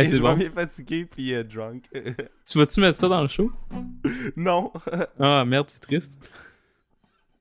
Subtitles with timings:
[0.00, 0.34] Hey, c'est est bon.
[0.34, 1.84] bien fatigué puis euh, drunk.
[2.46, 3.50] Tu vas-tu mettre ça dans le show?
[4.36, 4.72] non.
[5.20, 6.12] Ah, merde, c'est triste.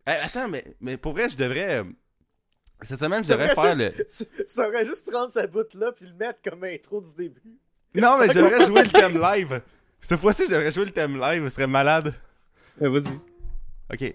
[0.05, 1.77] Hey, attends, mais, mais pour vrai, je devrais.
[1.79, 1.83] euh,
[2.81, 3.89] Cette semaine, je devrais faire le.
[3.91, 7.41] Tu devrais juste prendre cette bout-là puis le mettre comme intro du début.
[7.95, 9.61] Non, mais je devrais jouer le thème live.
[10.01, 11.43] Cette fois-ci, je devrais jouer le thème live.
[11.49, 12.13] Ce serait malade.
[12.81, 13.17] Euh, Vas-y.
[13.91, 14.13] Ok.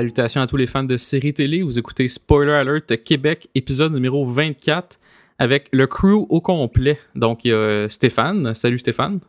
[0.00, 1.62] Salutations à tous les fans de séries télé.
[1.62, 4.98] Vous écoutez Spoiler Alert Québec, épisode numéro 24,
[5.38, 6.98] avec le crew au complet.
[7.14, 8.54] Donc, il y a euh, Stéphane.
[8.54, 9.20] Salut Stéphane.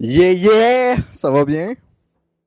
[0.00, 0.96] Yeah, yeah!
[1.12, 1.72] Ça va bien?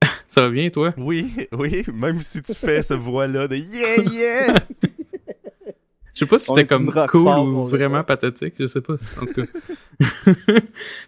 [0.27, 0.93] Ça va bien, toi?
[0.95, 4.55] Oui, oui, même si tu fais ce voix-là de yeah, yeah!
[6.13, 8.53] Je sais pas si c'était comme cool ou vraiment pathétique.
[8.59, 8.93] Je sais pas.
[8.93, 9.45] En tout cas.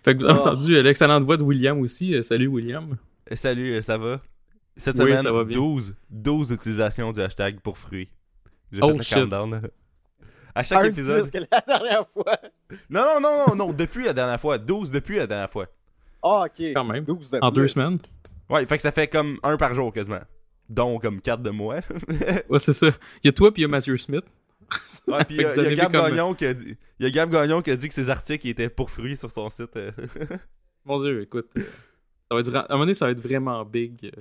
[0.04, 0.42] fait que vous avez Oh.
[0.42, 2.16] entendu l'excellente voix de William aussi.
[2.16, 2.98] Euh, Salut William.
[3.34, 4.22] Salut, euh, ça va?
[4.76, 5.56] Cette Oui, semaine, ça va bien.
[5.58, 8.10] 12, 12 utilisations du hashtag pour fruits.
[8.72, 9.14] J'ai Oh, fait le shit.
[9.18, 9.62] countdown.
[10.56, 11.22] À chaque Un de épisode.
[11.22, 12.38] plus que la dernière fois.
[12.90, 14.58] Non, non, non, non, non, depuis la dernière fois.
[14.58, 15.68] 12 depuis la dernière fois.
[16.24, 16.74] Ah, ok.
[16.74, 17.04] Quand même.
[17.04, 17.62] 12 de En plus.
[17.62, 18.00] deux semaines.
[18.50, 20.22] Ouais, fait que ça fait comme un par jour quasiment.
[20.70, 21.82] Dont comme 4 de moi.
[22.50, 22.88] Ouais, c'est ça.
[23.24, 24.26] Il y a toi puis il y a Matthew Smith.
[25.08, 26.78] Ouais, puis il y, a- y Gab comme- Gagnon qui a dit.
[27.00, 29.30] Il y a Gab Gagnon qui a dit que ses articles étaient pour fruits sur
[29.30, 29.76] son site.
[29.76, 29.92] euh.
[30.86, 31.48] Mon dieu, écoute.
[31.58, 31.62] euh,
[32.30, 34.12] ça va être, à un moment donné, ça va être vraiment big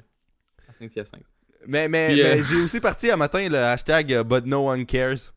[0.87, 1.03] à.
[1.67, 4.69] Mais, mais, Puis, euh, mais j'ai aussi parti un matin le hashtag euh, But no
[4.69, 5.33] one cares.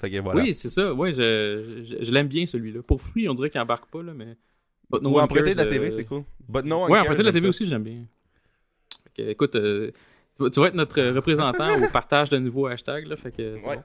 [0.00, 0.42] Fait que voilà.
[0.42, 0.92] Oui, c'est ça.
[0.92, 2.82] Ouais, je, je, je l'aime bien celui-là.
[2.82, 4.36] Pour fruits, on dirait qu'il embarque pas, là, mais.
[4.90, 6.24] But no Ou one emprunter de la TV, euh, c'est cool.
[6.48, 7.02] But no one Ouais, cares.
[7.02, 7.48] emprunter de la TV ça.
[7.50, 8.04] aussi, j'aime bien.
[9.16, 9.90] Fait que, écoute, euh,
[10.36, 13.16] tu, vas, tu vas être notre représentant au partage de nouveaux hashtags, là.
[13.16, 13.56] Fait que.
[13.56, 13.76] c'est Ouais.
[13.76, 13.82] bon.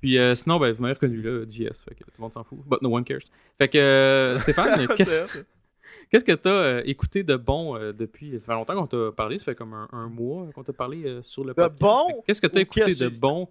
[0.00, 1.76] Puis euh, sinon, ben, vous m'avez reconnu là, JS.
[1.86, 2.58] Fait que tout le monde s'en fout.
[2.66, 3.20] But no one cares.
[3.58, 4.86] Fait que, Stéphane.
[6.10, 8.32] qu'est-ce que t'as euh, écouté de bon euh, depuis?
[8.32, 11.04] Ça fait longtemps qu'on t'a parlé, ça fait comme un, un mois qu'on t'a parlé
[11.04, 11.80] euh, sur le De podcast.
[11.80, 12.06] bon?
[12.08, 13.48] Fait que Qu'est-ce que t'as Ou écouté de bon?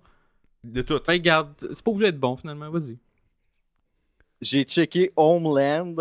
[0.64, 1.00] De tout.
[1.06, 2.98] Ben, regarde, c'est pas obligé d'être bon finalement, vas-y.
[4.42, 5.96] J'ai checké Homeland.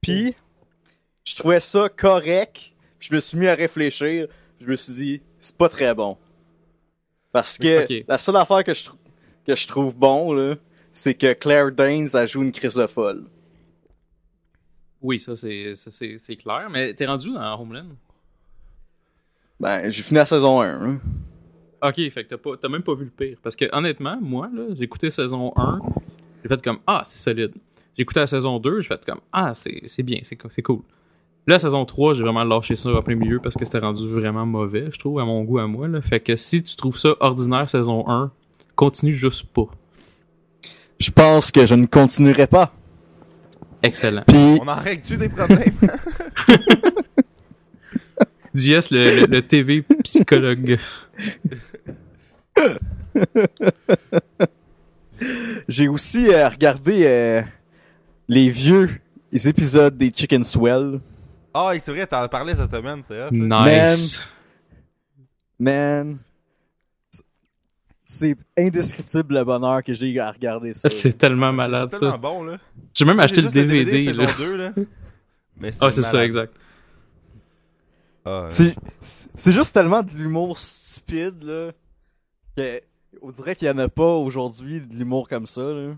[0.00, 0.34] Puis,
[1.24, 2.72] je trouvais ça correct.
[2.98, 4.26] Puis je me suis mis à réfléchir.
[4.60, 6.16] Je me suis dit, c'est pas très bon.
[7.32, 8.90] Parce que la seule affaire que je,
[9.46, 10.56] que je trouve bon, là,
[10.92, 13.24] c'est que Claire Danes a joué une crise de folle.
[15.02, 17.86] Oui, ça c'est ça, c'est c'est clair, mais t'es rendu dans Homeland?
[19.58, 20.66] Ben, j'ai fini la saison 1.
[20.68, 20.98] hein.
[21.82, 23.38] Ok, fait que t'as pas t'as même pas vu le pire.
[23.42, 25.78] Parce que honnêtement, moi, là, j'ai écouté saison 1,
[26.42, 27.52] j'ai fait comme Ah, c'est solide.
[27.96, 30.62] J'ai écouté la saison 2, j'ai fait comme Ah, c'est c'est bien, c'est co- c'est
[30.62, 30.80] cool.
[31.46, 34.06] Là, la saison 3, j'ai vraiment lâché ça en plein milieu parce que c'était rendu
[34.06, 35.88] vraiment mauvais, je trouve, à mon goût à moi.
[35.88, 36.02] Là.
[36.02, 38.30] Fait que si tu trouves ça ordinaire saison 1,
[38.76, 39.66] continue juste pas.
[40.98, 42.72] Je pense que je ne continuerai pas.
[43.82, 44.22] Excellent.
[44.26, 45.72] Puis, On en règle-tu des problèmes?
[48.54, 50.78] JS, le, le, le TV psychologue.
[55.68, 57.42] j'ai aussi euh, regardé euh,
[58.28, 58.88] les vieux
[59.32, 61.00] les épisodes des Chicken Swell.
[61.54, 63.28] Ah, c'est vrai, t'en as parlé cette semaine, c'est hot.
[63.30, 63.86] ça.
[63.94, 64.22] Nice.
[65.58, 66.18] Man,
[68.10, 70.88] c'est indescriptible le bonheur que j'ai à regarder ça.
[70.90, 72.18] C'est tellement malade, C'est tellement ça.
[72.18, 72.58] bon, là.
[72.92, 74.04] J'ai même acheté le DVD.
[74.04, 74.32] saison là.
[74.36, 74.72] 2, là.
[75.60, 76.52] Mais Ah, c'est ça, exact.
[78.24, 78.74] Ah, ouais.
[78.98, 81.70] C'est juste tellement de l'humour stupide, là.
[82.56, 82.80] Que,
[83.22, 85.94] on dirait qu'il y en a pas aujourd'hui de l'humour comme ça, là.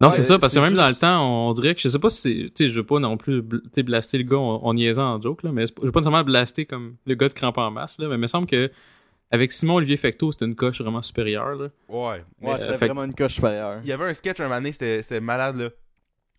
[0.00, 1.98] Non, Ouais, c'est ça, parce que même dans le temps, on dirait que je sais
[1.98, 2.34] pas si c'est.
[2.54, 5.42] Tu sais, je veux pas non plus blaster le gars en, en niaisant en joke,
[5.42, 8.06] là, mais je veux pas nécessairement blaster comme le gars de crampe en masse, là,
[8.06, 8.70] mais il me semble que
[9.32, 11.68] avec Simon Olivier Fecto, c'était une coche vraiment supérieure, là.
[11.88, 12.22] Ouais.
[12.40, 13.80] Ouais, c'était fait- vraiment une coche supérieure.
[13.82, 15.70] Il y avait un sketch un moment donné, c'était malade, là.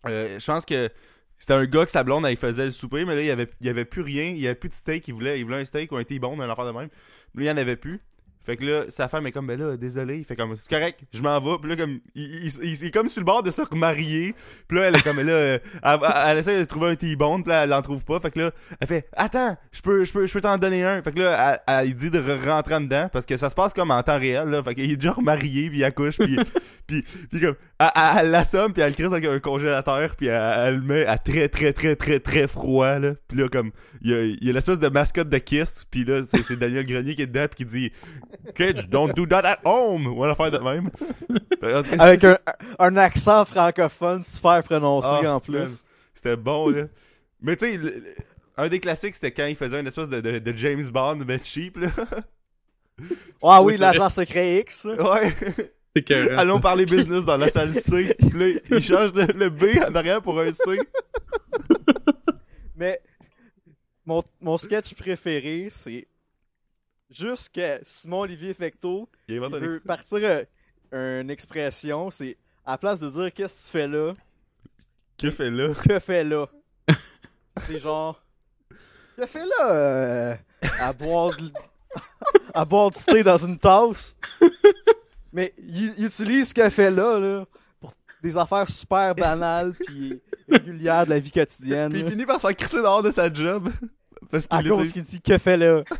[0.06, 0.88] Euh, je pense que
[1.38, 3.48] c'était un gars que sa blonde, elle faisait le souper, mais là, il y avait,
[3.60, 4.24] il y avait plus rien.
[4.26, 5.08] Il y avait plus de steak.
[5.08, 6.88] Il voulait, il voulait un steak ou un T-bone, un affaire de même.
[7.34, 8.00] Mais là, il y en avait plus.
[8.44, 10.18] Fait que là, sa femme est comme, ben là, désolé.
[10.18, 11.58] Il fait comme, c'est correct, je m'en vais.
[11.60, 14.34] Puis là, comme, il, il, il- est comme sur le bord de se remarier.
[14.68, 17.42] Puis là, elle est comme, là, euh, elle, elle essaie de trouver un T-bone.
[17.42, 18.20] Puis là, elle en trouve pas.
[18.20, 18.50] Fait que là,
[18.80, 21.02] elle fait, attends, je peux, je peux, je peux t'en donner un.
[21.02, 23.08] Fait que là, elle, elle dit de re- rentrer en dedans.
[23.12, 24.62] Parce que ça se passe comme en temps réel, là.
[24.62, 26.36] Fait qu'il est déjà remarié, puis il accouche, puis,
[26.86, 27.54] puis, puis comme,
[28.18, 31.16] elle, l'assomme, puis elle le crée dans un congélateur, puis elle, elle le met à
[31.18, 33.12] très, très, très, très, très froid, là.
[33.28, 33.70] Puis là, comme,
[34.04, 36.56] il y a, il y a l'espèce de mascotte de Kiss, puis là, c'est c'est
[36.56, 37.92] Daniel Grenier qui est dedans, puis qui dit
[38.54, 40.06] Kids, don't do that at home!
[40.06, 40.90] Ou une affaire de même.
[41.98, 42.38] Avec un,
[42.78, 45.84] un accent francophone super prononcé Ah, en plus.
[46.14, 46.84] C'était bon, là.
[47.40, 47.80] Mais tu sais,
[48.56, 51.38] un des classiques, c'était quand il faisait une espèce de, de, de James Bond, mais
[51.42, 51.88] cheap, là.
[53.42, 54.84] Ah Oui, l'agent secret X.
[54.84, 55.34] Ouais.
[55.96, 58.14] C'est Allons parler business dans la salle C.
[58.18, 60.78] Puis là, il change le, le B en arrière pour un C.
[62.76, 63.00] Mais
[64.06, 66.06] mon, mon sketch préféré, c'est
[67.10, 70.44] juste que Simon Olivier Fecto Il il veut partir
[70.92, 74.14] euh, une expression, c'est à la place de dire qu'est-ce que tu fais là,
[75.18, 75.74] Que fait là?
[75.74, 76.48] que fais là?
[77.60, 78.22] c'est genre
[79.16, 80.36] que fais là euh,
[80.80, 81.50] à boire de,
[82.52, 84.16] à boire du thé dans une tasse?
[85.32, 87.44] Mais il, il utilise ce que fait là là
[88.24, 91.90] des affaires super banales puis régulières de la vie quotidienne.
[91.92, 92.10] Puis il là.
[92.10, 93.70] finit par se faire crisser dehors de sa job.
[94.30, 95.84] Parce À qu'il cause essaie- qu'il dit que fait là.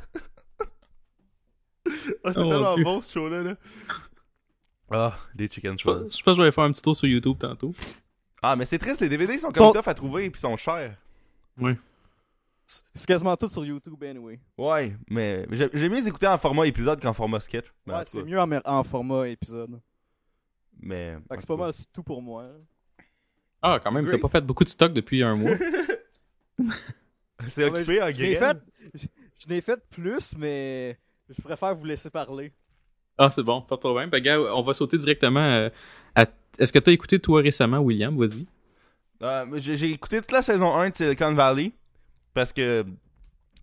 [2.24, 3.42] Ah, c'est Oh, mon tellement bon ce show-là.
[3.42, 3.54] Là.
[4.90, 6.18] Ah, les chicken Je pense fries.
[6.18, 7.74] je pense que je vais faire un petit tour sur YouTube tantôt.
[8.42, 10.56] Ah, mais c'est triste, les DVD sont Sont- comme tough à trouver et puis sont
[10.56, 10.96] chers.
[12.66, 14.40] C'est quasiment tout sur YouTube anyway.
[14.56, 17.66] Ouais, mais j'ai j'ai mieux écouter en format épisode qu'en format sketch.
[17.86, 19.78] Mais en Ouais, c'est mieux en, en format épisode.
[20.80, 21.16] Mais.
[21.28, 22.44] Fait que c'est pas mal tout pour moi.
[22.44, 22.54] là.
[23.62, 25.56] Ah, quand même, t'as pas fait beaucoup de stock depuis un mois.
[27.48, 28.60] C'est occupé en Je n'ai graine.
[28.94, 29.08] fait,
[29.42, 30.98] je, n'ai fait plus, mais
[31.28, 32.52] je préfère vous laisser parler.
[33.18, 34.10] Ah, c'est bon, pas de problème.
[34.10, 35.68] Ben, gars, on va sauter directement euh,
[36.14, 36.26] à...
[36.58, 38.16] Est-ce que t'as écouté, toi, récemment, William?
[38.16, 38.46] Vas-y.
[39.22, 41.72] Euh, j'ai écouté toute la saison 1 de Silicon Valley
[42.34, 42.84] parce que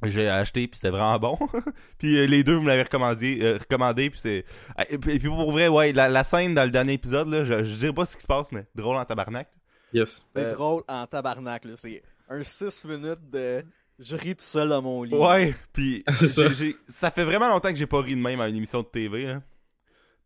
[0.09, 1.37] j'ai acheté puis c'était vraiment bon.
[1.97, 4.45] puis euh, les deux vous me l'avez recommandé, euh, recommandé puis c'est
[4.77, 7.63] Ah, et puis, pour vrai ouais la, la scène dans le dernier épisode là, je,
[7.63, 9.47] je dirais pas ce qui se passe mais drôle en tabarnak.
[9.93, 10.23] Yes.
[10.35, 11.65] C'est Euh, drôle en tabarnak.
[11.65, 11.73] là.
[11.75, 13.63] C'est un 6 minutes de
[13.99, 15.13] je ris tout seul dans mon lit.
[15.13, 16.47] Ouais, puis C'est ça.
[16.49, 18.81] j'ai- j'ai- ça fait vraiment longtemps que j'ai pas ri de même à une émission
[18.81, 19.41] de TV là.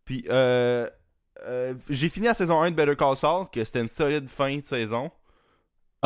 [0.05, 0.87] Puis euh,
[1.45, 4.55] euh, j'ai fini la saison 1 de Better Call Saul que c'était une solide fin
[4.57, 5.11] de saison.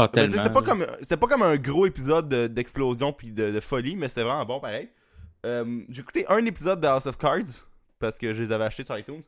[0.04, 0.38] Ah, tellement.
[0.38, 3.96] C'était pas comme c'était pas comme un gros épisode de- d'explosion puis de, de folie,
[3.96, 4.90] mais c'était vraiment bon pareil.
[5.46, 7.66] Euh, j'ai écouté un épisode de House of Cards
[8.00, 9.24] parce que je les avais achetés sur iTunes.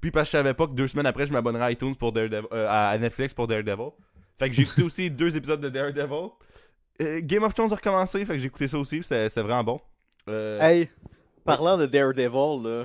[0.00, 2.12] Puis parce que je savais pas que deux semaines après je m'abonnerais à iTunes pour
[2.12, 3.90] Daredevil, euh, à Netflix pour Daredevil.
[4.38, 6.30] Fait que j'ai écouté aussi deux épisodes de Daredevil.
[7.00, 9.80] Euh, Game of Thrones a recommencé, fait que j'ai écouté ça aussi, c'était vraiment bon.
[10.28, 10.90] Euh, Hey,
[11.44, 12.84] parlant de Daredevil, là,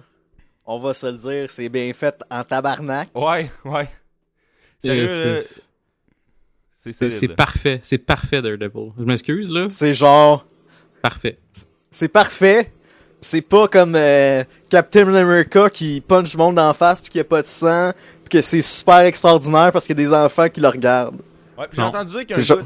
[0.65, 3.09] on va se le dire, c'est bien fait en tabarnak.
[3.13, 3.89] Ouais, ouais.
[4.79, 5.41] C'est- Sérieux,
[6.91, 7.79] c'est- parfait.
[7.83, 8.91] C'est parfait, Daredevil.
[8.97, 9.67] Je m'excuse, là.
[9.69, 10.45] C'est genre,
[11.01, 11.37] Parfait.
[11.89, 12.71] c'est parfait.
[13.19, 17.21] C'est pas comme euh, Captain America qui punch le monde en face puis qu'il y
[17.21, 17.91] a pas de sang
[18.23, 21.19] puis que c'est super extraordinaire parce qu'il y a des enfants qui le regardent.
[21.57, 22.61] Ouais, puis j'ai entendu dire qu'un gars,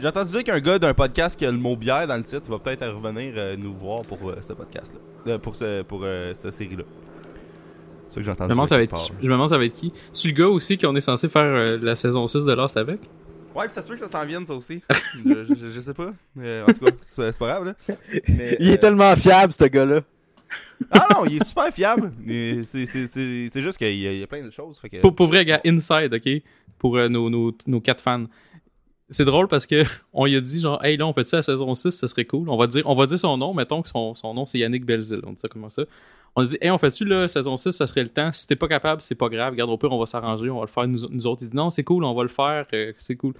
[0.00, 2.50] j'ai entendu dire qu'un gars d'un podcast qui a le mot bière dans le titre
[2.50, 6.32] va peut-être revenir euh, nous voir pour euh, ce podcast-là, Euh, pour ce, pour euh,
[6.34, 6.84] cette série-là.
[8.08, 8.48] C'est ça que j'ai Je entendu.
[8.48, 9.12] me demande ça va être qui.
[9.20, 9.92] Je me demande ça va être qui.
[10.14, 13.00] C'est le gars aussi qu'on est censé faire euh, la saison 6 de Lost avec?
[13.54, 14.80] Ouais, puis ça se peut que ça s'en vienne ça aussi.
[15.24, 16.12] je, je, je sais pas.
[16.38, 17.74] Euh, en tout cas, c'est pas grave là.
[18.28, 20.02] Mais, Il est euh, tellement fiable, ce gars-là.
[20.90, 22.12] Ah non, il est super fiable.
[22.26, 24.78] C'est c'est- c'est- c'est juste qu'il y, a- il y a plein de choses.
[24.78, 24.96] Fait que...
[25.00, 26.42] Pour, pour vrai, gars, Inside, ok?
[26.78, 28.24] Pour euh, nos, nos, nos quatre fans.
[29.10, 29.82] C'est drôle parce que
[30.12, 32.48] on lui a dit genre hey là on fait-tu la saison 6 ça serait cool
[32.48, 34.84] on va dire on va dire son nom mettons que son, son nom c'est Yannick
[34.86, 35.82] Belzil on dit ça comment ça?
[36.36, 38.68] On dit hey on fait-tu la saison 6 ça serait le temps si t'es pas
[38.68, 41.08] capable c'est pas grave regarde au pire on va s'arranger on va le faire nous,
[41.08, 43.34] nous autres il dit non c'est cool on va le faire euh, c'est cool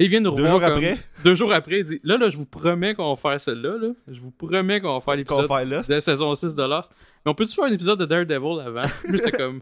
[0.00, 2.16] Et il vient nous Deux revoir jours comme- après, deux jours après il dit là
[2.18, 5.16] là je vous promets qu'on va faire celle-là là je vous promets qu'on va faire
[5.16, 5.82] l'épisode là.
[5.82, 6.90] de la saison 6 de Lost.
[7.24, 8.82] Mais on peut-tu faire un épisode de Daredevil avant?
[9.08, 9.60] J'étais comme,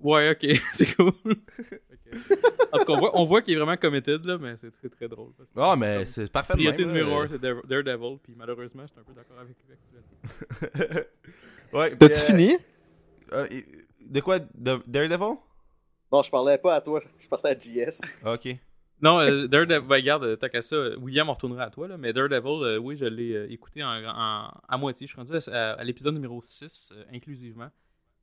[0.00, 1.12] ouais, ok, c'est cool.
[2.74, 4.88] En tout cas, on voit, on voit qu'il est vraiment committed, là, mais c'est très
[4.90, 5.30] très drôle.
[5.56, 7.24] Ah, mais c'est parfait Priorité même, numéro là.
[7.26, 11.02] 1, c'est Dare- Daredevil, puis malheureusement, j'étais un peu d'accord avec lui.
[11.72, 12.56] Ouais, T'as-tu euh, fini?
[13.32, 13.46] euh,
[14.00, 14.38] de quoi?
[14.38, 15.36] De Daredevil?
[16.12, 18.00] Non, je parlais pas à toi, je parlais à JS.
[18.26, 18.48] Ok.
[19.00, 22.12] Non, euh, Daredevil, ben, regarde, tant qu'à ça, William, on retournera à toi, là, mais
[22.12, 25.06] Daredevil, euh, oui, je l'ai euh, écouté en, en- à moitié.
[25.06, 27.70] Je suis rendu à, à l'épisode numéro 6, euh, inclusivement,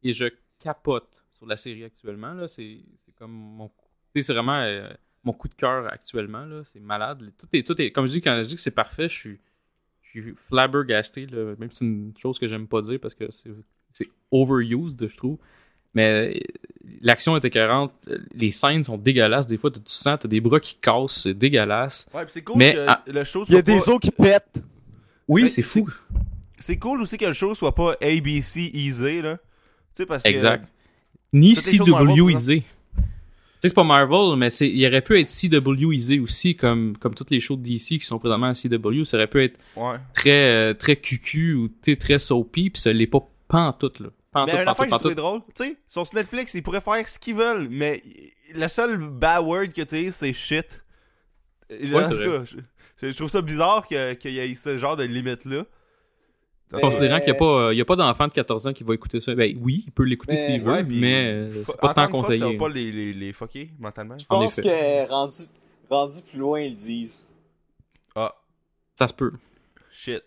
[0.04, 0.26] et je
[0.60, 2.34] capote sur la série actuellement.
[2.34, 2.48] là.
[2.48, 3.88] C'est c'est comme mon coup.
[4.14, 4.90] tu sais, C'est vraiment euh,
[5.24, 6.46] mon coup de cœur actuellement.
[6.46, 6.62] là.
[6.72, 7.30] C'est malade.
[7.38, 9.40] Tout est, tout est, comme je dis, quand je dis que c'est parfait, je suis,
[10.14, 13.26] je suis flabbergasté, là, même si c'est une chose que j'aime pas dire parce que
[13.32, 13.50] c'est,
[13.94, 15.38] c'est overused, je trouve.
[15.94, 16.40] Mais euh,
[17.02, 17.94] l'action est écœurante,
[18.34, 19.48] les scènes sont dégueulasses.
[19.48, 22.08] Des fois, tu tu sens, t'as des bras qui cassent, c'est dégueulasse.
[22.14, 23.92] Ouais, pis c'est cool Mais, que ah, le show Il y a soit des pas...
[23.92, 24.64] os qui pètent.
[25.28, 25.90] Oui, C'est- fou.
[26.60, 29.38] C'est cool aussi que le show soit pas ABC easy, là.
[29.38, 29.44] Tu
[29.94, 30.30] sais, parce que...
[30.30, 30.70] Exact.
[31.32, 32.64] Ni de Marvel, CW easy.
[33.62, 36.96] Tu sais, c'est pas Marvel, mais c'est, il aurait pu être CW easy aussi, comme,
[36.98, 39.04] comme toutes les shows de DC qui sont présentement à CW.
[39.04, 39.98] Ça aurait pu être Ouais.
[40.14, 44.08] très, euh, très cucu ou tu sais, très soapy, pis ça l'est pas pantoute, là.
[44.32, 47.20] Pantoute, Mais pantoute, que j'ai trouvé drôle, tu sais, sur Netflix, ils pourraient faire ce
[47.20, 48.02] qu'ils veulent, mais
[48.56, 50.82] le seul bad word que tu sais, c'est shit.
[51.70, 52.26] Ouais, en c'est tout vrai.
[52.40, 52.44] cas,
[53.02, 55.66] je, je trouve ça bizarre que- qu'il y ait ce genre de limite-là.
[56.72, 58.74] Mais- Considérant qu'il n'y a pas, euh, il y a pas d'enfant de 14 ans
[58.74, 59.34] qui va écouter ça.
[59.34, 61.94] Ben oui, il peut l'écouter Mais- s'il veut, ouais, puis- mais euh, c'est pas tant
[61.94, 62.40] tant que fuck, conseillé.
[62.40, 64.18] ça va pas les, les, les fucker mentalement.
[64.20, 64.68] Je En pense effet.
[64.70, 65.36] que rendu,
[65.90, 67.28] rendu plus loin, ils le disent.
[68.16, 68.36] Ah,
[68.96, 69.32] Ça se peut.
[69.92, 70.22] shit.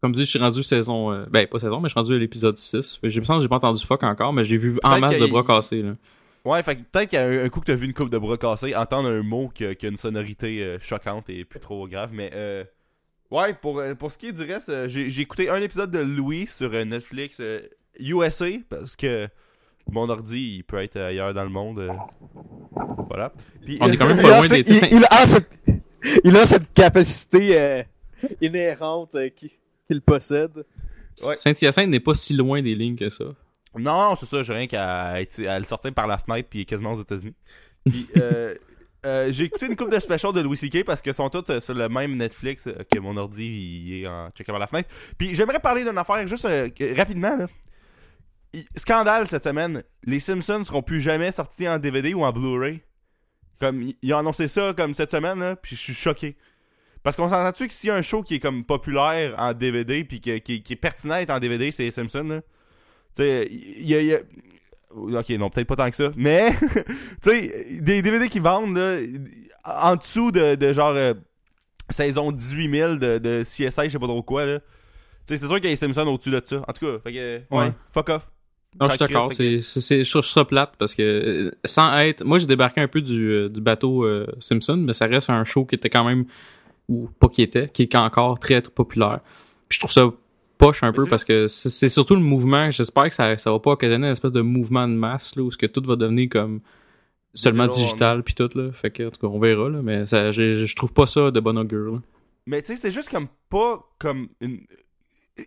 [0.00, 1.12] Comme dit, je suis rendu saison.
[1.12, 2.96] euh, ben, pas saison, mais je suis rendu à l'épisode 6.
[2.96, 5.00] Fait que J'ai l'impression que j'ai pas entendu fuck encore, mais j'ai vu en Peut-être
[5.00, 5.82] masse de qu'il- bras cassés.
[5.82, 5.94] Là.
[6.44, 8.18] Ouais, fait que peut-être qu'il y a un, coup que t'as vu une coupe de
[8.18, 11.58] bras cassés, entendre un mot qui a, qui a une sonorité euh, choquante et plus
[11.60, 12.62] trop grave, mais euh,
[13.30, 15.90] ouais, pour, euh, pour ce qui est du reste, euh, j'ai j'ai écouté un épisode
[15.90, 17.60] de Louis sur euh, Netflix euh,
[18.00, 19.28] USA parce que
[19.90, 21.78] mon ordi il peut être ailleurs dans le monde.
[21.78, 21.92] euh,
[23.08, 23.32] voilà.
[23.64, 24.60] Puis, On est quand même Il pas a, loin des.
[24.70, 25.58] il, il a cette,
[26.24, 27.82] il a cette capacité euh,
[28.40, 30.64] inhérente euh, qui- qu'il possède.
[31.24, 31.36] Ouais.
[31.36, 33.24] Saint-Hyacinthe n'est pas si loin des lignes que ça.
[33.78, 37.34] Non, c'est ça, j'ai rien qu'à le sortir par la fenêtre puis quasiment aux États-Unis.
[37.84, 38.54] Puis euh,
[39.06, 40.84] euh, j'ai écouté une coupe de specials de Louis C.K.
[40.84, 44.06] parce que sont toutes euh, sur le même Netflix euh, que mon ordi il est
[44.06, 44.88] en checkant par la fenêtre.
[45.16, 46.46] Puis j'aimerais parler d'une affaire juste
[46.96, 47.46] rapidement là.
[48.76, 52.80] Scandale cette semaine, les Simpsons seront plus jamais sortis en DVD ou en Blu-ray.
[53.60, 56.36] Comme ils- ont annoncé ça comme cette semaine là, puis je suis choqué.
[57.02, 60.04] Parce qu'on s'entend-tu que s'il y a un show qui est comme populaire en DVD
[60.04, 62.40] puis que- qui, est pertinent en DVD, c'est les Simpsons là.
[63.14, 64.20] Tu sais, y a-
[64.94, 66.10] Ok, non, peut-être pas tant que ça.
[66.16, 66.52] Mais,
[67.22, 68.98] tu sais, des DVD qui vendent, là,
[69.64, 71.12] en dessous de, de genre euh,
[71.90, 74.58] saison 18 000 de, de CSI, je sais pas trop quoi, là.
[74.58, 76.56] Tu sais, c'est sûr qu'il y a les Simpsons au-dessus de ça.
[76.68, 77.72] En tout cas, fait que, ouais, Ouais.
[77.90, 78.30] fuck off.
[78.80, 79.32] Non, je suis d'accord.
[79.32, 82.22] C'est, c'est- je trouve ça plate parce que euh, sans être.
[82.24, 85.44] Moi, j'ai débarqué un peu du, euh, du bateau euh, Simpson, mais ça reste un
[85.44, 86.26] show qui était quand même.
[86.88, 89.20] Ou pas qui était, qui est encore très, très populaire.
[89.68, 90.08] Puis je trouve ça
[90.58, 92.70] poche un peu c'est- parce que c'est, c'est surtout le mouvement.
[92.70, 95.50] J'espère que ça, ça va pas occasionner une espèce de mouvement de masse là, où
[95.50, 96.60] ce que tout va devenir comme
[97.34, 98.72] seulement Digital, puis tout là.
[98.72, 101.40] Fait que en tout cas, on verra là, mais ça, je trouve pas ça de
[101.40, 101.92] bon augure.
[101.94, 101.98] là.
[102.46, 104.60] Mais tu sais, c'était juste comme pas comme une.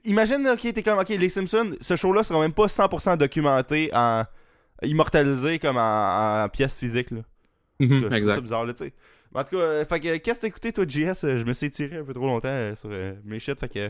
[0.04, 4.24] Imagine, ok, t'es comme, ok, les Simpsons, ce show-là sera même pas 100% documenté en.
[4.84, 7.22] immortalisé comme en, en pièce physique, là.
[7.80, 8.42] Mhm, Je trouve ça exact.
[8.42, 8.94] bizarre, là, tu sais.
[9.34, 11.54] Mais En tout cas, euh, fait que, qu'est-ce que t'as écouté, toi, JS Je me
[11.54, 13.90] suis étiré un peu trop longtemps euh, sur euh, mes shit, fait que.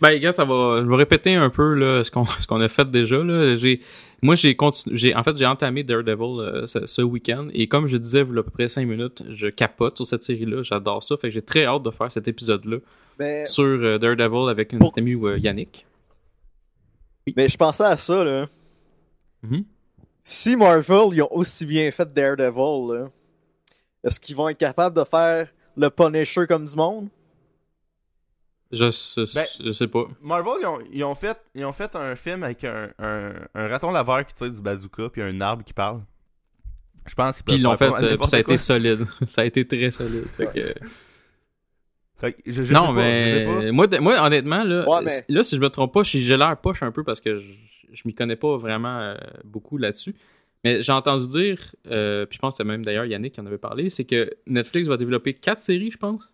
[0.00, 0.80] Ben, gars, ça va.
[0.82, 3.54] Je vais répéter un peu là ce qu'on ce qu'on a fait déjà là.
[3.56, 3.80] J'ai,
[4.22, 4.96] moi, j'ai continué.
[4.96, 8.34] J'ai, en fait, j'ai entamé Daredevil euh, ce, ce week-end et comme je disais, il
[8.34, 10.62] y a à peu près cinq minutes, je capote sur cette série-là.
[10.62, 11.16] J'adore ça.
[11.16, 12.78] Fait que j'ai très hâte de faire cet épisode-là
[13.18, 15.86] Mais, sur euh, Daredevil avec Pour- notre ami euh, Yannick.
[17.36, 18.46] mais je pensais à ça, là.
[19.42, 19.64] Mhm.
[20.22, 23.08] Si Marvel, ils ont aussi bien fait Daredevil, là,
[24.04, 27.08] est-ce qu'ils vont être capables de faire le Punisher comme du monde?
[28.72, 30.04] Je, je, Ben- je sais pas.
[30.22, 33.68] Marvel, ils ont, ils ont fait, ils ont fait un film avec un, un, un
[33.68, 36.02] raton laveur qui tire du bazooka puis un arbre qui parle.
[37.08, 38.54] Je pense qu'ils Puis ils peuvent l'ont fait, euh, puis ça a quoi.
[38.54, 39.06] été solide.
[39.26, 40.24] ça a été très solide.
[40.36, 40.74] Fait que,
[42.18, 43.72] Fait que je, je non, sais pas, je sais mais pas.
[43.72, 46.56] moi, moi, honnêtement, là, Ouais, mais- c- là, si je me trompe pas, j'ai l'air
[46.60, 47.52] poche un peu parce que je,
[47.92, 50.14] je m'y connais pas vraiment euh, beaucoup là-dessus.
[50.62, 53.46] Mais j'ai entendu dire, euh, puis je pense que c'est même d'ailleurs Yannick qui en
[53.46, 56.30] avait parlé, c'est que Netflix va développer quatre séries, je pense.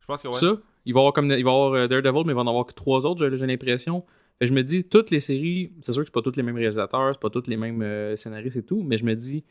[0.00, 0.34] Je pense que ouais.
[0.34, 2.46] Ça, il va y avoir comme il va avoir euh, Daredevil, mais il va en
[2.46, 4.04] avoir que trois autres, j'ai l'impression.
[4.38, 6.56] Fait je me dis, toutes les séries, c'est sûr que c'est pas tous les mêmes
[6.56, 9.44] réalisateurs, c'est pas tous les mêmes euh, scénaristes et tout, mais je me dis,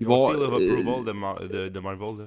[0.00, 2.08] il va avoir, seal of euh, approval de, Mar- de, de Marvel.
[2.18, 2.24] Là.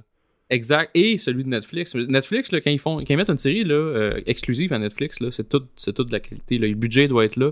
[0.49, 0.89] Exact.
[0.95, 1.93] Et celui de Netflix.
[1.93, 5.19] Netflix, là, quand ils font, quand ils mettent une série là, euh, exclusive à Netflix,
[5.29, 5.61] c'est tout,
[5.95, 6.57] tout de la qualité.
[6.57, 6.67] Là.
[6.67, 7.51] Le budget doit être là.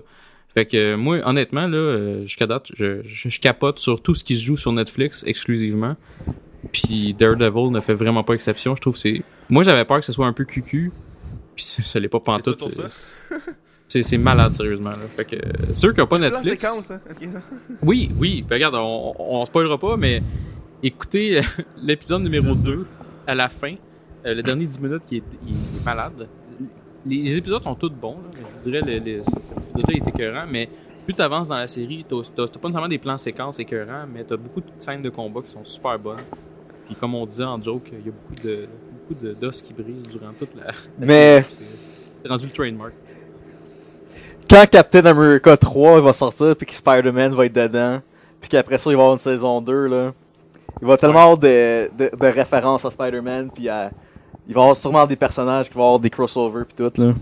[0.52, 4.16] Fait que euh, moi, honnêtement, là, euh, jusqu'à date, je, je, je capote sur tout
[4.16, 5.94] ce qui se joue sur Netflix exclusivement.
[6.72, 8.74] Puis Daredevil ne fait vraiment pas exception.
[8.74, 9.22] Je trouve que c'est.
[9.48, 10.92] Moi, j'avais peur que ce soit un peu cucu.
[11.54, 12.62] Puis ça, ça l'est pas pantoute.
[12.62, 13.36] Euh,
[13.88, 14.90] C'est c'est malade, sérieusement.
[14.90, 15.08] Là.
[15.16, 15.36] Fait que
[15.72, 16.60] ceux qui n'ont pas Netflix.
[16.60, 17.00] séquence, hein.
[17.82, 18.44] Oui, oui.
[18.46, 20.22] Ben, regarde, on, spoilera pas, mais
[20.82, 21.42] écoutez euh,
[21.82, 22.86] l'épisode numéro 2
[23.26, 23.74] à la fin.
[24.26, 26.28] Euh, le dernier 10 minutes, il est, il est malade.
[27.06, 28.18] Les, les épisodes sont tous bons.
[28.18, 28.28] Là.
[28.62, 29.22] Je dirais les, les,
[29.74, 30.68] l'épisode est écœurant, mais
[31.08, 34.36] plus tu avances dans la série, t'as pas nécessairement des plans séquences écœurants, mais t'as
[34.36, 36.18] beaucoup de scènes de combat qui sont super bonnes.
[36.84, 38.68] Puis comme on disait en joke, il y a beaucoup de
[39.08, 40.66] beaucoup d'os qui brillent durant toute la.
[40.66, 41.42] la Mais-.
[41.48, 41.64] C'est-
[42.22, 42.92] C'est rendu le trademark.
[44.50, 48.00] Quand Captain America 3 va sortir, puis que Spider-Man va être dedans,
[48.40, 50.12] puis qu'après ça, il va y avoir une saison 2, là.
[50.82, 53.90] Il va tellement avoir de, de, de références à Spider-Man, puis à-
[54.46, 57.12] il va y avoir sûrement des personnages qui vont avoir des crossovers, puis tout, là.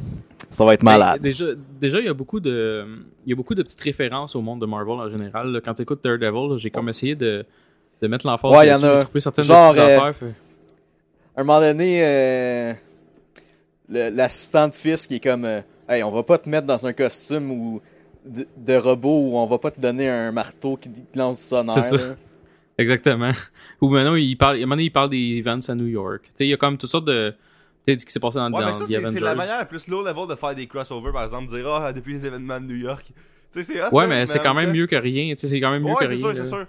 [0.50, 1.20] Ça va être malade.
[1.20, 1.44] Ben, déjà,
[1.80, 2.84] déjà, il y a beaucoup de,
[3.24, 5.50] il y a beaucoup de petites références au monde de Marvel en général.
[5.52, 5.60] là.
[5.60, 7.44] Quand tu écoutes Daredevil, j'ai comme essayé de,
[8.00, 8.96] de mettre l'emphase Ouais, y en dessus, a.
[8.98, 10.14] de trouver certaines Genre, petites euh, affaires.
[10.16, 10.34] fait-
[11.36, 12.72] À un moment donné, euh,
[13.88, 16.92] l'assistant de fils qui est comme, euh, hey, on va pas te mettre dans un
[16.92, 17.80] costume ou
[18.24, 21.74] de, de robot ou on va pas te donner un marteau qui, lance du sonore.
[21.82, 22.14] C'est ça.
[22.78, 23.32] Exactement.
[23.80, 26.30] Ou maintenant, il parle, il parle des events à New York.
[26.40, 27.32] Il y a comme toutes sortes de,
[27.92, 29.64] sais, ce qui s'est passé dans, Ouais, dans mais ça, The c'est- la manière la
[29.64, 32.66] plus low level de faire des crossovers, par exemple, dire, ah, depuis les événements de
[32.66, 33.06] New York.
[33.06, 33.14] Tu
[33.50, 35.32] sais, c'est hot, Ouais, mais c'est quand même mieux que rien.
[35.34, 36.34] Tu sais, c'est quand même mieux Ouais, que c'est rien.
[36.34, 36.66] sûr, c'est sûr.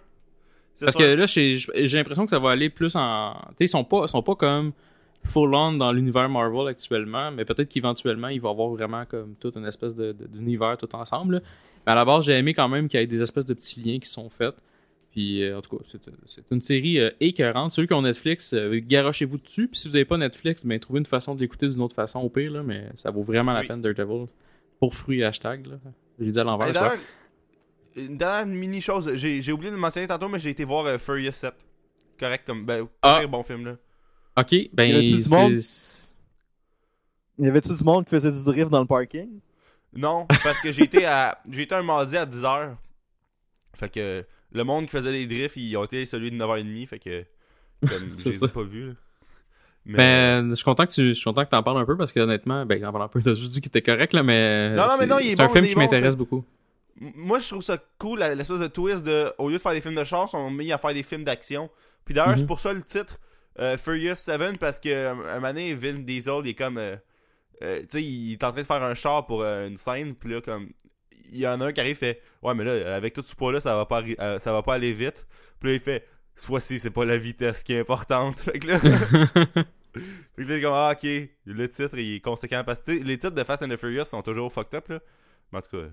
[0.80, 1.00] Parce sûr.
[1.02, 3.34] que là, j'ai l'impression que ça va aller plus en.
[3.34, 4.74] Tu sais, ils sont pas, sont pas comme
[5.24, 9.34] full on dans l'univers Marvel actuellement, mais peut-être qu'éventuellement, il va y avoir vraiment comme
[9.40, 11.36] toute une espèce de- de- d'univers tout ensemble.
[11.36, 11.40] là.
[11.86, 13.82] Mais à la base, j'ai aimé quand même qu'il y ait des espèces de petits
[13.82, 14.54] liens qui sont faits.
[15.18, 17.72] Puis, euh, en tout cas, c'est c'est une série euh, écœurante.
[17.74, 19.68] Ceux qui ont Netflix, euh, garochez-vous dessus.
[19.68, 22.20] Puis si vous n'avez pas Netflix, ben, trouvez une façon de l'écouter d'une autre façon
[22.20, 24.28] au pire, là, mais ça vaut vraiment la peine, Daredevil.
[24.80, 25.66] Pour fruits, hashtag.
[25.66, 25.78] là.
[26.20, 27.00] J'ai dit à l'envers.
[27.96, 30.86] Une dernière mini chose, j'ai j'ai oublié de le mentionner tantôt, mais j'ai été voir
[30.86, 31.52] euh, Furious 7.
[32.20, 32.64] Correct comme.
[32.64, 33.18] Ben, Ah.
[33.20, 33.76] pire bon film là.
[34.38, 34.86] Ok, ben.
[34.86, 35.60] Y a-tu du monde?
[37.40, 39.40] Y avait-tu du monde qui faisait du drift dans le parking?
[39.94, 41.40] Non, parce que j'ai été à.
[41.50, 42.76] J'ai été un mardi à 10h.
[43.74, 44.24] Fait que
[44.54, 46.88] le monde qui faisait des drifts, ils ont été celui de 9h30.
[46.88, 47.24] Fait que.
[47.88, 48.94] Comme, j'ai pas vu là.
[49.86, 49.98] Mais.
[49.98, 52.12] Ben, je suis content que tu, je suis content que t'en parles un peu parce
[52.12, 54.76] que honnêtement, ben, t'en parles un peu, t'as juste dit qu'il était correct, là, mais.
[54.76, 56.44] Non, non, mais non, il est C'est un film est qui bon, m'intéresse beaucoup.
[57.00, 59.32] Moi, je trouve ça cool, l'espèce de twist de.
[59.38, 61.70] Au lieu de faire des films de chasse, on met à faire des films d'action.
[62.06, 62.40] Puis d'ailleurs, Mhm.
[62.40, 63.18] c'est pour ça le titre
[63.60, 66.78] euh, Furious 7, parce que euh, un moment donné, Vin Diesel, il est comme.
[66.80, 66.96] euh,
[67.64, 70.16] euh, tu sais, il est en train de faire un char pour euh, une scène,
[70.16, 70.70] puis là, comme.
[71.32, 73.60] Il y en a un qui arrive fait Ouais, mais là, avec tout ce poids-là,
[73.60, 75.26] ça va pas euh, ça va pas aller vite.
[75.60, 76.06] Puis là, il fait
[76.36, 78.40] Cette fois-ci, c'est pas la vitesse qui est importante.
[78.42, 78.80] Fait que là.
[78.80, 81.10] Fait que là, il est comme, ah, ok,
[81.46, 84.22] le titre il est conséquent parce que les titres de Fast and the Furious sont
[84.22, 85.00] toujours fucked up là.
[85.52, 85.84] Mais en tout cas,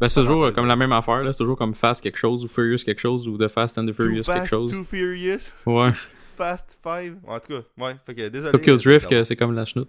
[0.00, 1.32] Ben, c'est toujours euh, comme la même affaire, là.
[1.32, 3.92] C'est toujours comme Fast quelque chose ou Furious quelque chose ou The Fast and the
[3.92, 4.70] Furious Too quelque Fast, chose.
[4.72, 5.92] Too Furious, Ouais.
[6.42, 7.12] Fast 5.
[7.26, 8.52] En tout cas, ouais, fait que désolé.
[8.52, 9.88] Tokyo Drift, c'est que c'est comme la chenoute.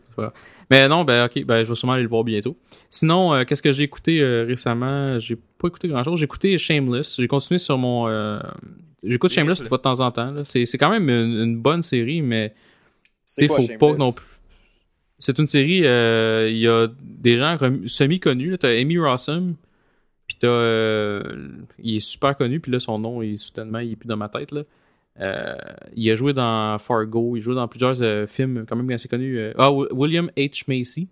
[0.69, 2.57] Mais non, ben, ok, ben, je vais sûrement aller le voir bientôt.
[2.89, 5.17] Sinon, euh, qu'est-ce que j'ai écouté euh, récemment?
[5.19, 6.19] J'ai pas écouté grand chose.
[6.19, 7.15] J'ai écouté Shameless.
[7.17, 8.39] J'ai continué sur mon, euh,
[9.03, 9.63] j'écoute Les Shameless rythmes.
[9.63, 10.43] une fois de temps en temps.
[10.45, 12.53] C'est, c'est quand même une, une bonne série, mais
[13.25, 13.77] C'est faut Shameless?
[13.77, 14.25] pas non plus.
[15.19, 18.57] C'est une série, euh, il y a des gens semi-connus.
[18.59, 19.55] T'as Amy Rossum,
[20.27, 20.47] puis t'as...
[20.47, 21.23] euh,
[21.79, 24.27] il est super connu, puis là, son nom, il, soudainement, il est plus dans ma
[24.29, 24.51] tête.
[24.51, 24.63] Là.
[25.19, 25.55] Euh,
[25.95, 29.37] il a joué dans Fargo, il joue dans plusieurs euh, films quand même assez connus.
[29.37, 29.53] euh.
[29.57, 30.63] Ah, Wi- William H.
[30.67, 31.07] Macy,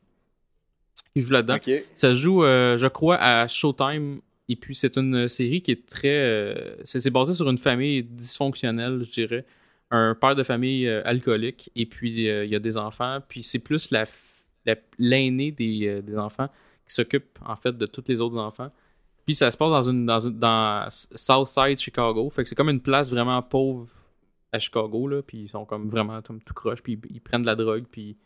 [1.16, 1.56] il joue là-dedans.
[1.56, 1.70] Ok.
[1.96, 4.22] Ça se joue, je crois, à Showtime.
[4.50, 6.76] Et puis, c'est une série qui est très.
[6.84, 9.46] c'est basé sur une famille dysfonctionnelle, je dirais.
[9.92, 11.70] Un père de famille alcoolique.
[11.76, 13.20] Et puis, il y a des enfants.
[13.28, 16.48] Puis, c'est plus la f- la- l'aîné des, des enfants
[16.88, 18.72] qui s'occupe, en fait, de tous les autres enfants.
[19.26, 22.30] Puis, ça se passe dans une dans, dans Southside Chicago.
[22.30, 23.88] Fait que c'est comme une place vraiment pauvre
[24.52, 25.22] à Chicago, là.
[25.22, 26.82] Puis, ils sont comme vraiment comme tout croche.
[26.82, 27.86] Puis, ils, prennent de la drogue.
[27.92, 28.18] Puis,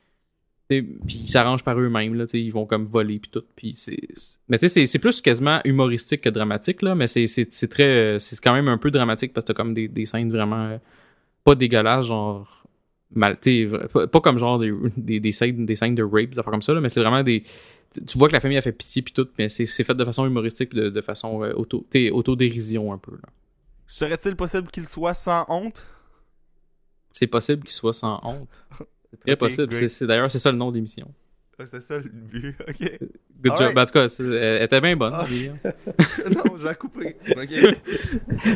[0.68, 4.00] puis ils s'arrangent par eux-mêmes là, ils vont comme voler puis tout puis c'est
[4.50, 8.40] mais tu sais c'est plus quasiment humoristique que dramatique là mais c'est très euh, c'est
[8.40, 10.78] quand même un peu dramatique parce que t'as comme des, des scènes vraiment euh,
[11.44, 12.65] pas dégueulasses genre
[13.16, 13.38] mal
[13.94, 16.62] pas, pas comme genre des, des, des scènes des scènes de rape des affaires comme
[16.62, 17.44] ça là mais c'est vraiment des
[18.08, 20.26] tu- vois que la famille a fait pitié puis tout mais c'est fait de façon
[20.26, 23.30] humoristique de, de façon euh, auto autodérision un peu là.
[23.88, 25.86] Serait-il possible qu'il soit sans honte?
[27.12, 28.50] C'est possible qu'il soit sans honte.
[29.12, 29.90] C'est très possible.
[29.90, 31.10] c'est- d'ailleurs c'est ça le nom de l'émission
[31.58, 32.56] Ah, C'est ça le but.
[32.68, 33.00] Ok.
[33.44, 35.24] good job Ben, en tout cas elle était bien bonne Ah.
[35.30, 35.54] Lilian.
[36.36, 37.16] non, j'ai coupé.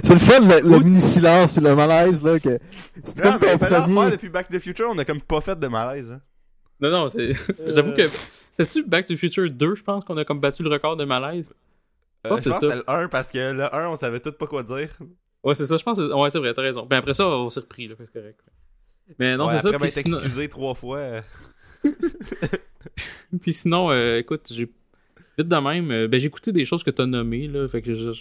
[0.03, 2.59] C'est le fun, le, le mini-silence puis le malaise, là, que
[3.03, 3.95] c'est comme mais ton premier...
[4.01, 6.11] faire depuis Back to the Future, on a comme pas fait de malaise.
[6.11, 6.21] Hein.
[6.81, 7.31] Non, non, c'est.
[7.67, 8.07] J'avoue que.
[8.57, 11.05] C'était-tu Back to the Future 2, je pense, qu'on a comme battu le record de
[11.05, 11.49] malaise?
[12.25, 12.67] Euh, Oh, je c'est pense ça.
[12.67, 14.89] que c'était le 1 parce que le 1, on savait tout pas quoi dire.
[15.41, 15.97] Ouais, c'est ça, je pense.
[15.97, 16.85] que- Ouais, c'est vrai, t'as raison.
[16.85, 18.39] Ben après ça, on s'est repris, là, c'est correct.
[19.17, 19.69] Mais non, Ouais, c'est ça.
[19.69, 20.99] après Puis m'être sinon, excusé trois fois.
[23.41, 24.69] puis sinon euh, écoute, j'ai.
[25.37, 27.67] Vite de même, euh, ben j'ai écouté des choses que t'as nommées, là.
[27.69, 28.11] Fait que je,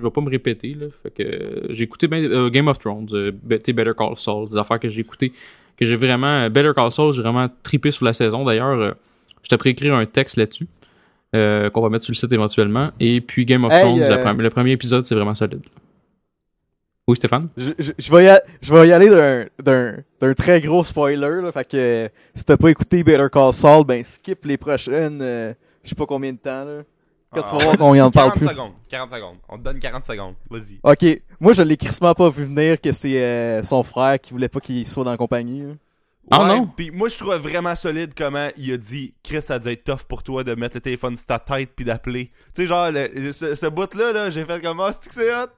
[0.00, 0.86] vais pas me répéter, là.
[1.02, 3.08] Fait que euh, j'ai écouté ben, Game of Thrones,
[3.42, 5.32] Better Call Saul, des affaires que j'ai écoutées.
[5.76, 6.48] Que j'ai vraiment.
[6.50, 8.44] Better Call Saul, j'ai vraiment tripé sur la saison.
[8.44, 8.94] D'ailleurs,
[9.42, 10.68] je t'ai préécrire un texte là-dessus.
[11.32, 12.92] qu'on va mettre sur le site éventuellement.
[13.00, 15.62] Et puis Game of Hey, Thrones, le premier épisode, c'est vraiment solide.
[17.08, 17.48] Oui, Stéphane?
[17.56, 20.84] Je, je, je vais y, a- je vais y aller d'un, d'un, d'un très gros
[20.84, 21.50] spoiler, là.
[21.50, 25.88] Fait que si t'as pas écouté Better Call Saul, ben skip les prochaines, euh, je
[25.88, 26.82] sais pas combien de temps, là.
[27.32, 28.48] Quand tu vas voir qu'on y en parle 40 plus.
[28.48, 28.72] secondes.
[28.88, 29.36] 40 secondes.
[29.48, 30.34] On te donne 40 secondes.
[30.50, 30.78] Vas-y.
[30.82, 34.48] Ok, moi je l'ai crissement pas vu venir que c'est euh, son frère qui voulait
[34.48, 35.62] pas qu'il soit dans la compagnie.
[35.62, 35.72] là.
[36.30, 36.70] Ah, Ouais, non?
[36.76, 39.84] Puis moi, je trouve vraiment solide comment il a dit Chris, ça a dû être
[39.84, 42.26] tough pour toi de mettre le téléphone sur ta tête puis d'appeler.
[42.54, 45.34] Tu sais, genre, le- ce, ce bout-là, là, j'ai fait comme Ah, c'est que c'est
[45.34, 45.48] hot?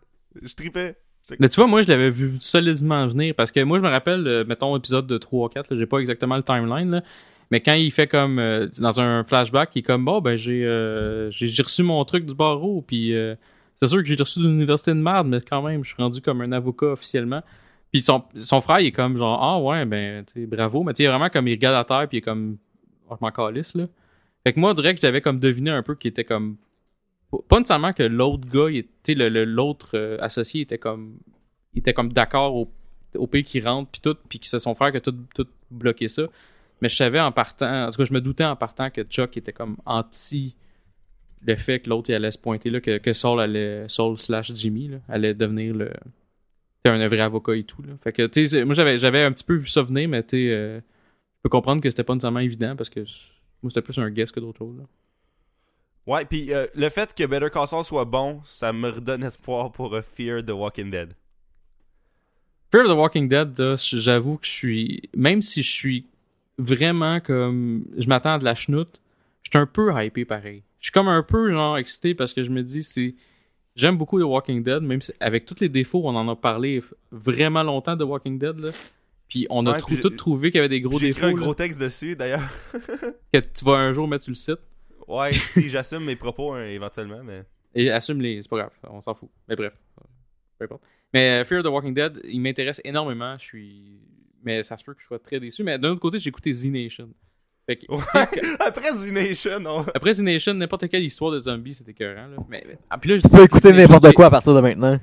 [0.43, 0.95] Je tripais.
[1.39, 4.27] Mais tu vois, moi, je l'avais vu solidement venir parce que moi, je me rappelle,
[4.27, 7.03] euh, mettons, épisode de 3 ou 4, là, j'ai pas exactement le timeline, là,
[7.51, 10.65] mais quand il fait comme, euh, dans un flashback, il est comme, bon, ben, j'ai
[10.65, 13.15] euh, reçu mon truc du barreau, puis
[13.77, 16.21] c'est sûr que j'ai reçu d'une université de merde, mais quand même, je suis rendu
[16.21, 17.43] comme un avocat officiellement.
[17.93, 21.03] Puis son, son frère, il est comme, genre, ah ouais, ben, tu bravo, mais tu
[21.03, 22.57] sais, vraiment comme, il regarde à terre, puis il est comme,
[23.09, 23.87] oh, je là.
[24.45, 26.57] Fait que moi, on dirait que j'avais comme deviné un peu qu'il était comme
[27.49, 31.19] pas nécessairement que l'autre gars, le- le- l'autre euh, associé était comme
[31.75, 32.71] il était comme d'accord au,
[33.17, 35.47] au pays qui rentre puis tout, puis que c'est son frère qui a tout, tout
[35.71, 36.25] bloqué ça.
[36.83, 39.37] Mais je savais en partant, en tout cas je me doutais en partant que Chuck
[39.37, 40.57] était comme anti
[41.43, 44.89] le fait que l'autre allait se pointer là, que, que Saul allait Saul slash Jimmy
[44.89, 45.91] là, allait devenir le
[46.87, 47.93] un vrai avocat et tout là.
[48.03, 50.53] Fait que tu sais, moi j'avais un petit peu vu ça venir, mais tu sais,
[50.53, 53.01] euh, je peux comprendre que c'était pas nécessairement évident parce que
[53.63, 54.83] moi c'était plus un guess que d'autres choses.
[56.11, 59.71] Ouais, puis euh, le fait que Better Call Saul soit bon, ça me redonne espoir
[59.71, 61.13] pour euh, Fear the Walking Dead.
[62.73, 65.03] Fear of the Walking Dead, j'avoue que je suis.
[65.17, 66.07] Même si je suis
[66.59, 67.85] vraiment comme.
[67.97, 69.01] Je m'attends à de la chenoute,
[69.45, 70.65] je suis un peu hypé pareil.
[70.81, 73.15] Je suis comme un peu genre excité parce que je me dis, c'est.
[73.77, 76.83] J'aime beaucoup The Walking Dead, même si avec tous les défauts, on en a parlé
[77.13, 78.71] vraiment longtemps de Walking Dead, là.
[79.29, 81.11] Puis on a Ouais, trou- puis j'ai- tout trouvé qu'il y avait des gros J'ai
[81.11, 82.51] écrit un défauts là, gros texte dessus, d'ailleurs.
[83.33, 84.59] que tu vas un jour mettre sur le site.
[85.11, 87.43] Ouais, si j'assume mes propos hein, éventuellement, mais.
[87.75, 88.43] Et assume les.
[88.43, 89.29] C'est pas grave, on s'en fout.
[89.49, 89.73] Mais bref.
[90.59, 90.83] Peu importe.
[91.13, 93.37] Mais euh, Fear of the Walking Dead, il m'intéresse énormément.
[93.39, 94.01] Je suis.
[94.43, 95.63] Mais ça se peut que je sois très déçu.
[95.63, 97.09] Mais d'un autre côté, j'ai écouté Z Nation.
[97.67, 99.81] Fait que- Ouais, après The Nation, on...
[99.95, 102.27] Après Z Nation, n'importe quelle histoire de zombie, c'était écœurant.
[102.29, 102.37] Là.
[102.49, 104.61] Mais, mais- ah, puis là, je Tu peux écouter Z n'importe quoi à partir de
[104.61, 104.99] maintenant.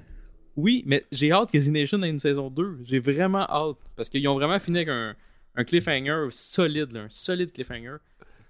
[0.55, 2.79] Oui, mais j'ai hâte que Z Nation ait une saison 2.
[2.85, 3.77] J'ai vraiment hâte.
[3.95, 5.15] Parce qu'ils ont vraiment fini avec un,
[5.55, 7.97] un cliffhanger solide, là, un solide cliffhanger.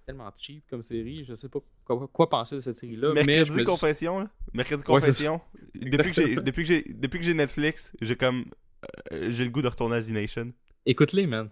[0.07, 1.25] Tellement cheap comme série.
[1.27, 3.11] Je sais pas quoi, quoi penser de cette série-là.
[3.13, 4.29] mais Mercredi me- Confession, là.
[4.53, 5.41] Mercredi Ouais, Confession.
[5.75, 6.41] depuis, que j'ai, Exactement.
[6.43, 8.45] depuis, que j'ai, depuis que j'ai Netflix, j'ai comme.
[9.11, 10.53] euh, j'ai le goût de retourner à The Nation.
[10.85, 11.49] Écoute-les, man.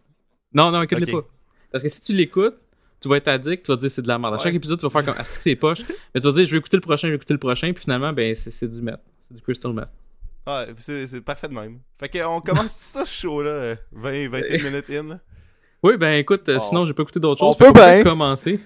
[0.53, 1.27] Non, non, écoute-les pas.
[1.69, 2.55] Parce que si tu l'écoutes,
[3.01, 4.35] tu vas être addict, tu vas dire c'est de la merde.
[4.35, 4.43] À Ouais.
[4.43, 5.79] chaque épisode, tu vas faire comme Asti que c'est poche.
[6.15, 7.83] mais tu vas dire je vais écouter le prochain, je vais écouter le prochain, puis
[7.83, 9.01] finalement, ben c'est du meth.
[9.27, 9.89] C'est du crystal meth.
[10.45, 11.81] Ah, c'est, parfait de même.
[11.99, 15.19] Fait qu'on commence ça, ce show-là, euh, 20, 21 minutes in.
[15.85, 17.57] Oui, ben écoute, euh, On- sinon j'ai pas écouté d'autres on choses.
[17.57, 18.03] peut qu'on bien.
[18.03, 18.59] commencer.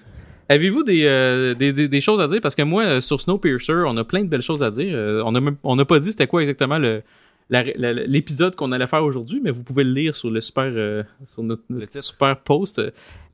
[0.48, 2.40] Avez-vous des, euh, des, des, des choses à dire?
[2.40, 4.90] Parce que moi, euh, sur Snowpiercer, on a plein de belles choses à dire.
[4.94, 7.02] Euh, on a on n'a pas dit c'était quoi exactement le
[8.06, 11.42] l'épisode qu'on allait faire aujourd'hui, mais vous pouvez le lire sur le super euh, sur
[11.42, 11.62] notre,
[11.98, 12.80] super post.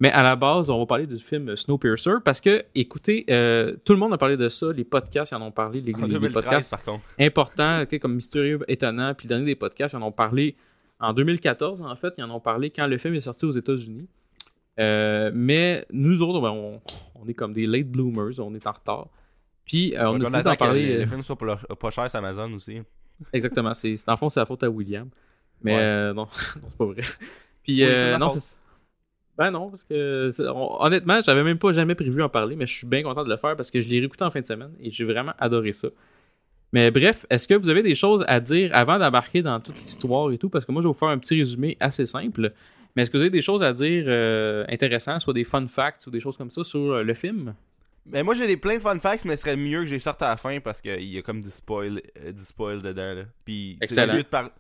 [0.00, 3.92] Mais à la base, on va parler du film Snowpiercer parce que, écoutez, euh, tout
[3.92, 6.06] le monde a parlé de ça, les podcasts ils en ont parlé, les, En les-
[6.06, 7.04] les 2013, podcasts par contre.
[7.20, 10.56] importants, comme mystérieux, étonnant, puis le dernier des podcasts, ils en ont parlé
[11.00, 14.08] en 2014, en fait, ils en ont parlé quand le film est sorti aux États-Unis.
[14.78, 16.80] Euh, mais nous autres, ben, on,
[17.14, 19.08] on est comme des late bloomers, on est en retard.
[19.64, 20.86] Puis euh, on Donc, a on d'en parler.
[20.86, 22.80] le, euh, le film soit pas, cher sur Amazon aussi.
[23.32, 25.08] Exactement, c'est le fond c'est la faute à William.
[25.62, 25.80] Mais Ouais.
[25.82, 26.28] euh, non,
[26.62, 27.02] non, c'est pas vrai.
[27.62, 28.58] Puis Oui, euh, non, c'est
[29.38, 32.72] ben non parce que on- honnêtement, j'avais même pas jamais prévu en parler, mais je
[32.72, 34.72] suis bien content de le faire parce que je l'ai réécouté en fin de semaine
[34.80, 35.88] et j'ai vraiment adoré ça.
[36.76, 40.30] Mais bref, est-ce que vous avez des choses à dire avant d'embarquer dans toute l'histoire
[40.30, 40.50] et tout?
[40.50, 42.52] Parce que moi je vais vous faire un petit résumé assez simple.
[42.94, 46.06] Mais est-ce que vous avez des choses à dire euh, intéressantes, soit des fun facts
[46.06, 47.54] ou des choses comme ça sur euh, le film?
[48.04, 50.22] Mais moi, j'ai des plein de fun facts, mais ce serait mieux que j'ai sorti
[50.24, 53.14] à la fin parce qu'il y a comme du spoil, euh, du spoil dedans.
[53.14, 53.22] Là.
[53.46, 54.50] Puis c'est mieux de par-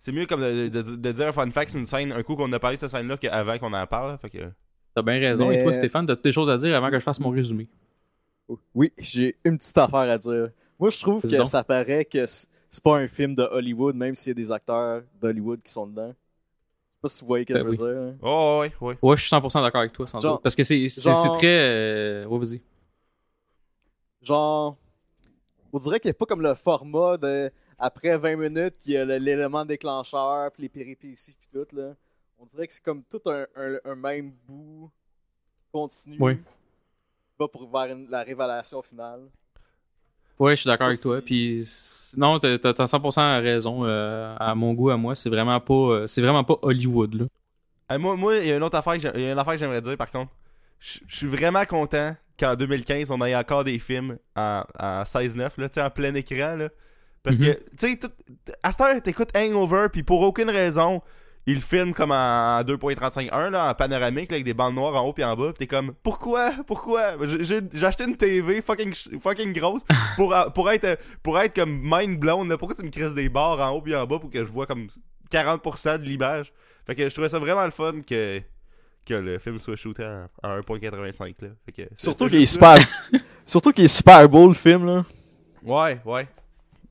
[0.00, 2.52] C'est mieux comme de, de- de dire un fun fact une scène, un coup qu'on
[2.52, 4.18] a parlé de cette scène-là qu'avant qu'on en parle.
[4.18, 4.38] Fait que...
[4.96, 5.48] T'as bien raison.
[5.52, 7.68] Et toi, Stéphane, t'as des choses à dire avant que je fasse mon résumé?
[8.74, 10.50] Oui, j'ai une petite affaire à dire.
[10.78, 11.46] Moi, je trouve que donc.
[11.46, 15.02] ça paraît que c'est pas un film de Hollywood, même s'il y a des acteurs
[15.20, 16.08] d'Hollywood qui sont dedans.
[16.08, 17.76] Je sais pas si vous voyez ce que Ben je veux oui.
[17.76, 18.02] dire.
[18.02, 18.16] hein.
[18.22, 18.98] Oh, ouais, ouais.
[19.02, 20.42] Ouais, je suis 100% d'accord avec toi, sans Genre- doute.
[20.42, 21.46] Parce que c'est genre- très.
[21.46, 22.60] euh, Ouais, vas-y.
[24.22, 24.76] Genre,
[25.72, 28.96] on dirait qu'il n'y a pas comme le format de après 20 minutes qu'il y
[28.96, 31.76] a l'élément déclencheur, puis les péripéties, puis tout.
[31.76, 31.94] Là.
[32.38, 34.90] On dirait que c'est comme tout un, un- un même bout
[35.72, 36.16] continu.
[36.20, 36.38] Oui.
[37.38, 39.28] Pas pour vers une- la révélation finale.
[40.38, 41.20] Ouais, je suis d'accord avec toi.
[41.24, 41.68] Puis
[42.16, 43.84] non, t'as t'as 100% raison.
[43.84, 47.24] euh, à mon goût, à moi, c'est vraiment pas, euh, c'est vraiment pas Hollywood là.
[47.90, 49.58] Euh, moi, moi, il y a une autre affaire que y a une affaire que
[49.58, 50.32] j'aimerais dire par contre.
[50.80, 55.68] Je suis vraiment content qu'en 2015, on ait encore des films en, en 16-9, là,
[55.68, 56.68] tu sais, en plein écran, là.
[57.22, 57.44] Parce Mhm.
[57.44, 58.00] que, tu sais,
[58.64, 61.00] à cette heure, t'écoutes Hangover, puis pour aucune raison,
[61.46, 65.12] il filme comme en 2.35.1, là, en panoramique, là, avec des bandes noires en haut
[65.12, 67.14] puis en bas, pis t'es comme, pourquoi, pourquoi?
[67.40, 69.82] J'ai- acheté une TV fucking, fucking grosse
[70.16, 72.56] pour, pour être, pour être comme mind blown, là.
[72.56, 74.66] Pourquoi tu me crises des barres en haut puis en bas pour que je vois
[74.66, 74.86] comme
[75.32, 76.52] 40% de l'image?
[76.86, 78.40] Fait que je trouvais ça vraiment le fun que,
[79.06, 81.48] que le film soit shooté en, en 1.85, là.
[81.66, 82.76] Fait que, Surtout qu'il est super.
[83.46, 85.04] Surtout qu'il est super beau le film là.
[85.64, 86.28] Ouais, ouais.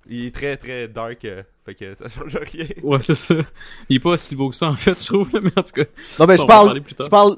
[0.08, 2.65] Il est très, très dark, euh, fait que ça change rien.
[2.84, 3.36] Ouais, c'est ça.
[3.89, 5.86] Il est pas si beau que ça, en fait, je trouve, mais en tout cas.
[6.19, 6.65] Non mais je parle.
[6.67, 7.06] parler plus tard.
[7.06, 7.38] Je parle.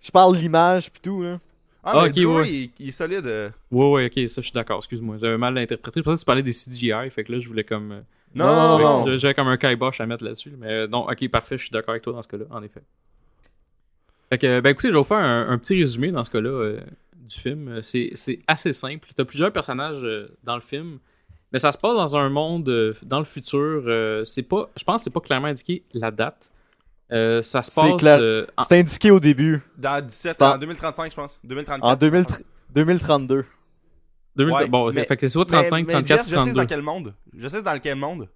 [0.00, 1.38] Je parle l'image pis tout là.
[1.86, 2.50] Ah, Ah, mais ok, ouais.
[2.52, 3.26] il, il est solide.
[3.26, 3.50] euh.
[3.70, 5.16] Ouais, ouais, ok, ça, je suis d'accord, excuse-moi.
[5.20, 6.00] J'avais mal interprété.
[6.00, 7.92] Je pensais que tu parlais des CGI, fait que là, je voulais comme.
[7.92, 8.00] euh,
[8.34, 9.16] Non, Non, non, non, non.
[9.18, 10.52] J'avais comme un kibosh à mettre là-dessus.
[10.58, 12.82] Mais euh, non, ok, parfait, je suis d'accord avec toi dans ce cas-là, en effet.
[14.30, 16.48] Fait que, ben écoutez, je vais vous faire un, un petit résumé dans ce cas-là
[16.48, 16.80] euh,
[17.28, 17.80] du film.
[17.82, 19.08] C'est c'est assez simple.
[19.14, 20.98] T'as plusieurs personnages euh, dans le film,
[21.54, 23.84] mais ça se passe dans un monde euh, dans le futur.
[23.86, 26.50] euh, c'est pas, je pense, que c'est pas clairement indiqué la date.
[27.12, 28.18] Euh, ça se C'est passe clair.
[28.20, 29.62] euh, en- C'est indiqué au début.
[29.78, 31.38] Dans 17, C'est en- en 2035, je pense.
[31.44, 31.84] 2034.
[31.90, 32.24] En 2000
[32.74, 33.44] 2032.
[34.36, 36.36] 2000 Ouais, bon, mais- fait que c'est soit Mais- 35, mais 34, Jess, je sais
[36.36, 36.54] 32.
[36.60, 37.14] dans quel monde.
[37.36, 38.28] Je sais dans quel monde.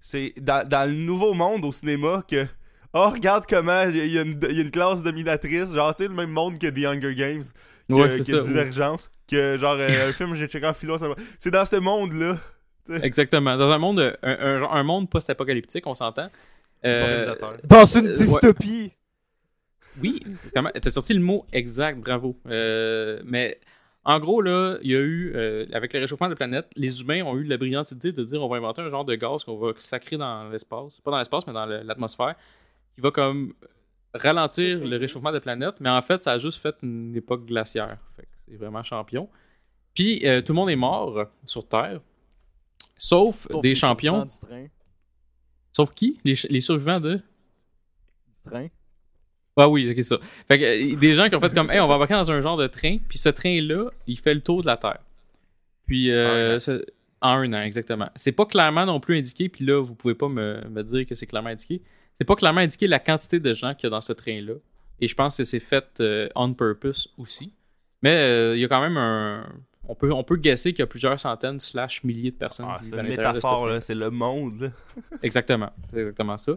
[0.00, 2.44] C'est dans, dans le nouveau monde au cinéma que.
[2.92, 5.72] Oh, regarde comment il y, a une, il y a une classe dominatrice.
[5.74, 7.44] Genre, tu sais, le même monde que The Hunger Games.
[7.88, 8.36] Que, Ouais, c'est que ça.
[8.40, 8.42] ouais.
[8.48, 9.10] Divergence.
[9.30, 10.96] Que, genre, euh, un film j'ai checké en philo.
[11.38, 12.36] C'est dans ce monde-là.
[13.02, 13.56] Exactement.
[13.56, 16.28] Dans un monde, un, un, genre- un monde post-apocalyptique, on s'entend.
[16.84, 17.34] Euh.
[17.64, 18.16] Dans une Euh, ouais.
[18.16, 18.92] dystopie.
[20.02, 20.22] oui.
[20.52, 22.36] T'as sorti le mot exact, bravo.
[22.46, 23.58] Euh, mais
[24.04, 27.00] en gros, là, il y a eu, euh, avec le réchauffement de la planète, les
[27.00, 29.44] humains ont eu la brillante idée de dire on va inventer un genre de gaz
[29.44, 31.00] qu'on va sacrer dans l'espace.
[31.02, 32.34] Pas dans l'espace, mais dans l'atmosphère.
[32.94, 33.54] Qui va comme
[34.12, 35.76] ralentir le réchauffement de la planète.
[35.80, 37.96] Mais en fait, ça a juste fait une époque glaciaire.
[38.46, 39.28] C'est vraiment champion.
[39.94, 42.00] Puis euh, tout le monde est mort sur Terre.
[43.06, 44.26] Sauf, Sauf des champions.
[44.26, 44.66] survivants Du train.
[45.72, 46.18] Sauf qui?
[46.24, 47.16] Les, survivants de?
[47.16, 47.22] Du
[48.50, 48.68] train.
[49.56, 50.16] Ah oui, ok, ça.
[50.48, 52.40] Fait que euh, des gens qui ont fait comme, hey, on va embarquer dans un
[52.40, 55.00] genre de train, puis ce train-là, il fait le tour de la Terre.
[55.86, 56.60] Puis, euh, En un an.
[56.60, 56.86] c'est-
[57.20, 58.08] en un an, exactement.
[58.16, 61.14] C'est pas clairement non plus indiqué, puis là, vous pouvez pas me, me dire que
[61.14, 61.82] c'est clairement indiqué.
[62.18, 64.54] C'est pas clairement indiqué la quantité de gens qu'il y a dans ce train-là.
[65.00, 67.52] Et je pense que c'est fait euh, on purpose aussi.
[68.02, 69.46] Mais euh, il y a quand même un.
[69.88, 72.78] On peut, on peut guesser qu'il y a plusieurs centaines slash milliers de personnes Ah,
[72.82, 73.80] qui c'est une métaphore, là.
[73.80, 74.72] C'est le monde.
[75.22, 75.70] Exactement.
[75.92, 76.52] C'est exactement ça.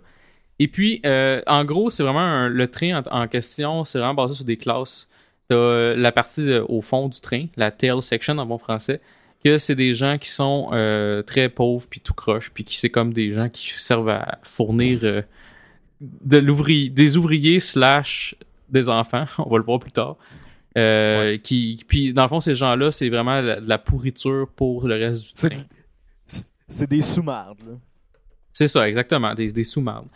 [0.60, 4.14] Et puis, euh, en gros, c'est vraiment un- le train en, en question, c'est vraiment
[4.16, 5.08] basé sur des classes.
[5.50, 9.02] T'as euh, la partie euh, au fond du train, la tail section en bon français,
[9.44, 12.90] que c'est des gens qui sont euh, très pauvres puis tout croche, puis qui c'est
[12.90, 15.24] comme des gens qui servent à fournir
[16.02, 18.36] de l'ouvrier, des ouvriers slash
[18.70, 19.26] des enfants.
[19.38, 20.16] On va le voir plus tard.
[20.78, 24.88] Euh, qui, puis dans le fond, ces gens-là, c'est vraiment la- de la pourriture pour
[24.88, 25.64] le reste du train.
[26.70, 27.80] c'est- des sous-mardes.
[28.54, 30.08] C'est ça, exactement, des, des sous-mardes.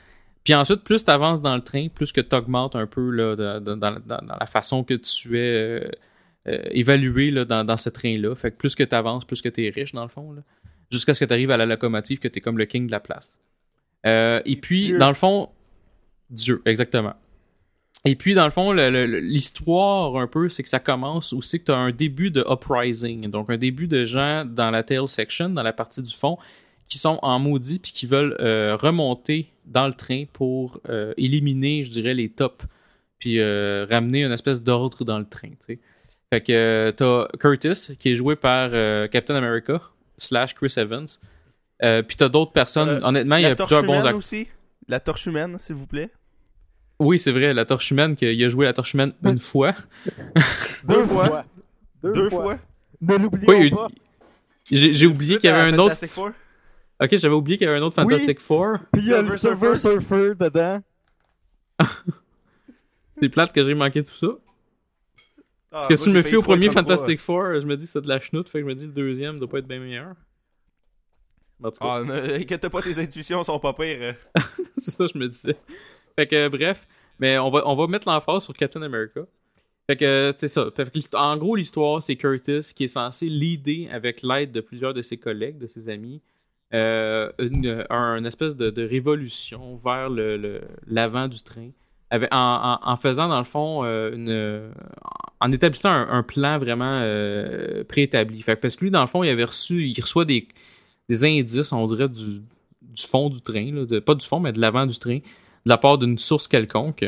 [0.43, 3.36] Puis ensuite, plus tu avances dans le train, plus que tu augmentes un peu là,
[3.36, 5.89] dans, dans- dans la façon que tu es euh,
[6.47, 8.36] euh, évalué là, dans, dans ce train-là.
[8.36, 10.32] Fait que plus que tu avances, plus que tu es riche, dans le fond.
[10.34, 10.41] là.
[10.91, 12.91] Jusqu'à ce que tu arrives à la locomotive, que tu es comme le king de
[12.91, 13.38] la place.
[14.04, 14.97] Et puis, Dieu.
[14.97, 15.50] dans le fond,
[16.30, 17.13] Dieu, exactement.
[18.04, 21.72] Et puis, dans le fond, l'histoire, un peu, c'est que ça commence aussi que tu
[21.72, 23.30] as un début de uprising.
[23.30, 26.40] Donc, un début de gens dans la tail section, dans la partie du fond,
[26.90, 31.84] qui sont en maudit puis qui veulent euh, remonter dans le train pour euh, éliminer,
[31.84, 32.66] je dirais, les tops
[33.18, 35.50] puis euh, ramener une espèce d'ordre dans le train.
[35.50, 35.80] tu sais.
[36.34, 38.72] Fait que t'as Curtis qui est joué par
[39.10, 39.82] Captain America
[40.18, 41.08] slash Chris Evans.
[41.80, 43.02] Puis t'as d'autres personnes.
[43.04, 44.16] Honnêtement, il y a plusieurs bons acteurs.
[44.16, 44.48] aussi.
[44.88, 46.10] La torche humaine, s'il vous plaît.
[47.04, 49.74] Oui, c'est vrai, la torche humaine, qu'il a joué la torche humaine une fois.
[50.84, 51.46] Deux fois.
[52.04, 52.44] Deux, Deux fois.
[52.44, 52.60] fois.
[53.02, 53.88] Ne l'oublions Oui, pas.
[54.70, 55.96] j'ai oublié qu'il y avait un autre.
[55.96, 56.30] Fantastic Four?
[57.02, 58.14] Ok, j'avais oublié qu'il y avait un autre Oui.
[58.14, 58.74] Fantastic Four.
[58.94, 60.82] Puis il y a le Silver Surfer dedans.
[63.20, 64.28] C'est plate que j'ai manqué tout ça.
[64.30, 64.38] Ah,
[65.72, 66.74] Parce que moi, si je me fie au premier 3,33.
[66.74, 68.92] Fantastic Four, je me dis c'est de la chenoute, fait que je me dis le
[68.92, 70.14] deuxième doit pas être bien meilleur.
[71.64, 74.16] En tout cas, Ah, ne- inquiète pas, tes intuitions sont pas pires.
[74.78, 75.56] c'est ça je me disais.
[76.15, 76.88] Fait que bref,
[77.19, 79.21] mais on va, on va mettre l'emphase sur Captain America.
[79.88, 80.67] Fait que c'est ça.
[81.15, 85.17] En gros, l'histoire, c'est Curtis qui est censé leader avec l'aide de plusieurs de ses
[85.17, 86.21] collègues, de ses amis,
[86.74, 91.69] euh, une, un espèce de, révolution vers le, le- l'avant du train.
[92.32, 94.69] En, faisant, dans le fond, euh,
[95.39, 98.43] en établissant un, plan vraiment euh, préétabli.
[98.43, 100.45] Parce que lui, dans le fond, il avait reçu, il reçoit des,
[101.10, 102.41] indices, on dirait, du,
[102.82, 105.19] du fond du train, de, pas du fond, mais de l'avant du train,
[105.65, 107.06] de la part d'une source quelconque,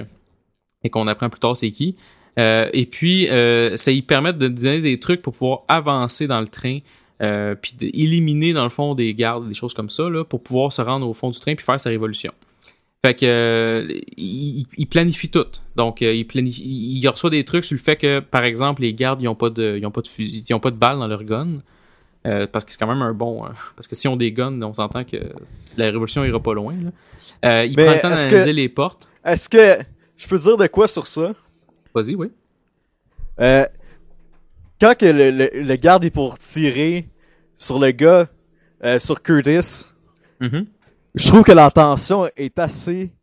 [0.84, 1.96] et qu'on apprend plus tard c'est qui.
[2.40, 6.42] Euh, et puis, euh, ça lui permet de donner des trucs pour pouvoir avancer dans
[6.42, 6.80] le train
[7.22, 10.82] euh, puis d'éliminer dans le fond des gardes, des choses comme ça, pour pouvoir se
[10.82, 12.34] rendre au fond du train puis faire sa révolution.
[13.06, 13.88] Fait que
[14.18, 15.46] il, planifie tout.
[15.76, 19.22] Donc il planifie, il reçoit des trucs sur le fait que par exemple les gardes
[19.22, 21.62] ils ont pas de ont pas de balles dans leur gun.
[22.26, 23.46] Euh, parce que c'est quand même un bon.
[23.46, 25.18] euh, parce que si on guns, on s'entend que
[25.78, 26.74] la révolution ira pas loin.
[26.74, 26.92] Là.
[27.46, 29.08] Euh, il Mais prend le temps d'analyser que- les portes.
[29.26, 29.84] Est-ce que
[30.16, 31.34] je peux dire de quoi sur ça?
[31.94, 32.32] Vas-y, oui.
[34.80, 37.08] Quand que le, le, le garde est pour tirer
[37.58, 38.28] sur le gars,
[39.00, 39.90] sur Curtis,
[40.40, 40.66] Mhm.
[41.16, 43.14] je trouve que la tension est assez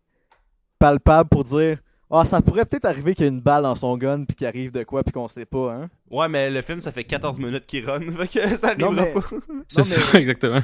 [0.79, 1.79] palpable pour dire
[2.11, 4.47] ah ça pourrait peut-être arriver qu'il y a une balle dans son gun puis qu'il
[4.47, 5.91] arrive de quoi puis qu'on sait pas hein.
[6.11, 9.05] Ouais, mais le film, ça fait 14 minutes qu'il run, fait que ça Non, arrivera
[9.05, 9.21] mais- pas.
[9.69, 10.63] C'est mais- ça, exactement.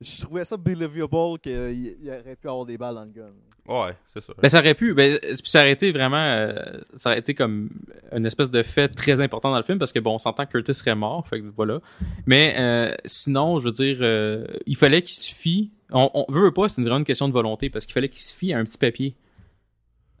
[0.00, 3.28] Je trouvais ça believable qu'il y aurait pu avoir des balles dans le gun.
[3.70, 4.32] Ouais, c'est ça.
[4.42, 4.94] Ben, ça aurait pu.
[4.94, 6.16] Ben, puis ça aurait été vraiment.
[6.16, 6.52] euh,
[6.96, 7.70] ça aurait été comme
[8.10, 10.50] une espèce de fait très important dans le film parce que, bon, on s'entend que
[10.50, 11.26] Curtis serait mort.
[11.28, 11.80] Fait que voilà.
[12.26, 15.70] Mais euh, sinon, je veux dire, euh, il fallait qu'il se fie.
[15.92, 18.08] On, on veut, veut pas, c'est une vraiment une question de volonté parce qu'il fallait
[18.08, 19.14] qu'il se fie à un petit papier.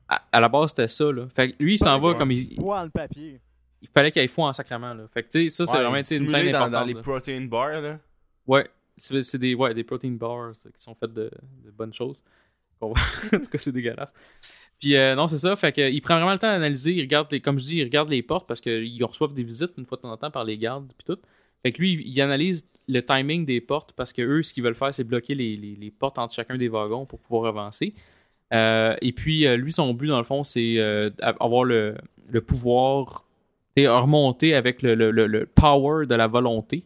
[0.08, 1.26] À, à la base, c'était ça, là.
[1.34, 3.40] Fait que lui, il s'en va comme il, Quoi le papier?
[3.82, 5.04] il fallait qu'il aille fou en sacrement, là.
[5.12, 6.70] Fait que, tu sais, ça, c'est Ouais, vraiment été une scène dans, importante.
[6.72, 7.00] dans les là.
[7.02, 7.98] protein bars, là.
[8.46, 11.30] Ouais, c'est des, ouais, des protein bars qui sont faites de,
[11.64, 12.22] de bonnes choses.
[13.32, 14.12] En tout cas, c'est dégueulasse.
[14.80, 15.54] Puis euh, non, c'est ça.
[15.56, 17.00] Fait que, il prend vraiment le temps d'analyser.
[17.00, 19.86] Regarde, les, comme je dis, il regarde les portes parce qu'ils reçoivent des visites une
[19.86, 21.20] fois de temps en temps par les gardes puis tout.
[21.62, 24.74] Fait que lui, il, analyse le timing des portes parce que eux, ce qu'ils veulent
[24.74, 27.94] faire, c'est bloquer les, les, les portes entre chacun des wagons pour pouvoir avancer.
[28.52, 31.94] Euh, et puis, euh, lui, son but, dans le fond, c'est euh, avoir le,
[32.28, 33.24] le pouvoir
[33.76, 36.82] et remonter avec le, le, le power de la volonté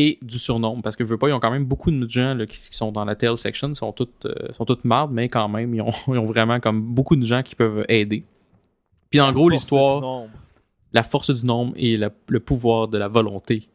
[0.00, 0.82] et du surnombre.
[0.82, 2.76] Parce que je veux pas, ils ont quand même beaucoup de gens là, qui, qui
[2.76, 5.80] sont dans la tail section, sont toutes, euh, sont toutes mardes, mais quand même, ils
[5.82, 8.24] ont, ils ont vraiment comme beaucoup de gens qui peuvent aider.
[9.10, 10.30] Puis en gros, Force du l'histoire, nombre.
[10.92, 13.68] la force du nombre et la- le pouvoir de la volonté.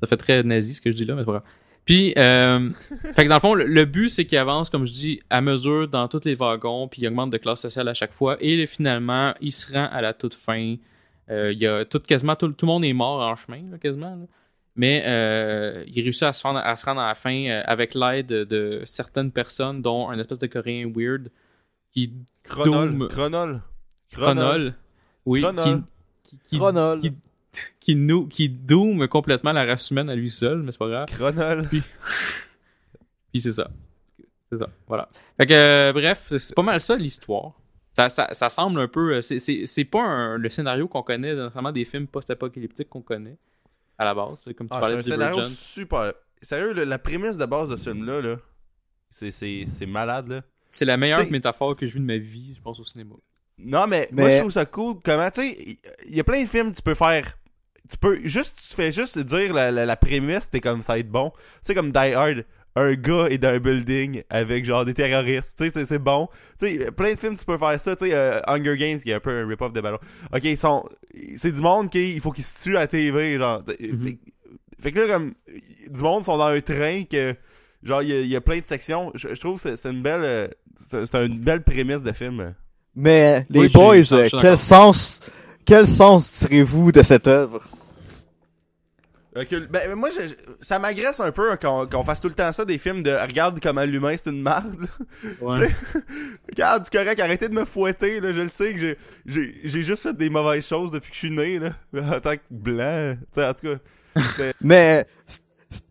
[0.00, 1.42] Ça fait très nazi ce que je dis là, mais c'est pas grave.
[1.84, 2.70] Puis, euh,
[3.16, 5.40] fait que dans le fond, le, le but, c'est qu'il avance, comme je dis, à
[5.40, 8.66] mesure dans tous les wagons, puis il augmente de classe sociale à chaque fois, et
[8.66, 10.76] finalement, il se rend à la toute fin.
[11.30, 13.78] Euh, il y a tout, quasiment tout, tout le monde est mort en chemin, là,
[13.78, 14.10] quasiment.
[14.16, 14.26] là.
[14.80, 17.94] Mais euh, il réussit à se, rendre, à se rendre à la fin euh, avec
[17.96, 21.30] l'aide de, certaines personnes, dont un espèce de Coréen weird
[21.92, 22.12] qui
[22.44, 22.96] Chronol.
[22.96, 23.08] Doom.
[23.08, 23.60] Chronol.
[24.12, 24.74] Chronol.
[25.26, 25.64] Oui, Chronol.
[25.64, 27.00] qui, qui, qui, Chronol.
[27.00, 27.12] qui,
[27.80, 31.08] qui, nous, qui doom complètement la race humaine à lui seul, mais c'est pas grave.
[31.08, 31.68] Chronol.
[31.68, 33.68] Puis c'est ça.
[34.50, 35.08] C'est ça, voilà.
[35.38, 37.52] Fait que, euh, bref, c'est pas mal ça l'histoire.
[37.92, 39.20] Ça, ça, ça semble un peu.
[39.22, 43.36] c'est- C'est c'est pas un- le scénario qu'on connaît, notamment des films post-apocalyptiques qu'on connaît
[43.98, 44.40] à la base.
[44.44, 45.54] C'est Comme tu Ah, c'est parlais un de scénario Divergent.
[45.54, 46.12] super.
[46.40, 48.36] Sérieux, le- la prémisse de base de ce film-là, là,
[49.10, 50.42] c'est- c'est c'est malade, là.
[50.70, 53.14] C'est la meilleure T'sais- métaphore que j'ai vue de ma vie, je pense, au cinéma.
[53.58, 54.96] Non, mais, moi, je trouve ça cool.
[55.02, 55.76] Comment, tu sais, il-
[56.10, 57.36] il y a plein de films que tu peux faire.
[57.90, 60.98] Tu peux juste, tu fais juste dire la, la, la prémisse, t'es comme ça va
[60.98, 61.30] être bon.
[61.30, 62.44] Tu sais, comme Die Hard,
[62.78, 65.56] un gars est dans un building avec genre des terroristes.
[65.58, 66.28] Tu sais, c'est- c'est bon.
[66.58, 67.96] Tu sais, plein de films, tu peux faire ça.
[67.96, 69.98] Tu sais, euh, Hunger Games, qui est un peu un rip-off de ballon.
[70.34, 70.84] Ok, ils sont.
[71.34, 73.62] C'est du monde qui, il faut qu'ils se tuent à la TV, genre.
[73.80, 74.04] Mhm.
[74.06, 74.18] fait,
[74.80, 75.34] fait que là, comme.
[75.90, 77.34] Du monde sont dans un train que.
[77.82, 79.12] Genre, il y a- il y, a plein de sections.
[79.14, 80.20] Je, je trouve que c'est c'est une belle.
[80.24, 80.48] euh,
[80.90, 82.54] C'est c'est une belle prémisse de film.
[82.96, 85.20] Mais les Oui, boys, euh, quel sens
[85.64, 87.60] quel sens tirez-vous de cette œuvre?
[89.70, 92.78] Ben, moi, je- ça m'agresse un peu qu'on qu'on fasse tout le temps ça, des
[92.78, 94.76] films de regarde comment l'humain c'est une marde.
[94.80, 94.86] là.
[95.40, 95.68] Ouais.
[96.50, 98.20] regarde, c'est correct, arrêtez de me fouetter.
[98.20, 98.32] Là.
[98.32, 98.96] Je le sais que
[99.26, 101.72] j'ai- juste fait des mauvaises choses depuis que je suis né, là,
[102.16, 103.16] en tant que blanc.
[103.16, 104.52] Tu sais, en tout cas.
[104.60, 105.06] Mais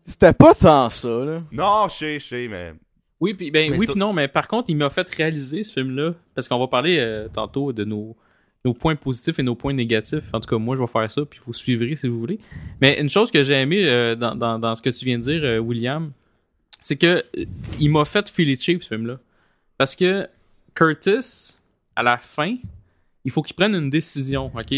[0.04, 1.42] c'était pas tant ça là.
[1.52, 2.72] Non, je sais, je sais, mais.
[3.20, 6.14] Oui, puis ben, Mais oui, non, mais par contre, il m'a fait réaliser ce film-là,
[6.36, 8.16] parce qu'on va parler euh, tantôt de nos,
[8.64, 10.24] nos points positifs et nos points négatifs.
[10.32, 12.38] En tout cas, moi, je vais faire ça, puis vous suivrez si vous voulez.
[12.80, 15.22] Mais une chose que j'ai aimé euh, dans, dans, dans ce que tu viens de
[15.22, 16.12] dire, euh, William,
[16.80, 17.44] c'est que euh,
[17.80, 19.18] il m'a fait filer cheap ce film-là.
[19.76, 20.28] Parce que
[20.74, 21.56] Curtis,
[21.94, 22.56] à la fin,
[23.24, 24.74] il faut qu'il prenne une décision, ok?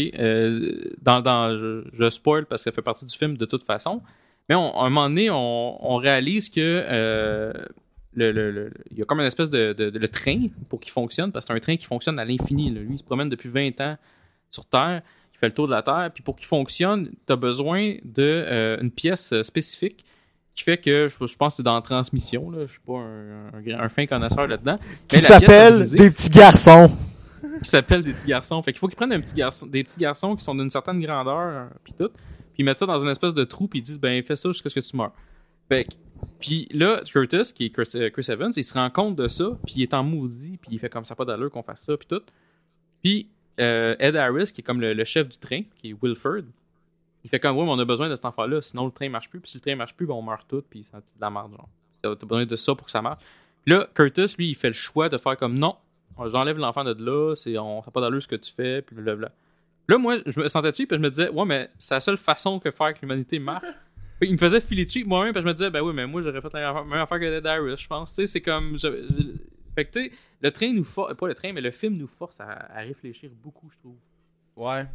[1.01, 4.01] Dans, dans, je, spoil parce que ça fait partie du film de toute façon.
[4.49, 7.53] Mais à un moment donné, on, on réalise que
[8.13, 10.79] le, le- le- il y a comme une espèce de, de- de- le train pour
[10.79, 12.69] qu'il fonctionne, parce que c'est un train qui fonctionne à l'infini.
[12.69, 13.97] Lui, il se promène depuis 20 ans
[14.49, 15.01] sur Terre,
[15.33, 18.91] il fait le tour de la Terre, puis pour qu'il fonctionne, tu as besoin d'une
[18.91, 20.03] pièce euh, spécifique
[20.53, 22.97] qui fait que, je, je pense que c'est dans la transmission, là, je suis pas
[22.97, 24.75] un, un, un fin connaisseur là-dedans.
[25.07, 26.91] Qui Mais la pièce s'appelle Des petits garçons.
[27.63, 28.61] qui s'appelle des petits garçons.
[28.61, 30.99] Fait qu'il faut qu'ils prennent un petit garçon, des petits garçons qui sont d'une certaine
[30.99, 33.83] grandeur, euh, puis tout, puis ils mettent ça dans une espèce de trou, puis ils
[33.83, 35.13] disent ben fais ça jusqu'à ce que tu meurs.
[35.69, 35.91] Fait que-
[36.41, 39.57] puis là, Curtis, qui est Chris, euh, Chris Evans, il se rend compte de ça,
[39.65, 41.95] puis il est en maudit, puis il fait comme ça pas d'allure qu'on fasse ça,
[41.95, 42.21] puis tout.
[43.01, 43.29] Puis
[43.59, 46.43] euh, Ed Harris, qui est comme le, chef du train, qui est Wilford,
[47.23, 49.29] il fait comme, ouais, mais on a besoin de cet enfant-là, sinon le train marche
[49.29, 49.39] plus.
[49.39, 51.51] Puis si le train marche plus, ben, on meurt tous, puis c'est de la merde,
[51.51, 51.69] genre.
[52.01, 53.21] T'as besoin de ça pour que ça marche.
[53.63, 55.75] Puis là, Curtis, lui, il fait le choix de faire comme, non,
[56.27, 59.31] j'enlève l'enfant de là, c'est, on sait pas d'allure ce que tu fais, puis blablabla.
[59.87, 62.17] Là, moi, je me sentais dessus, puis je me disais, ouais, mais c'est la seule
[62.17, 63.67] façon que faire que l'humanité marche.
[64.27, 66.41] Il me faisait filer dessus moi-même, puis je me disais, ben oui, mais moi, j'aurais
[66.41, 68.09] fait la même affaire que Dead Iris, je pense.
[68.13, 68.77] Tu sais, c'est comme.
[68.77, 69.07] je-
[69.75, 70.11] Fait que, tu sais,
[70.41, 71.15] le train nous force.
[71.15, 73.95] Pas le train, mais le film nous force à, à réfléchir beaucoup, je trouve.
[74.55, 74.85] Ouais.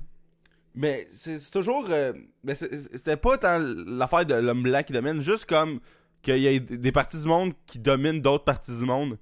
[0.75, 1.87] Mais c'est toujours.
[1.91, 2.13] euh,
[2.45, 5.81] mais c'était pas tant l'affaire de l'homme blanc qui domine, juste comme
[6.23, 9.17] qu'il y a des parties du monde qui dominent d'autres parties du monde,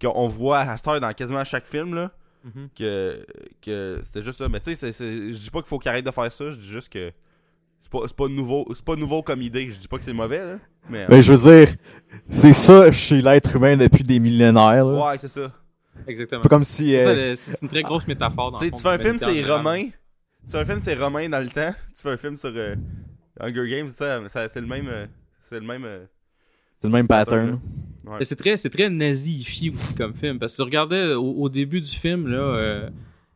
[0.00, 2.12] qu'on voit à cette heure dans quasiment chaque film, là.
[2.44, 2.68] Mhm.
[2.76, 3.26] Que,
[3.62, 4.48] que c'était juste ça.
[4.48, 6.68] Mais tu sais, je dis pas qu'il faut qu'il arrête de faire ça, je dis
[6.68, 7.10] juste que.
[7.80, 10.12] C'est pas, c'est pas nouveau c'est pas nouveau comme idée, je dis pas que c'est
[10.12, 10.58] mauvais, là.
[10.90, 11.06] Mais.
[11.06, 11.74] Ben, je veux dire,
[12.28, 14.84] c'est ça chez l'être humain depuis des millénaires.
[14.84, 15.06] là.
[15.10, 15.50] ouais, c'est ça.
[16.06, 16.42] Exactement.
[16.42, 16.90] Pas comme si.
[16.96, 18.52] C'est euh, c'est une très grosse métaphore.
[18.52, 19.42] dans Tu fais un film, c'est.
[19.42, 19.84] Romain.
[19.84, 21.74] Tu fais un film, c'est Romain dans le temps.
[21.94, 22.74] Tu fais un film sur euh,
[23.40, 24.88] Hunger Games, ça, ça- c'est le même.
[24.88, 25.06] euh,
[25.48, 25.84] c'est le même.
[25.84, 26.04] euh,
[26.80, 27.58] c'est le même pattern.
[28.06, 28.16] Ouais.
[28.20, 30.38] Mais c'est très, c'est très nazifié aussi comme film.
[30.38, 32.90] Parce que tu regardais au, au début du film, là, euh,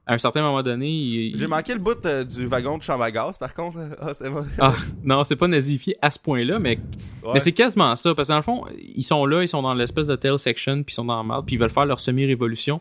[0.06, 3.04] à un certain moment donné, il- J'ai manqué le bout euh, du wagon de chambre
[3.04, 3.78] à gaz, par contre.
[4.00, 4.24] Ah, c'est.
[4.58, 4.74] Ah,
[5.04, 6.78] non, c'est pas nazifié à ce point-là, mais,
[7.22, 7.30] Ouais.
[7.34, 8.14] mais c'est quasiment ça.
[8.14, 8.64] Parce que dans le fond,
[8.96, 11.22] ils sont là, ils sont dans l'espèce de tail section, puis ils sont dans la
[11.22, 12.80] marde, puis ils veulent faire leur semi-révolution.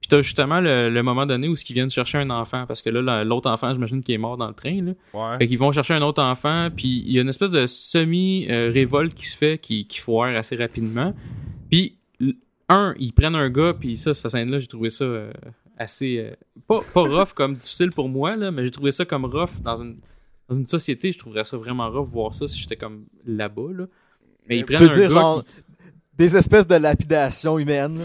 [0.00, 2.88] Puis t'as justement le, le moment donné où ils viennent chercher un enfant, parce que
[2.88, 4.80] là, la- l'autre enfant, j'imagine qu'il est mort dans le train.
[4.80, 4.92] Là.
[5.12, 5.38] Ouais.
[5.38, 9.14] Fait qu'ils vont chercher un autre enfant, puis il y a une espèce de semi-révolte
[9.14, 11.14] qui se fait, qui, qui foire assez rapidement.
[11.70, 11.96] Puis,
[12.68, 15.32] un, ils prennent un gars, puis ça, cette scène-là, j'ai trouvé ça euh,
[15.80, 16.18] assez...
[16.18, 16.34] euh,
[16.68, 19.76] pas, pas rough comme difficile pour moi, là, mais j'ai trouvé ça comme rough dans
[19.82, 19.98] une,
[20.48, 21.10] dans une société.
[21.12, 23.72] Je trouverais ça vraiment rough voir ça si j'étais comme là-bas.
[23.72, 23.86] Là.
[24.48, 25.52] Mais ils Tu prennent Tu un veux dire, gars genre, qui-
[26.16, 27.98] des espèces de lapidation humaine.
[27.98, 28.04] là?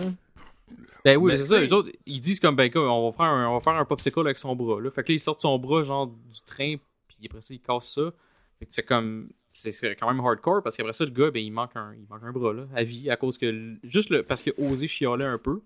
[1.04, 1.60] Ben oui, Mais c'est ça.
[1.60, 3.86] Les autres, ils disent comme, ben, quoi, on va faire un, on va faire un
[3.86, 4.90] popsicle avec son bras, là.
[4.90, 6.76] Fait que là, ils sortent son bras, genre, du train,
[7.08, 8.12] puis après ça, ils cassent ça.
[8.58, 11.52] Fait que c'est comme, c'est quand même hardcore, parce qu'après ça, le gars, ben, il
[11.52, 14.42] manque un, il manque un bras, là, à vie, à cause que, juste le, parce
[14.42, 15.62] qu'il a osé chialer un peu.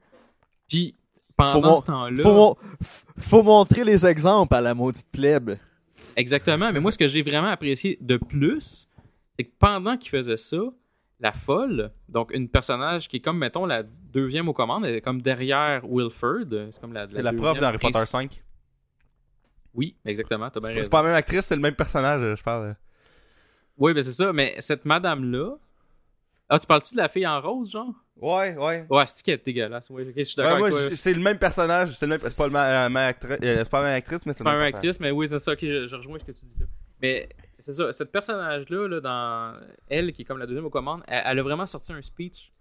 [0.68, 0.96] Puis,
[1.40, 2.24] pendant Faut ce temps-là.
[2.24, 5.58] Faut, mon- f- faut montrer les exemples à la maudite plèbe.
[6.16, 8.88] Exactement, mais moi, ce que j'ai vraiment apprécié de plus,
[9.38, 10.58] c'est que pendant qu'il faisait ça,
[11.22, 15.02] la folle, donc une personnage qui est comme, mettons, la deuxième aux commandes, elle est
[15.02, 16.46] comme derrière Wilford.
[16.72, 18.44] C'est comme la, C'est la prof d'Harry Potter princi- 5.
[19.74, 22.76] Oui, exactement, t'as bien C'est pas la même actrice, c'est le même personnage, je parle.
[23.78, 25.52] Oui, ben c'est ça, mais cette madame-là.
[26.50, 27.94] Ah, tu parles-tu de la fille en rose, genre?
[28.22, 28.86] Ouais, ouais.
[28.90, 29.90] Ouais, c'est qui est dégueulasse.
[29.90, 30.90] Ouais, ok, je suis Ouais, d'accord moi, avec toi.
[30.90, 31.92] je- c'est le même personnage.
[31.96, 32.20] C'est le même.
[32.20, 34.60] C'est pas, la même actrice, euh, c'est pas la même actrice, mais c'est pas même
[34.60, 34.90] une personnage.
[34.90, 36.66] actrice, mais oui, c'est ça, ok, je, je rejoins ce que tu dis là.
[37.02, 39.54] Mais c'est ça, cette personnage-là, là, dans
[39.90, 42.52] elle, qui est comme la deuxième aux commandes, elle, elle a vraiment sorti un speech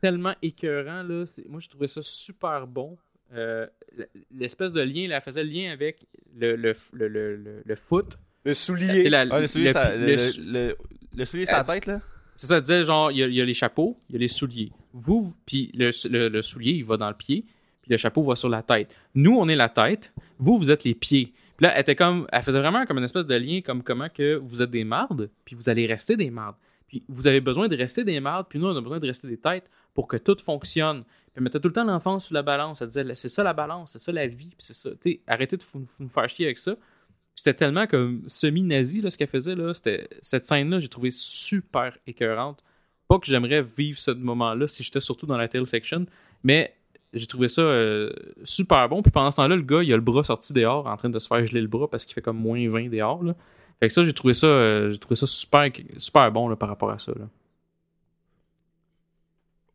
[0.00, 1.24] tellement écœurant, là.
[1.48, 2.96] Moi, j'ai trouvé ça super bon.
[3.34, 3.66] Euh,
[4.34, 7.74] L'espèce de lien, là, elle faisait le lien avec le, le, le, le, le- le
[7.76, 8.16] foot.
[8.44, 9.08] Le soulier.
[9.08, 10.76] la- Ah, le soulier, le- ça- le- le, le, le-
[11.16, 12.00] le soulier sur la Elle- tête, là?
[12.36, 14.16] C'est ça, elle disait genre, il y, a, il y a les chapeaux, il y
[14.16, 14.70] a les souliers.
[14.92, 17.44] Vous, puis le, soulier, il va dans le pied,
[17.82, 18.94] puis le chapeau va sur la tête.
[19.14, 21.32] Nous, on est la tête, vous, vous êtes les pieds.
[21.56, 24.08] Puis là, elle était comme, elle faisait vraiment comme une espèce de lien, comme comment
[24.08, 26.56] que vous êtes des mardes, puis vous allez rester des mardes.
[26.86, 29.28] Puis vous avez besoin de rester des mardes, puis nous, on a besoin de rester
[29.28, 31.02] des têtes pour que tout fonctionne.
[31.02, 32.80] Puis elle mettait tout le temps l'enfance sous la balance.
[32.80, 34.90] Elle disait, c'est ça la balance, c'est ça la vie, puis c'est ça.
[34.92, 35.64] Tu sais, arrêtez de
[35.98, 36.76] nous faire chier avec ça.
[37.34, 39.54] C'était tellement comme semi-nazi ce qu'elle faisait.
[39.54, 39.72] Là.
[39.74, 42.64] Cette scène-là, j'ai trouvé super écœurante.
[43.08, 46.06] Pas que j'aimerais vivre ce moment-là si j'étais surtout dans la tail section,
[46.44, 46.74] mais
[47.14, 48.10] j'ai trouvé ça euh,
[48.44, 49.02] super bon.
[49.02, 51.18] Puis pendant ce temps-là, le gars, il a le bras sorti dehors en train de
[51.18, 53.22] se faire geler le bras parce qu'il fait comme moins 20 dehors.
[53.24, 53.34] Là.
[53.80, 56.68] Fait que ça, j'ai trouvé ça, euh, j'ai trouvé ça super, super bon là, par
[56.68, 57.12] rapport à ça.
[57.12, 57.26] Là.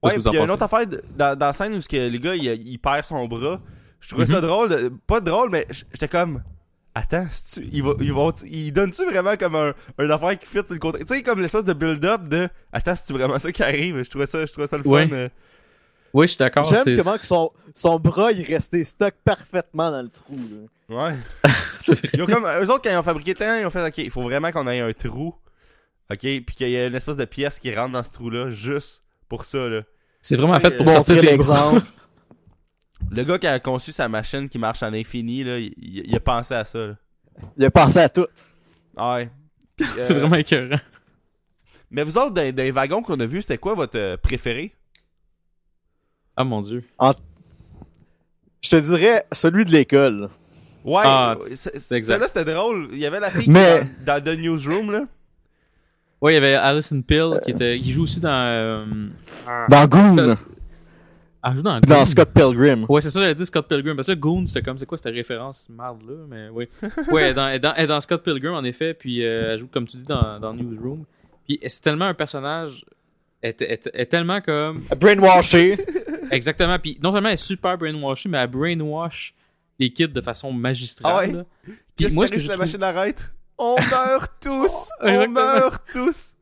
[0.03, 2.09] Ouais, puis il y a une autre affaire de- dans, dans la scène où que
[2.11, 3.61] le gars il, il perd son bras.
[4.01, 4.47] Je trouvais ça Mhm.
[4.47, 6.43] drôle, pas drôle, mais j'étais comme.
[6.95, 10.59] Attends, c'est-tu- il, va, il, va, il donne-tu vraiment comme un, un affaire qui fit
[10.63, 10.99] sur le côté?
[10.99, 12.47] Tu sais, comme l'espèce de build-up de.
[12.71, 14.03] Attends, c'est-tu vraiment ça qui arrive?
[14.03, 15.07] Je trouvais ça, je trouvais ça le fun.
[15.11, 15.29] Euh.
[16.13, 16.63] Oui, je suis d'accord.
[16.65, 20.37] J'aime c'est- comment que son, son bras il restait stock parfaitement dans le trou.
[20.89, 20.95] là.
[21.07, 21.15] Ouais.
[21.79, 22.09] c'est vrai.
[22.13, 24.11] Ils ont comme, eux autres, quand ils ont fabriqué tant, ils ont fait, ok, il
[24.11, 25.33] faut vraiment qu'on ait un trou.
[26.11, 29.01] Ok, puis qu'il y ait une espèce de pièce qui rentre dans ce trou-là, juste
[29.29, 29.81] pour ça, là.
[30.21, 31.25] C'est vraiment fait pour Pour sortir bras.
[31.25, 31.81] l'exemple.
[33.11, 36.53] Le gars qui a conçu sa machine qui marche en infini, là, il, a pensé
[36.55, 36.95] à ça, là.
[37.57, 38.27] Il a pensé à tout.
[38.97, 39.29] Ah Ouais.
[39.97, 40.79] C'est euh, vraiment écœurant.
[41.91, 44.73] Mais vous autres, les wagons qu'on a vus, c'était quoi votre euh, préféré?
[46.35, 46.83] Ah mon dieu.
[48.61, 50.29] Je te dirais celui de l'école.
[50.83, 51.79] Ouais, Ah, exact.
[52.05, 52.89] celle-là c'était drôle.
[52.91, 55.05] Il y avait la fille Mais- qui est dans, dans The Newsroom, là.
[56.21, 57.77] Ouais, il y avait Alison Pill qui était.
[57.77, 58.29] Il joue aussi dans.
[58.31, 58.85] euh,
[59.69, 60.35] Dans Goon.
[61.45, 62.05] Ah, joue dans Dans Goon.
[62.05, 62.85] Scott Pilgrim.
[62.87, 63.95] Ouais, c'est ça, j'allais dire Scott Pilgrim.
[63.97, 66.69] Parce que Goon, c'était comme, c'est quoi cette référence marde là, mais oui.
[67.11, 69.59] Ouais, elle est dans, elle dans, elle dans Scott Pilgrim, en effet, puis euh, elle
[69.59, 71.03] joue, comme tu dis, dans, dans Newsroom.
[71.45, 72.85] Puis c'est tellement un personnage.
[73.41, 74.81] Elle est- elle est- elle est tellement comme.
[74.99, 75.77] Brainwashé.
[76.31, 76.79] Exactement.
[76.79, 79.33] Puis non seulement elle est super brainwashée, mais elle brainwash
[79.79, 81.13] les kids de façon magistrale.
[81.13, 81.31] Ah ouais?
[81.33, 81.45] là.
[81.65, 82.65] Puis Qu'est-ce moi, que ce que je la trouve...
[82.65, 83.29] machine arrête?
[83.57, 84.89] On meurt tous!
[85.01, 86.35] on meurt tous!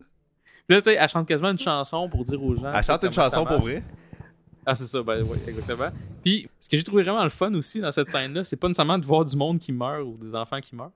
[0.70, 2.72] Là, tu sais, elle chante quasiment une chanson pour dire aux gens.
[2.72, 3.84] Elle chante une chanson pour vrai?
[4.66, 5.90] Ah, c'est ça, ben oui, exactement.
[6.24, 8.98] Puis, ce que j'ai trouvé vraiment le fun aussi dans cette scène-là, c'est pas nécessairement
[9.00, 10.92] de voir du monde qui meurt ou des enfants qui meurent,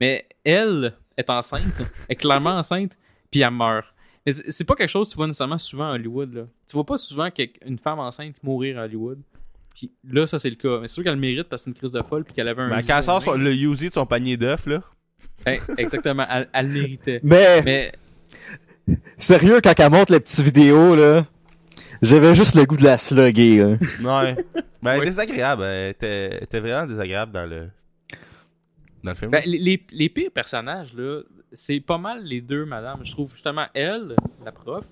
[0.00, 2.92] mais elle est enceinte, elle est clairement enceinte,
[3.30, 3.86] puis elle meurt.
[4.26, 6.42] Mais c'est pas quelque chose que tu vois nécessairement souvent à Hollywood, là.
[6.68, 7.28] Tu vois pas souvent
[7.66, 9.20] une femme enceinte mourir à Hollywood.
[9.74, 10.78] Puis là, ça, c'est le cas.
[10.80, 12.48] Mais c'est sûr qu'elle le mérite parce que c'est une crise de folle, puis qu'elle
[12.48, 12.68] avait un.
[12.68, 14.80] Mais quand elle sort son- le Uzi de son panier d'œufs, là.
[15.46, 17.20] Eh, exactement, elle, elle le méritait.
[17.22, 17.92] Mais, Mais
[19.16, 21.26] sérieux, quand elle montre les petites vidéos, là,
[22.04, 23.56] j'avais juste le goût de la slugger,
[24.02, 24.22] là.
[24.24, 24.36] Ouais.
[24.82, 25.62] Ben, est désagréable.
[25.62, 27.68] Elle était, vraiment désagréable dans le.
[29.02, 29.30] Dans le film.
[29.30, 33.00] Ben, les, les- les pires personnages, là, c'est pas mal les deux, madame.
[33.04, 34.84] Je trouve justement elle, la prof,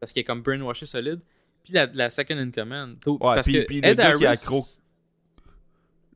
[0.00, 1.20] parce qu'elle est comme brainwashée solide,
[1.64, 2.96] puis la, la second in command.
[3.00, 4.62] Tout- Ouais, parce puis- que puis le Ed gars qui est accro.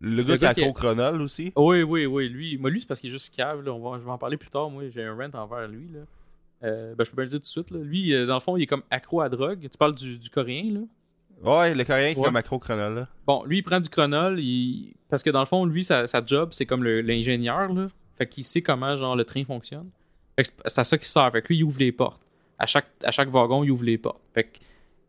[0.00, 1.52] le gars le qui gars qui accro est- chronol aussi.
[1.56, 2.56] Oui, oui, oui, lui.
[2.58, 3.62] Moi, lui, c'est parce qu'il est juste cave.
[3.64, 3.72] Là.
[3.72, 4.70] On va, je vais en parler plus tard.
[4.70, 5.88] Moi, j'ai un rent envers lui.
[5.92, 6.00] Là.
[6.62, 7.70] Euh, ben, je peux bien le dire tout de suite.
[7.70, 7.78] Là.
[7.82, 9.60] Lui, euh, dans le fond, il est comme accro à drogue.
[9.62, 10.80] Tu parles du, du coréen, là?
[11.42, 12.26] Ouais, le coréen qui est Ouais.
[12.26, 13.08] comme accro chronol, là.
[13.26, 14.92] Bon, lui, il prend du chronol, il...
[15.08, 17.86] parce que dans le fond, lui, sa, sa job, c'est comme l'ingénieur, là.
[18.18, 19.88] Fait qu'il sait comment, genre, le train fonctionne.
[20.36, 21.30] Fait que c'est- à ça qu'il sert.
[21.32, 22.20] Fait que lui, il ouvre les portes.
[22.58, 24.20] À chaque, à chaque wagon, il ouvre les portes.
[24.34, 24.58] Fait que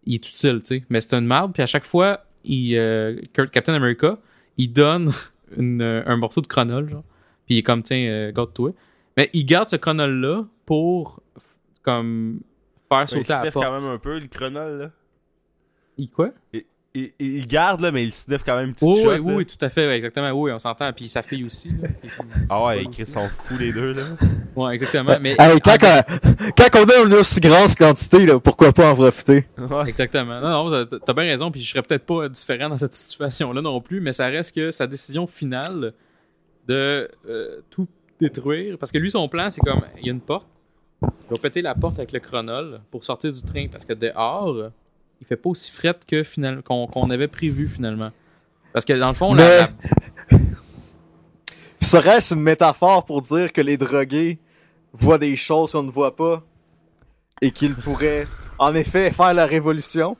[0.05, 0.83] il est utile, tu sais.
[0.89, 1.51] Mais c'est une merde.
[1.53, 4.17] Puis à chaque fois, il, euh, Kurt- Captain America,
[4.57, 5.11] il donne
[5.57, 7.03] une, euh, un morceau de chronol, genre.
[7.45, 8.71] Puis il est comme, tiens, garde-toi.
[9.17, 11.20] Mais il garde ce chronol-là pour,
[11.83, 12.39] comme,
[12.89, 13.65] faire Ouais, il sauter à la porte.
[13.65, 14.89] quand même un peu, le chronol, là.
[15.97, 16.29] Il quoi?
[16.53, 16.63] Il,
[16.93, 19.21] il- il garde, là, mais il sniffe quand même une petite Oui, shot, oui, là.
[19.21, 20.29] oui, oui, tout à fait, ouais, exactement.
[20.31, 20.91] Oui, on s'entend.
[20.91, 21.69] Puis sa fille aussi.
[21.69, 22.09] Là, Puis-
[22.49, 24.01] Ah ouais, ils sont fous les deux, là.
[24.55, 25.15] Ouais, exactement.
[25.21, 26.01] Mais Hey, quand, quand,
[26.57, 29.47] quand on a une aussi grande quantité, là, pourquoi pas en profiter?
[29.57, 29.87] Ouais.
[29.89, 30.41] Exactement.
[30.41, 31.49] Non, non, t'as- t'as bien raison.
[31.51, 34.69] Puis je serais peut-être pas différent dans cette situation-là non plus, mais ça reste que
[34.71, 35.93] sa décision finale
[36.67, 37.87] de euh, tout
[38.19, 38.77] détruire.
[38.77, 40.47] Parce que lui, son plan, c'est comme il y a une porte.
[41.03, 43.67] Il va péter la porte avec le chronol pour sortir du train.
[43.71, 44.69] Parce que dehors,
[45.19, 46.61] il fait pas aussi fret que final...
[46.63, 48.11] qu'on avait prévu finalement.
[48.73, 49.69] Parce que dans le fond, Mais- la-
[51.79, 54.39] Serait-ce une métaphore pour dire que les drogués
[54.93, 56.43] voient des choses qu'on ne voit pas
[57.41, 58.27] et qu'ils pourraient,
[58.59, 60.15] en effet, faire la révolution?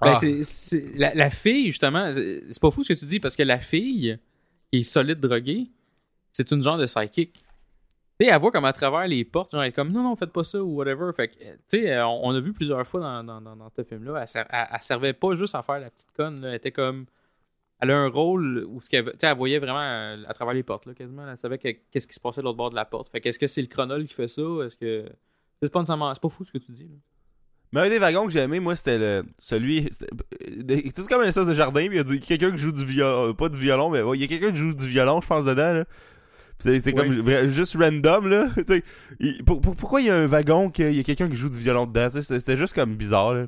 [0.00, 0.20] Ben, Ah.
[0.42, 3.42] c'est, la, la fille, justement, c'est c'est pas fou ce que tu dis, parce que
[3.44, 4.18] la fille,
[4.72, 5.68] qui est solide droguée,
[6.32, 7.43] c'est une genre de psychic.
[8.18, 10.14] Tu sais, elle voit comme à travers les portes, genre, elle est comme non, non,
[10.14, 11.10] faites pas ça ou whatever.
[11.16, 14.20] Fait que, tu sais, euh, on, a vu plusieurs fois dans, dans, dans, ce film-là,
[14.22, 17.06] elle, ser- elle, elle servait pas juste à faire la petite conne, elle était comme.
[17.80, 20.86] Elle a un rôle où ce qu'elle, elle voyait vraiment euh, à travers les portes,
[20.86, 21.28] là, quasiment.
[21.28, 23.10] Elle savait que- qu'est-ce qui se passait de l'autre bord de la porte.
[23.10, 25.06] Fait que, est-ce que c'est le chronol qui fait ça Est-ce que.
[25.60, 26.96] C'est pas C'est pas fou ce que tu dis, là.
[27.72, 29.88] Mais un des wagons que j'ai aimé, moi, c'était le celui.
[29.88, 32.84] euh, c'est comme une espèce de jardin, puis il y a quelqu'un qui joue du
[32.84, 33.34] violon.
[33.34, 35.72] Pas du violon, mais il y a quelqu'un qui joue du violon, je pense, dedans,
[35.72, 35.84] là.
[36.60, 38.48] C'est c'est comme juste random, là.
[38.56, 38.82] Tu sais,
[39.20, 41.50] il- pour- pour- pourquoi il y a un wagon qu'il y a quelqu'un qui joue
[41.50, 42.08] du violon dedans?
[42.10, 43.46] C'était juste comme bizarre, là.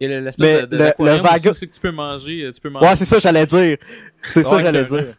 [0.00, 2.42] Et le- Mais l'espèce de, de, le- le wagon- aussi, c'est que tu peux manger,
[2.44, 3.76] euh, tu peux manger Ouais, c'est ça, j'allais dire.
[4.22, 5.14] C'est ça, j'allais dire.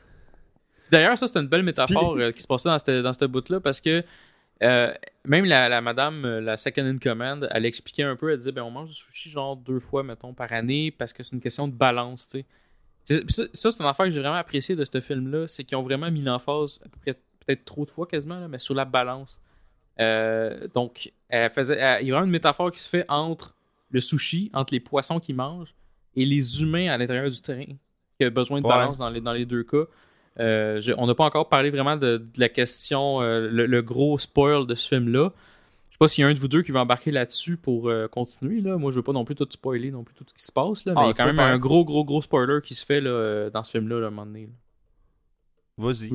[0.91, 3.59] D'ailleurs, ça, c'était une belle métaphore euh, qui se passait dans cette, dans cette bout-là
[3.59, 4.03] parce que
[4.63, 4.93] euh,
[5.25, 8.61] même la, la madame, la second in command, elle expliquait un peu, elle disait, ben,
[8.63, 11.67] on mange du sushi genre deux fois, mettons, par année parce que c'est une question
[11.67, 12.45] de balance, tu sais.
[13.05, 13.15] Ça,
[13.53, 16.09] ça, c'est une affaire que j'ai vraiment apprécié de ce film-là, c'est qu'ils ont vraiment
[16.11, 19.39] mis l'emphase, peut-être trop de fois quasiment, là, mais sur la balance.
[19.99, 23.55] Euh, donc, elle faisait, elle- il y a vraiment une métaphore qui se fait entre
[23.91, 25.73] le sushi, entre les poissons qu'ils mangent
[26.15, 27.65] et les humains à l'intérieur du train,
[28.19, 28.73] qui a besoin de Ouais.
[28.73, 29.83] balance dans les, dans les deux cas.
[30.39, 33.81] Euh, je- on n'a pas encore parlé vraiment de, de la question, euh, le, le
[33.81, 35.31] gros spoil de ce film-là.
[35.95, 37.87] Je sais pas s'il y a un de vous deux qui va embarquer là-dessus pour
[37.87, 38.59] euh, continuer.
[38.59, 38.75] Là.
[38.77, 40.83] Moi, je veux pas non plus tout spoiler, non plus tout ce qui se passe.
[40.83, 41.45] Là, mais Ah, il y a quand même faire.
[41.45, 44.07] un gros, gros, gros spoiler qui se fait là, euh, dans ce film-là, là, à
[44.09, 44.49] un moment donné.
[45.77, 46.11] Vas-y.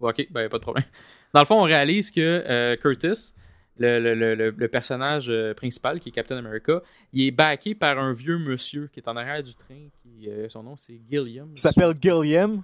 [0.00, 0.84] Ok, ben pas de problème.
[1.32, 3.32] Dans le fond, on réalise que euh, Curtis,
[3.78, 6.82] le, le- le- le- le personnage principal qui est Captain America,
[7.14, 9.88] il est backé par un vieux monsieur qui est en arrière du train.
[10.02, 11.48] Qui, euh, son nom c'est Gilliam.
[11.52, 12.62] Il s'appelle Gilliam.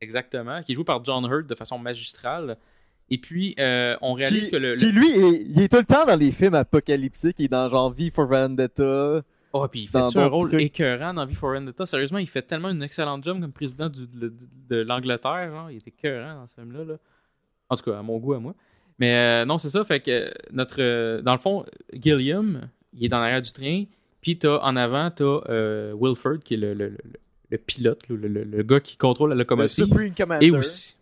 [0.00, 2.56] Exactement, qui est joué par John Hurt de façon magistrale.
[3.10, 4.72] Et puis, euh, on réalise Qui, que le.
[4.74, 7.36] le- qui, lui, est, il est tout le temps dans les films apocalyptiques.
[7.38, 9.22] Il est dans genre V for Vendetta.
[9.54, 10.60] Oh, puis il fait un rôle trucs.
[10.60, 11.86] écœurant dans V for Vendetta?
[11.86, 14.32] Sérieusement, il fait tellement une excellente job comme président du- de,
[14.68, 15.50] de l'Angleterre.
[15.50, 16.84] Genre, il était écœurant dans ce film-là.
[16.84, 16.94] là.
[17.70, 18.54] En tout cas, à mon goût, à moi.
[18.98, 19.84] Mais euh, non, c'est ça.
[19.84, 20.76] Fait que notre.
[20.80, 23.84] euh, dans le fond, Gilliam, il est dans l'arrière du train.
[24.20, 26.98] Puis t'as en avant, t'as euh, Wilford, qui est le, le, le,
[27.50, 29.84] le pilote, le, le- le gars qui contrôle la Le locomotive.
[29.86, 30.46] Supreme Commander.
[30.46, 30.96] Et aussi.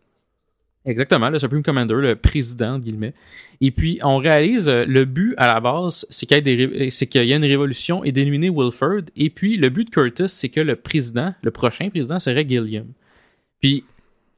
[0.87, 3.13] Exactement, le Supreme Commander, le président, guillemets.
[3.61, 7.37] Et puis, on réalise, euh, le but à la base, c'est qu'il y, y a
[7.37, 9.03] une révolution et d'éliminer Wilford.
[9.17, 12.87] Et puis, le but de Curtis, c'est que le président, le prochain président, serait Gilliam.
[13.61, 13.83] Puis,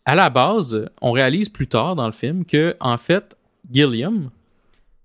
[0.07, 3.37] à la base, on réalise plus tard dans le film que, en fait,
[3.71, 4.31] Gilliam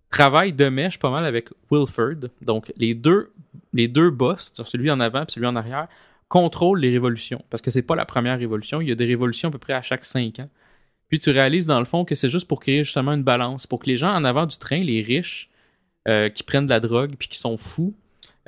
[0.10, 2.30] travaille de mèche pas mal avec Wilford.
[2.42, 3.34] Donc, les deux,
[3.74, 5.90] les deux boss, celui en avant et celui en arrière,
[6.30, 7.44] contrôlent les révolutions.
[7.50, 8.80] Parce que c'est pas la première révolution.
[8.80, 10.50] Il y a des révolutions à peu près à chaque cinq ans.
[11.14, 13.78] Puis tu réalises dans le fond que c'est juste pour créer justement une balance, pour
[13.78, 15.48] que les gens en avant du train, les riches,
[16.08, 17.94] euh, qui prennent de la drogue puis qui sont fous,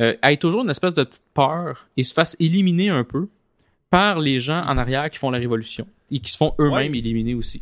[0.01, 3.27] euh, aient toujours une espèce de petite peur et se fassent éliminer un peu
[3.91, 6.97] par les gens en arrière qui font la révolution et qui se font eux-mêmes Ouais.
[6.97, 7.61] éliminer aussi.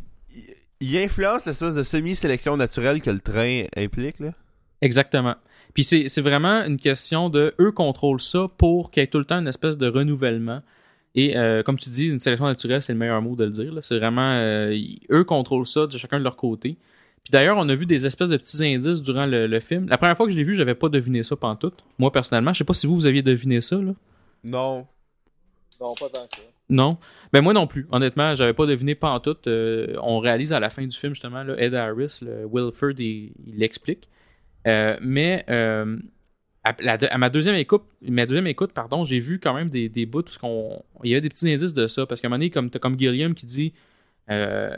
[0.80, 4.32] Il influence l'espèce de semi-sélection naturelle que le train implique, là.
[4.80, 5.34] Exactement.
[5.74, 9.18] Puis c'est c'est vraiment une question de eux contrôlent ça pour qu'il y ait tout
[9.18, 10.62] le temps une espèce de renouvellement.
[11.14, 13.72] Et euh, comme tu dis, une sélection naturelle, c'est le meilleur mot de le dire.
[13.82, 14.76] C'est vraiment euh,
[15.10, 16.76] eux contrôlent ça de chacun de leur côté.
[17.22, 19.88] Puis d'ailleurs, on a vu des espèces de petits indices durant le, le film.
[19.88, 21.84] La première fois que je l'ai vu, j'avais pas deviné ça pantoute.
[21.98, 23.92] Moi personnellement, je sais pas si vous vous aviez deviné ça là.
[24.42, 24.86] Non.
[25.80, 26.42] Non, pas tant que ça.
[26.68, 26.98] Non?
[27.32, 27.86] Ben moi non plus.
[27.92, 29.36] Honnêtement, j'avais pas deviné pas en tout.
[29.46, 33.32] Euh, on réalise à la fin du film justement là, Ed Harris, le Wilford, il
[33.46, 34.08] il l'explique.
[34.66, 35.98] Euh, mais euh,
[36.64, 39.88] à, la- à ma deuxième écoute, ma deuxième écoute, pardon, j'ai vu quand même des,
[39.88, 42.38] des bouts qu'on, il y avait des petits indices de ça parce qu'à un moment
[42.38, 43.72] donné, comme t'as comme Gilliam qui dit,
[44.30, 44.70] euh,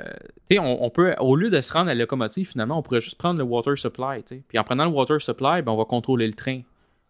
[0.52, 3.16] on, on peut au lieu de se rendre à la locomotive, finalement, on pourrait juste
[3.18, 4.22] prendre le water supply.
[4.48, 6.62] Puis en prenant le water supply, ben on va contrôler le train.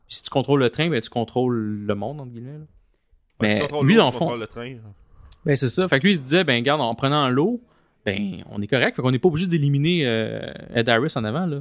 [0.06, 1.56] Puis si tu contrôles le train, ben tu contrôles
[1.86, 2.52] le monde entre guillemets.
[2.58, 2.64] là.
[3.40, 4.74] Ouais, Mais lui, dans le fond- le train.
[5.44, 5.88] Ben c'est ça.
[5.88, 7.62] Fait que lui il se disait ben regarde en prenant l'eau,
[8.04, 10.40] ben on est correct, fait qu'on n'est pas obligé d'éliminer euh,
[10.74, 11.60] Ed Harris en avant là.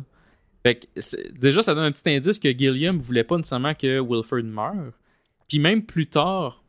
[0.65, 4.43] Fait que déjà ça donne un petit indice que Gilliam voulait pas nécessairement que Wilford
[4.45, 4.93] meure.
[5.47, 6.63] Puis même plus tard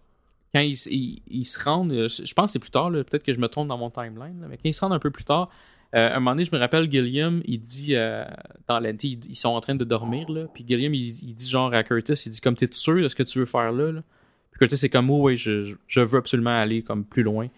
[0.52, 3.38] quand ils ils se rendent, euh, je pense que c'est plus tard peut-être que je
[3.38, 5.48] me trompe dans mon timeline, mais quand ils se rendent un peu plus tard,
[5.94, 8.24] euh, à un moment donné, je me rappelle Gilliam, il dit euh,
[8.68, 11.72] dans la, ils, sont en train de dormir là, puis Gilliam il, il dit genre
[11.72, 14.02] à Curtis, il dit comme t'es sûr de ce que tu veux faire là, là?
[14.50, 17.48] Puis Curtis c'est comme oh ouais, je, je- je veux absolument aller comme plus loin.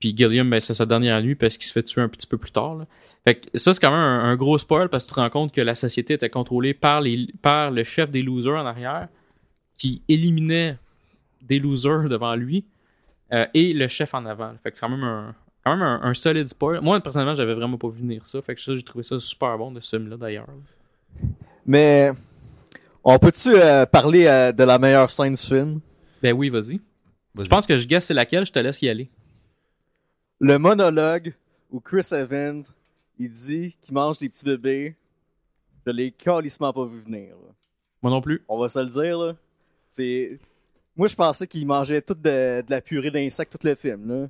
[0.00, 2.36] Puis Gilliam, ben, c'est sa dernière nuit parce qu'il se fait tuer un petit peu
[2.38, 2.76] plus tard.
[2.76, 2.86] là.
[3.24, 5.30] Fait que ça, c'est quand même un, un gros spoil parce que tu te rends
[5.30, 9.08] compte que la société était contrôlée par, les, par le chef des losers en arrière
[9.76, 10.76] qui éliminait
[11.42, 12.64] des losers devant lui
[13.32, 14.52] euh, et le chef en avant.
[14.62, 16.80] Fait que c'est quand même un, quand même un, un solide spoil.
[16.80, 18.40] Moi, personnellement, j'avais vraiment pas vu venir ça.
[18.40, 20.48] Fait que ça, j'ai trouvé ça super bon de ce film-là d'ailleurs.
[21.66, 22.10] Mais
[23.04, 25.80] on peut-tu euh, parler euh, de la meilleure scène du film?
[26.22, 26.80] Ben oui, vas-y.
[27.34, 27.44] Vas-y.
[27.44, 29.10] Je pense que je guesse c'est laquelle, je te laisse y aller.
[30.40, 31.34] Le monologue
[31.70, 32.64] où Chris Evans,
[33.18, 34.96] il dit qu'il mange des petits bébés.
[35.86, 37.30] Je l'ai calissement pas vu venir.
[37.34, 37.52] là.
[38.02, 38.42] Moi non plus.
[38.48, 39.34] On va se le dire, là.
[39.86, 40.38] C'est...
[40.96, 44.28] Moi, je pensais qu'il mangeait toute de, de la purée d'insectes tout le film, là.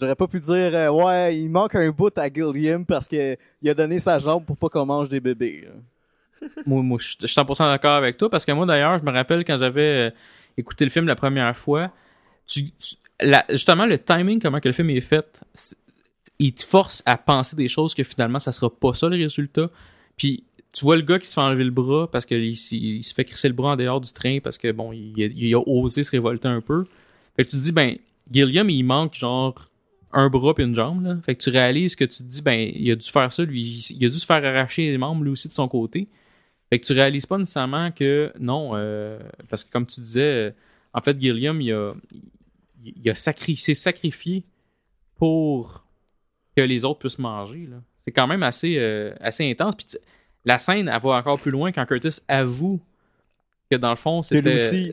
[0.00, 3.68] J'aurais pas pu dire, euh, ouais, il manque un bout à Gilliam parce que il
[3.70, 5.68] a donné sa jambe pour pas qu'on mange des bébés.
[5.68, 6.48] là.
[6.66, 9.04] moi, moi, je suis je suis 100% d'accord avec toi parce que moi d'ailleurs, je
[9.04, 10.10] me rappelle quand j'avais euh,
[10.56, 11.90] écouté le film la première fois,
[12.46, 15.42] tu, tu- la- justement le timing comment que le film est fait,
[16.42, 19.70] il te force à penser des choses que finalement ça sera pas ça le résultat.
[20.16, 23.14] Puis tu vois le gars qui se fait enlever le bras parce qu'il il se
[23.14, 26.10] fait crisser le bras en dehors du train parce que bon, il, a- osé se
[26.10, 26.84] révolter un peu.
[27.36, 27.96] Fait que tu te dis ben
[28.30, 29.54] Gilliam il manque genre
[30.12, 31.18] un bras puis une jambe là.
[31.24, 33.62] Fait que tu réalises que tu te dis ben il a dû faire ça lui,
[33.90, 36.08] il, a dû se faire arracher les membres lui aussi de son côté.
[36.70, 39.20] Fait que tu réalises pas nécessairement que non, euh,
[39.50, 40.54] parce que comme tu disais,
[40.94, 41.92] en fait, Gilliam, il a,
[42.82, 44.44] il, a s'est sacrifié
[45.16, 45.84] pour
[46.56, 47.66] que les autres puissent manger.
[47.66, 47.76] là.
[48.04, 49.74] C'est quand même assez, euh, assez intense.
[49.76, 49.86] Puis
[50.44, 52.80] la scène, elle va encore plus loin quand Curtis avoue
[53.70, 54.54] que dans le fond, c'était.
[54.54, 54.92] aussi,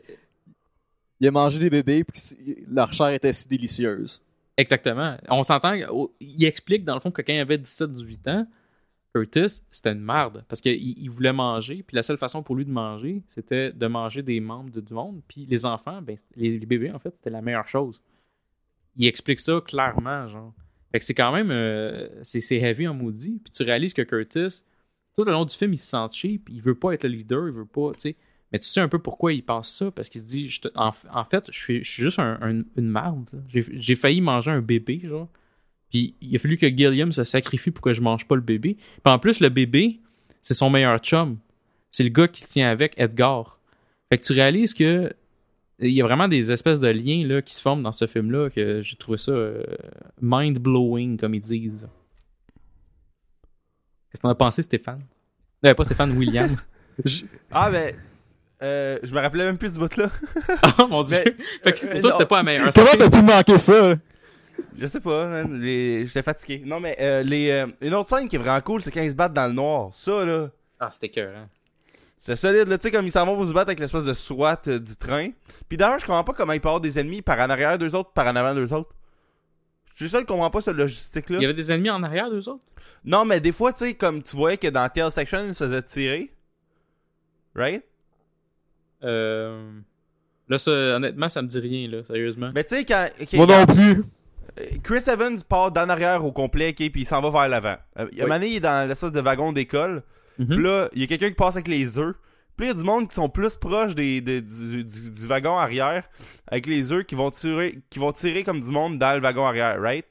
[1.18, 4.22] il a mangé des bébés puis leur chair était si délicieuse.
[4.56, 5.16] Exactement.
[5.28, 5.74] On s'entend,
[6.20, 8.46] il explique dans le fond que quand il avait 17-18 ans,
[9.14, 10.44] Curtis, c'était une merde.
[10.48, 13.86] Parce qu'il il voulait manger, puis la seule façon pour lui de manger, c'était de
[13.86, 15.20] manger des membres de, du monde.
[15.26, 18.00] Puis les enfants, ben, les, les bébés, en fait, c'était la meilleure chose.
[18.96, 20.52] Il explique ça clairement, genre.
[20.92, 21.50] Fait que c'est quand même.
[21.50, 23.40] euh, c'est heavy en maudit.
[23.44, 24.62] Puis tu réalises que Curtis,
[25.16, 26.48] tout le long du film, il se sent cheap.
[26.50, 28.16] Il veut pas être le leader, il veut pas, tu sais.
[28.52, 31.24] Mais tu sais un peu pourquoi il pense ça, parce qu'il se dit, en, en
[31.24, 33.28] fait, je suis, je suis juste un- un- une marde.
[33.48, 35.28] j'ai failli manger un bébé, genre.
[35.90, 38.74] Puis il a fallu que Gilliam se sacrifie pour que je mange pas le bébé.
[38.74, 40.00] Puis en plus, le bébé,
[40.42, 41.38] c'est son meilleur chum.
[41.92, 43.58] C'est le gars qui se tient avec, Edgar.
[44.08, 45.12] Fait que tu réalises que
[45.80, 48.50] il y a vraiment des espèces de liens là, qui se forment dans ce film-là
[48.50, 49.62] que j'ai trouvé ça euh,
[50.20, 51.88] mind-blowing, comme ils disent.
[54.10, 55.02] Qu'est-ce que t'en as pensé, Stéphane?
[55.64, 56.56] Euh, pas Stéphane, William.
[57.04, 57.94] Je- Ah, ben.
[58.62, 60.10] Euh, je me rappelais même plus ce bout-là.
[60.78, 61.16] Oh mon dieu.
[61.24, 62.16] Mais- fait que pour euh, toi, non.
[62.18, 62.70] c'était pas la meilleure.
[62.74, 63.94] Comment t'as pu manquer ça?
[64.76, 65.58] Je sais pas, man.
[65.60, 66.06] Les...
[66.06, 66.62] J'étais fatigué.
[66.66, 69.16] Non, mais euh, les, une autre scène qui est vraiment cool, c'est quand ils se
[69.16, 69.88] battent dans le noir.
[69.94, 71.48] Ça, là, Ah, c'était cœur, hein.
[72.22, 72.76] C'est solide, là.
[72.78, 74.94] Tu sais, comme ils s'en vont pour se battre avec l'espèce de SWAT euh, du
[74.96, 75.30] train.
[75.68, 78.12] Puis d'ailleurs, je comprends pas comment ils partent des ennemis par en arrière d'eux autres,
[78.12, 78.90] par en avant d'eux autres.
[79.94, 81.38] Je suis seul qui comprends pas cette logistique-là.
[81.38, 82.64] Il y avait des ennemis en arrière d'eux autres?
[83.04, 85.64] Non, mais des fois, tu sais, comme tu voyais que dans Tail Section, ils se
[85.64, 86.32] faisaient tirer.
[87.54, 87.82] Right?
[89.02, 89.72] Euh...
[90.48, 92.50] Là, ça, honnêtement, ça me dit rien, là, sérieusement.
[92.54, 93.08] Mais tu sais, quand.
[93.34, 94.04] Moi quand- non plus.
[94.58, 97.76] Euh, Chris Evans part d'en arrière au complet, ok, puis il s'en va vers l'avant.
[97.98, 98.30] Euh, il y a Oui.
[98.30, 100.02] un moment donné, il est dans l'espèce de wagon d'école.
[100.40, 100.46] Mhm.
[100.56, 102.16] Puis là, il y a quelqu'un qui passe avec les œufs.
[102.56, 105.26] Puis il y a du monde qui sont plus proches des, des- du, du- du
[105.26, 106.08] wagon arrière
[106.46, 109.44] avec les œufs qui vont tirer qui vont tirer comme du monde dans le wagon
[109.46, 110.04] arrière, right?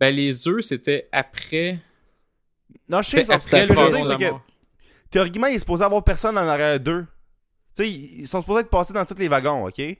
[0.00, 1.78] Ben, les œufs, c'était après.
[2.88, 4.34] Non, je sais, que après ce que je veux dire, c'est que
[5.10, 7.06] théoriquement, il est supposé avoir personne en arrière d'eux.
[7.76, 9.74] Tu sais, ils sont supposés être passés dans tous les wagons, ok?
[9.76, 9.96] Fait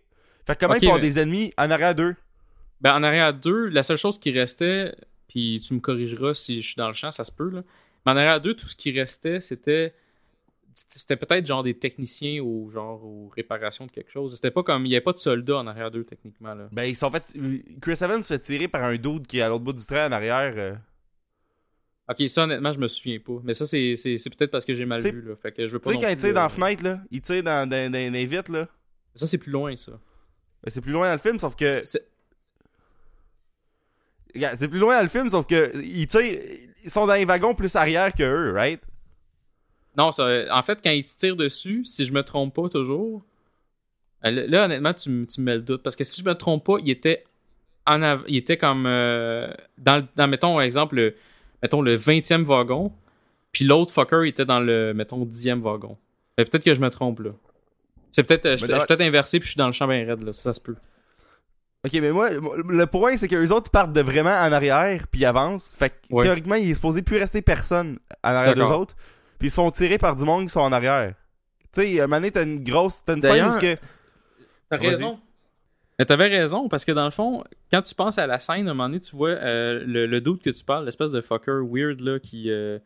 [0.47, 2.15] que comment Ok, ils mais- des ennemis en arrière d'eux?
[2.81, 4.95] Ben, en arrière d'eux, la seule chose qui restait,
[5.29, 7.63] puis tu me corrigeras si je suis dans le champ, ça se peut, là.
[8.07, 9.95] Mais en arrière d'eux, tout ce qui restait, c'était.
[10.75, 14.37] C'était peut-être genre des techniciens ou genre aux réparations de quelque chose.
[14.37, 14.87] C'était pas comme.
[14.87, 16.69] Il y avait pas de soldats en arrière d'eux, techniquement, là.
[16.71, 17.37] Ben, ils sont fait.
[17.81, 20.07] Chris Evans se fait tirer par un dude qui est à l'autre bout du train
[20.09, 20.55] en arrière.
[20.57, 20.75] euh.
[22.09, 23.41] Ok, ça, honnêtement, je me souviens pas.
[23.45, 25.35] Mais ça, c'est c'est- c'est peut-être parce que j'ai mal T'sais- vu, là.
[25.37, 25.91] Fait que je veux pas.
[25.91, 28.03] Tu sais, quand il tire dans euh, la fenêtre, là, il tire dans, dans, dans,
[28.03, 28.69] dans les vitres, là.
[29.17, 29.93] Ça, c'est plus loin, ça.
[30.63, 31.85] Ben, c'est plus loin dans le film, sauf que.
[31.85, 32.07] C'est-
[34.57, 35.73] c'est- plus loin dans le film, sauf que.
[35.83, 36.23] Ils tirent.
[36.85, 38.81] Ils sont dans les wagons plus arrière que eux, right?
[39.97, 43.23] Non, ça, en fait, quand ils se tirent dessus, si je me trompe pas toujours,
[44.25, 45.83] euh, là, honnêtement, tu, me- tu me mets le doute.
[45.83, 47.25] Parce que si je me trompe pas, il était,
[47.87, 51.15] en av- il était comme euh, dans, dans, mettons, exemple, le,
[51.63, 52.93] mettons, le 20e wagon,
[53.53, 55.97] puis l'autre fucker était dans le, mettons, 10e wagon.
[56.37, 57.31] Mais peut-être que je me trompe, là.
[58.13, 60.23] C'est peut-être, euh, je suis peut-être inversé, puis je suis dans le champ bien raide,
[60.23, 60.33] là.
[60.33, 60.77] Ça, ça se peut.
[61.87, 65.21] Ok, mais moi, le point, c'est que les autres partent de vraiment en arrière, puis
[65.21, 65.75] ils avancent.
[65.79, 66.25] Fait que Ouais.
[66.25, 68.97] théoriquement, il est supposé plus rester personne en arrière d'eux autres.
[69.39, 71.15] Puis ils se font tirer par du monde qui sont en arrière.
[71.73, 73.05] Tu sais, à un moment donné, t'as une grosse.
[73.05, 73.77] T'as une scène où ce que.
[74.71, 75.21] T'as raison.
[76.01, 78.71] Mais t'avais raison, parce que dans le fond, quand tu penses à la scène, à
[78.71, 81.61] un moment donné, tu vois euh, le, le doute que tu parles, l'espèce de fucker
[81.69, 82.51] weird, là, qui.
[82.51, 82.79] euh,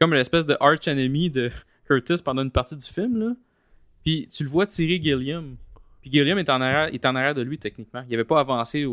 [0.00, 1.50] comme l'espèce de arch enemy de
[1.88, 3.34] Curtis pendant une partie du film, là.
[4.04, 5.56] Puis tu le vois tirer Gilliam.
[6.08, 8.04] Puis Gilliam est en arrière, est en arrière de lui, techniquement.
[8.08, 8.92] Il avait pas avancé au,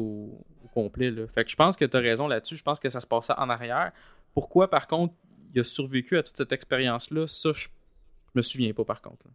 [0.64, 1.28] au complet, là.
[1.28, 2.58] Fait que je pense que t'as raison là-dessus.
[2.58, 3.92] Je pense que ça se passait en arrière.
[4.34, 5.14] Pourquoi, par contre,
[5.54, 9.28] il a survécu à toute cette expérience-là, ça, je je me souviens pas, par contre.
[9.28, 9.32] là.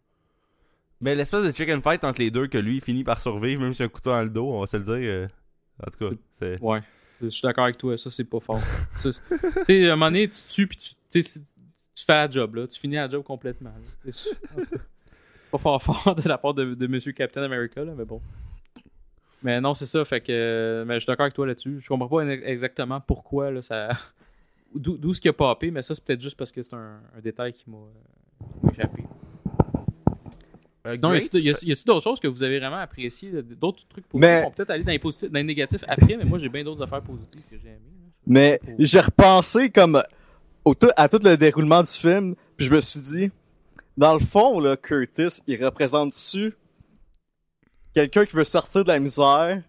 [0.99, 3.81] Mais l'espèce de chicken fight entre les deux que lui finit par survivre, même si
[3.81, 4.95] un couteau dans le dos, on va se le dire.
[4.97, 5.27] euh,
[5.81, 6.59] En tout cas, c'est.
[6.61, 6.81] Ouais,
[7.21, 8.59] je suis d'accord avec toi, ça c'est pas fort.
[9.01, 11.23] Tu sais, à un moment donné, tu tues puis tu, tu
[11.95, 12.67] tu fais la job, là.
[12.67, 13.71] Tu finis la job complètement.
[14.03, 14.11] là.
[15.51, 18.21] Pas fort fort de la part de, de Monsieur Captain America, là, mais bon.
[19.41, 20.83] Mais non, c'est ça, fait que.
[20.87, 21.79] Mais je suis d'accord avec toi là-dessus.
[21.81, 23.89] Je comprends pas ex- exactement pourquoi, là, ça.
[24.75, 27.19] D'où ce qui a popé, mais ça c'est peut-être juste parce que c'est un, un
[27.21, 29.03] détail qui m'a euh, qui m'a échappé.
[30.87, 34.29] Euh, Non, y a-tu d'autres choses que vous avez vraiment appréciées, d'autres trucs positifs?
[34.31, 36.49] Mais- On peut peut-être aller dans les, positifs, dans les négatifs après, mais moi j'ai
[36.49, 37.79] bien d'autres affaires positives que j'ai aimées.
[38.27, 40.01] Mais j'ai repensé comme
[40.63, 43.31] au tout- à tout le déroulement du film, puis je me suis dit,
[43.99, 46.55] dans le fond, là, Curtis, il représente-tu
[47.93, 49.61] quelqu'un qui veut sortir de la misère,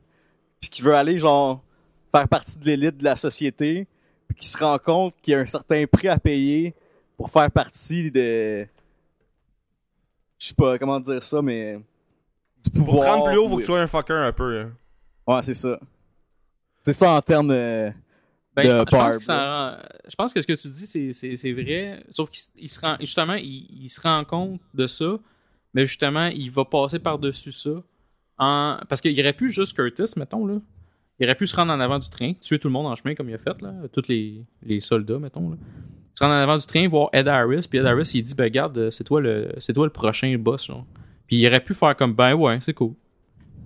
[0.60, 1.60] puis qui veut aller, genre,
[2.14, 3.88] faire partie de l'élite de la société,
[4.28, 6.76] puis qui se rend compte qu'il y a un certain prix à payer
[7.16, 8.68] pour faire partie de...
[10.38, 11.80] Je sais pas comment dire ça, mais...
[12.62, 13.04] Du Pour pouvoir.
[13.04, 14.60] te rendre plus haut, faut que tu sois un fucker un peu.
[14.60, 14.72] hein.
[15.26, 15.80] Ouais, c'est ça.
[16.84, 17.92] C'est ça en termes de...
[18.56, 19.76] Ben, de je, pense rend-
[20.08, 20.86] je pense que ce que tu dis,
[21.36, 22.02] c'est, vrai.
[22.10, 25.18] Sauf qu'il se rend, justement, il, il se rend compte de ça,
[25.72, 27.70] mais justement, il va passer par-dessus ça.
[28.38, 30.60] En, parce qu'il aurait pu juste Curtis, mettons, là.
[31.18, 33.14] Il aurait pu se rendre en avant du train, tuer tout le monde en chemin
[33.14, 33.72] comme il a fait, là.
[33.92, 35.56] Tous les, les soldats, mettons, là.
[36.14, 38.44] Se rendre en avant du train, voir Ed Harris, puis Ed Harris, il dit, ben,
[38.44, 40.86] regarde, c'est toi le, c'est toi le prochain boss, genre.
[41.26, 42.94] Puis il aurait pu faire comme, ben, ouais, c'est cool.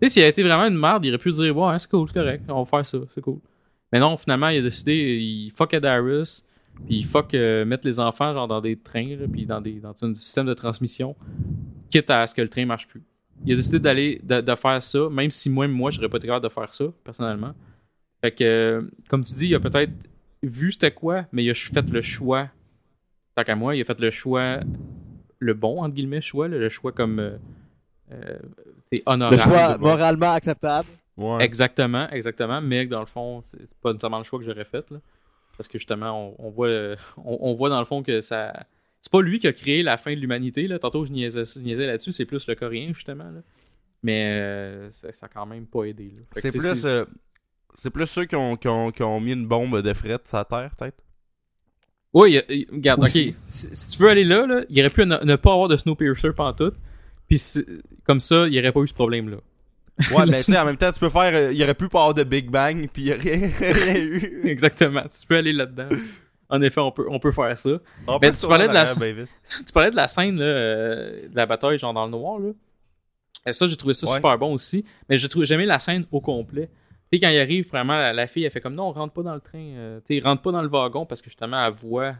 [0.03, 2.09] Tu sais, s'il a été vraiment une merde, il aurait pu dire, ouais, c'est cool,
[2.09, 3.39] c'est correct, on va faire ça, c'est cool.
[3.95, 6.43] Mais non, finalement, il a décidé, il fuck Ed Harris,
[6.85, 9.75] puis il fuck euh, mettre les enfants genre dans des trains, là, puis dans des
[9.75, 11.15] dans un système de transmission,
[11.91, 13.05] quitte à ce que le train marche plus.
[13.47, 16.27] Il a décidé d'aller de, de faire ça, même si moi, moi, j'aurais pas été
[16.27, 17.55] capable de faire ça personnellement.
[18.21, 19.93] Fait que, euh, comme tu dis, il a peut-être
[20.43, 22.49] vu c'était quoi, mais il a fait le choix.
[23.37, 24.59] Tant qu'à moi, il a fait le choix,
[25.39, 27.37] le bon entre guillemets choix, là, le choix comme euh,
[28.11, 28.39] euh,
[28.93, 29.37] c'est honorable.
[29.37, 30.89] Le choix moralement acceptable.
[31.17, 31.45] Ouais.
[31.45, 32.61] Exactement, exactement.
[32.61, 34.91] Mais dans le fond, c'est pas nécessairement le choix que j'aurais fait.
[34.91, 34.99] Là.
[35.57, 38.53] Parce que justement, on, on voit, le- on, on voit dans le fond que ça,
[39.01, 40.67] c'est pas lui qui a créé la fin de l'humanité.
[40.67, 40.79] Là.
[40.79, 42.13] Tantôt, je niaisais, je niaisais là-dessus.
[42.13, 43.25] C'est plus le coréen, justement.
[43.31, 43.41] Là.
[44.03, 46.15] Mais euh, ça, ça a quand même pas aidé.
[46.33, 47.05] C'est plus, euh,
[47.75, 50.37] c'est plus ceux qui ont, qui, ont, qui ont mis une bombe de fret sur
[50.37, 50.99] la terre, peut-être?
[52.13, 53.31] Oui, il il- regarde, Aussi.
[53.31, 53.35] ok.
[53.47, 55.77] Si, si tu veux aller là, là il aurait pu ne, ne pas avoir de
[55.77, 56.77] Snowpiercer pantoute.
[57.29, 57.67] Puis c'est-
[58.05, 59.39] comme ça, il n'y aurait pas eu ce problème-là.
[60.13, 61.33] Ouais, mais tu sais, en même temps, tu peux faire.
[61.35, 64.41] euh, il aurait pu pas avoir de Big Bang, puis il y aurait rien eu.
[64.49, 65.03] Exactement.
[65.03, 65.89] Tu peux aller là-dedans.
[66.49, 67.71] En effet, on peut, on peut faire ça.
[68.07, 71.35] On Ben, peut tu parlais de la- tu parlais de la scène, là, euh, de
[71.37, 72.51] la bataille, genre dans le noir, là.
[73.47, 74.15] Et ça, j'ai trouvé ça Ouais.
[74.15, 74.85] super bon aussi.
[75.09, 76.69] Mais j'ai trouvé, j'aimais la scène au complet.
[77.13, 79.13] Tu sais, quand il arrive, vraiment, la, la fille, elle fait comme non, on rentre
[79.15, 79.59] pas dans le train.
[79.59, 82.15] euh, tu sais, rentre pas dans le wagon parce que justement, elle voit.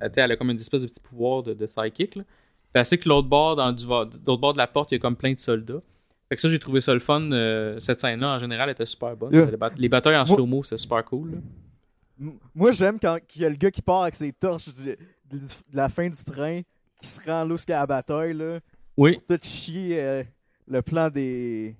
[0.00, 2.22] Elle, tu sais, elle a comme une espèce de petit pouvoir de, de psychic, là.
[2.22, 4.98] Puis elle sait que l'autre bord, dans du, l'autre bord de la porte, il y
[4.98, 5.80] a comme plein de soldats.
[6.28, 7.32] Fait que ça, j'ai trouvé ça le fun.
[7.32, 9.32] euh, cette scène-là, en général, était super bonne.
[9.32, 9.50] Yeah.
[9.50, 11.32] Les, bat- les batailles en slow-mo, c'est super cool.
[11.32, 12.30] là.
[12.54, 14.96] Moi, j'aime quand il y a le gars qui part avec ses torches du-
[15.38, 16.60] de, la fin du train,
[17.00, 18.58] qui se rend là a la bataille, là,
[18.96, 20.22] Oui, pour tout chier euh,
[20.66, 21.76] le plan des.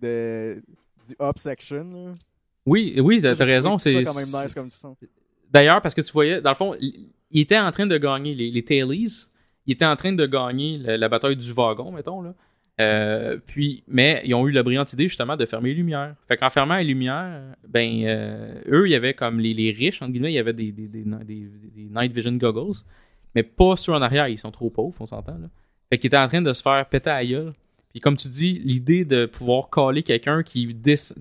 [0.00, 0.62] de,
[1.08, 1.84] du up section.
[1.92, 2.14] Là.
[2.66, 3.78] oui, oui, t'as raison.
[3.78, 4.68] C'est quand même nice comme.
[5.50, 8.34] D'ailleurs, parce que tu voyais, dans le fond, il, il était en train de gagner
[8.34, 9.26] les, les Tailies.
[9.66, 12.22] Il était en train de gagner la, la bataille du wagon, mettons.
[12.22, 12.34] Là.
[12.80, 16.14] Euh, puis, mais ils ont eu la brillante idée justement de fermer les lumières.
[16.28, 20.12] Fait qu'en fermant les lumières, ben euh, eux, il y avait comme les, riches, entre
[20.12, 22.78] guillemets, il y avait des, night vision goggles,
[23.34, 25.38] mais pas ceux en arrière, ils sont trop pauvres, on s'entend.
[25.38, 25.48] Là.
[25.90, 27.52] Fait qu'ils étaient en train de se faire péter à gueule.
[27.90, 30.74] Puis comme tu dis, l'idée de pouvoir caler quelqu'un qui.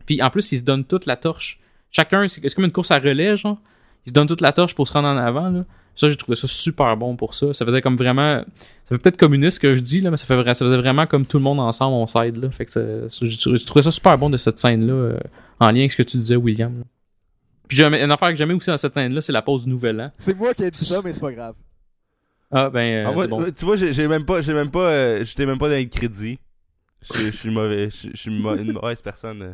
[0.06, 1.60] Puis en plus, ils se donnent toute la torche.
[1.92, 3.34] Chacun, c'est comme une course à relais.
[3.34, 5.66] Ils se donnent toute la torche pour se rendre en avant.
[5.96, 7.54] Ça, j'ai trouvé ça super bon pour ça.
[7.54, 8.44] Ça faisait comme vraiment.
[8.86, 11.06] Ça fait peut-être communiste ce que je dis, là, mais ça, fait ça faisait vraiment
[11.06, 12.50] comme tout le monde ensemble, on s'aide, là.
[12.52, 12.82] Fait que ça-
[13.22, 15.20] j'ai trou- j'ai trouvé ça super bon de cette scène-là, euh,
[15.60, 16.78] en lien avec ce que tu disais, William.
[16.80, 16.84] là.
[17.68, 20.02] Puis jamais, une affaire que j'aimais aussi dans cette scène-là, c'est la pause du Nouvel
[20.02, 20.12] An.
[20.18, 21.54] C'est moi qui ai dit ça, mais c'est pas grave.
[22.52, 23.46] Ah, ben, euh, Ah, moi, bon.
[23.56, 24.42] Tu vois, j'ai j'ai même pas.
[24.42, 24.90] J'ai même pas.
[24.90, 26.40] euh, J'étais même pas dans les crédits.
[27.14, 27.90] Je suis mauvais.
[27.92, 29.42] Je suis une mauvaise personne.
[29.44, 29.54] euh.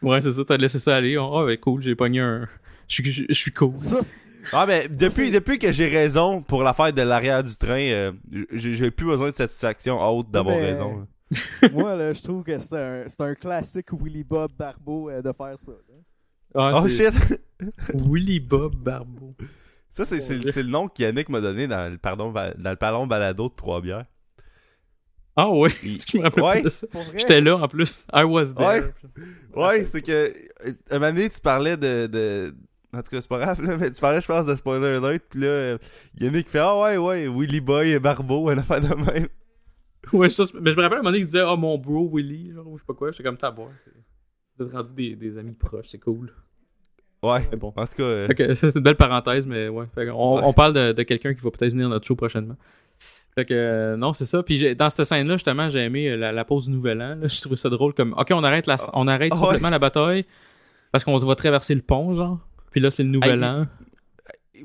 [0.00, 1.18] Ouais, c'est ça, t'as laissé ça aller.
[1.18, 2.48] Oh, ben, cool, j'ai pogné un.
[2.88, 3.74] Je suis- je je suis cool.
[3.78, 4.16] Ça, c'est-
[4.52, 8.12] Ah, mais depuis, depuis que j'ai raison pour l'affaire de l'arrière du train, euh,
[8.52, 11.06] j'ai j'ai plus besoin de satisfaction haute d'avoir Mais- raison.
[11.72, 15.32] moi, là, je trouve que c'est un, c'est un classique Willy Bob Barbeau euh, de
[15.32, 15.70] faire ça.
[15.72, 15.94] là.
[16.54, 17.12] Ah, Oh shit!
[17.94, 19.34] Willy Bob Barbeau.
[19.90, 23.06] Ça, c'est c'est- c'est le nom qu'Yannick m'a donné dans le, pardon, dans le pardon
[23.06, 24.06] balado de Trois-Bières.
[25.36, 26.54] Ah ouais, Il- je me rappelle Ouais.
[26.58, 26.86] pas de ça.
[27.16, 28.06] J'étais là en plus.
[28.12, 28.92] I was there.
[29.54, 30.10] Ouais, c'est que.
[30.12, 30.32] euh,
[30.90, 32.06] Un moment donné, tu parlais de.
[32.08, 32.54] de...
[32.92, 35.22] En tout cas, c'est pas grave, là, mais tu parlais, je pense, de spoiler alert,
[35.30, 35.78] pis là, euh,
[36.18, 39.28] Yannick fait Ah ouais, ouais, Willy Boy et Barbeau, une affaire de même.
[40.12, 42.10] Ouais, ça, mais je me rappelle à un moment donné, il disait Ah, mon bro
[42.12, 43.10] Willy, genre, ou je sais pas quoi.
[43.12, 43.68] J'étais comme taboire.
[44.58, 46.32] Vous êtes rendu des, des amis proches, c'est cool.
[47.22, 47.72] Ouais, Mais bon.
[47.76, 48.02] en tout cas.
[48.02, 49.84] euh, Fait ça, c'est une belle parenthèse, mais ouais.
[49.94, 50.42] Fait on, Ouais.
[50.44, 52.56] on parle de, de quelqu'un qui va peut-être venir notre show prochainement.
[53.34, 54.42] Fait que euh, non, c'est ça.
[54.42, 57.16] Puis dans cette scène-là, justement, j'ai aimé euh, la, la pause du Nouvel An.
[57.20, 59.42] Là, je trouvais ça drôle comme OK, on arrête la, on arrête Ah ouais.
[59.42, 60.24] complètement la bataille
[60.92, 62.40] parce qu'on va traverser le pont, genre.
[62.70, 63.66] Puis là, c'est le Nouvel Hey, An.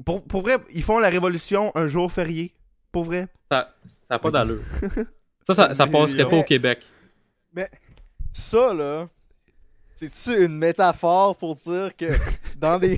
[0.06, 2.54] pour, pour vrai, ils font la révolution un jour férié.
[2.92, 3.28] Pour vrai.
[3.52, 4.62] Ça, ça a pas d'allure.
[5.48, 6.80] ça, ça, ça passerait pas au Québec.
[8.32, 9.08] ça, là,
[9.94, 12.06] c'est-tu une métaphore pour dire que
[12.58, 12.98] dans les.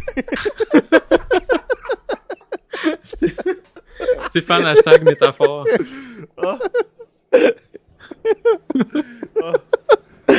[4.27, 5.65] Stéphane, hashtag métaphore.
[5.67, 7.55] Hey,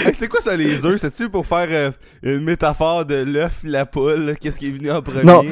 [0.15, 1.01] c'est quoi ça, les œufs?
[1.01, 1.91] C'est-tu pour faire euh,
[2.23, 5.25] une métaphore de l'œuf, la poule, qu'est-ce qui est venu en premier?
[5.25, 5.43] Non.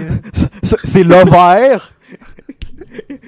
[0.63, 1.93] C'est l'ovaire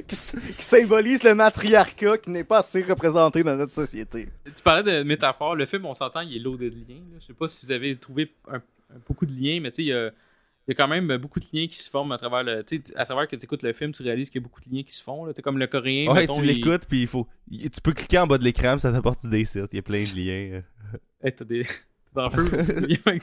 [0.08, 0.16] qui,
[0.56, 4.28] qui symbolise le matriarcat qui n'est pas assez représenté dans notre société.
[4.44, 5.54] Tu parlais de métaphore.
[5.56, 7.02] Le film, on s'entend, il est loadé de liens.
[7.20, 8.60] Je sais pas si vous avez trouvé un- un-
[9.06, 11.40] beaucoup de liens, mais tu sais, il y a, il y a quand même beaucoup
[11.40, 12.62] de liens qui se forment à travers le.
[12.62, 14.60] Tu sais, à travers que tu écoutes le film, tu réalises qu'il y a beaucoup
[14.66, 15.30] de liens qui se font.
[15.32, 16.08] Tu comme le coréen.
[16.10, 17.26] Ouais, mettons, tu il- l'écoutes, puis il faut.
[17.50, 19.64] Tu peux cliquer en bas de l'écran, puis ça t'apporte des sites.
[19.72, 20.62] Il y a plein de liens.
[21.22, 21.64] Hey, t'as des.
[21.64, 21.70] T'es
[22.14, 22.64] dans le feu?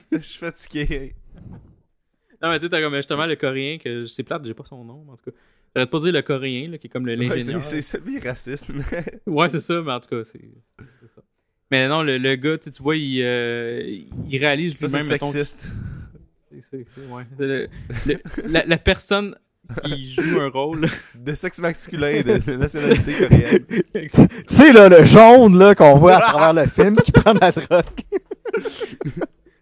[0.12, 1.16] Je suis fatigué.
[2.42, 4.84] non, mais tu sais, t'as comme justement le coréen, que c'est plate, j'ai pas son
[4.84, 5.38] nom, mais en tout cas.
[5.76, 7.62] J'arrête pas de dire le coréen, là, qui est comme le Ouais, l'ingénieur.
[7.62, 8.84] c'est c'est semi-raciste, mais.
[9.28, 10.40] Ouais, c'est ça, mais en tout cas, c'est
[10.80, 11.22] c'est ça.
[11.72, 13.82] Mais non, le, le gars, tu vois, il, euh,
[14.30, 15.68] il réalise c'est lui-même, mettons, sexiste.
[16.52, 17.24] C'est- c'est- c'est- ouais.
[17.38, 17.70] C'est le-
[18.08, 19.36] le- la, la personne
[19.84, 20.88] qui joue un rôle.
[21.16, 23.66] De sexe masculin, de, de nationalité coréenne.
[24.48, 27.52] Tu sais, là, le jaune là, qu'on voit à travers le film qui prend la
[27.52, 27.84] drogue.
[28.54, 28.62] tu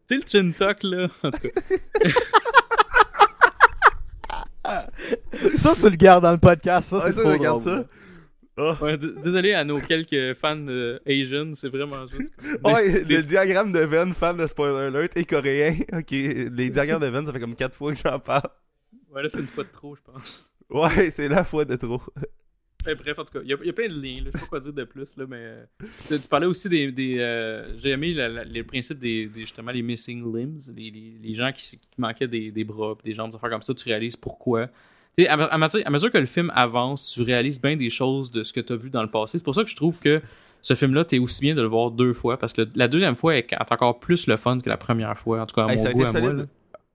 [0.07, 1.07] sais, le chin tuck, là.
[1.23, 2.09] En tout cas.
[5.57, 6.89] Ça, tu le gardes dans le podcast.
[6.89, 7.61] Ça, c'est trop drôle.
[7.61, 7.83] ça.
[8.55, 8.77] Ah.
[8.81, 12.31] Ouais, désolé à nos quelques fans euh, Asian, c'est vraiment juste.
[12.63, 15.75] Ouais, des- le diagramme de Venn, fan de Spoiler Alert, est coréen.
[15.91, 18.43] Ok, les diagrammes de Venn, ça fait comme 4 fois que j'en parle.
[19.13, 20.49] Ouais, là, c'est une fois de trop, je pense.
[20.69, 22.01] Ouais, c'est la fois de trop.
[22.85, 24.23] Bref, en tout cas, il y, y a plein de liens.
[24.23, 24.31] Là.
[24.33, 25.63] Je sais pas quoi dire de plus, là, mais euh,
[26.07, 26.91] tu, tu parlais aussi des.
[26.91, 30.89] des euh, J'ai aimé la- la- les principes des, des- justement les missing limbs, les,
[30.91, 33.73] les, les gens qui, qui manquaient des, des bras, des jambes, des affaires comme ça.
[33.73, 34.67] Tu réalises pourquoi.
[35.27, 38.41] À, à mesure- à mesure que le film avance, tu réalises bien des choses de
[38.43, 39.37] ce que tu as vu dans le passé.
[39.37, 40.21] C'est pour ça que je trouve que
[40.61, 43.15] ce film-là, t'es aussi bien de le voir deux fois, parce que le- la deuxième
[43.15, 45.41] fois est, encore plus le fun que la première fois.
[45.41, 46.45] En tout cas, à Hey, mon goût, à moi.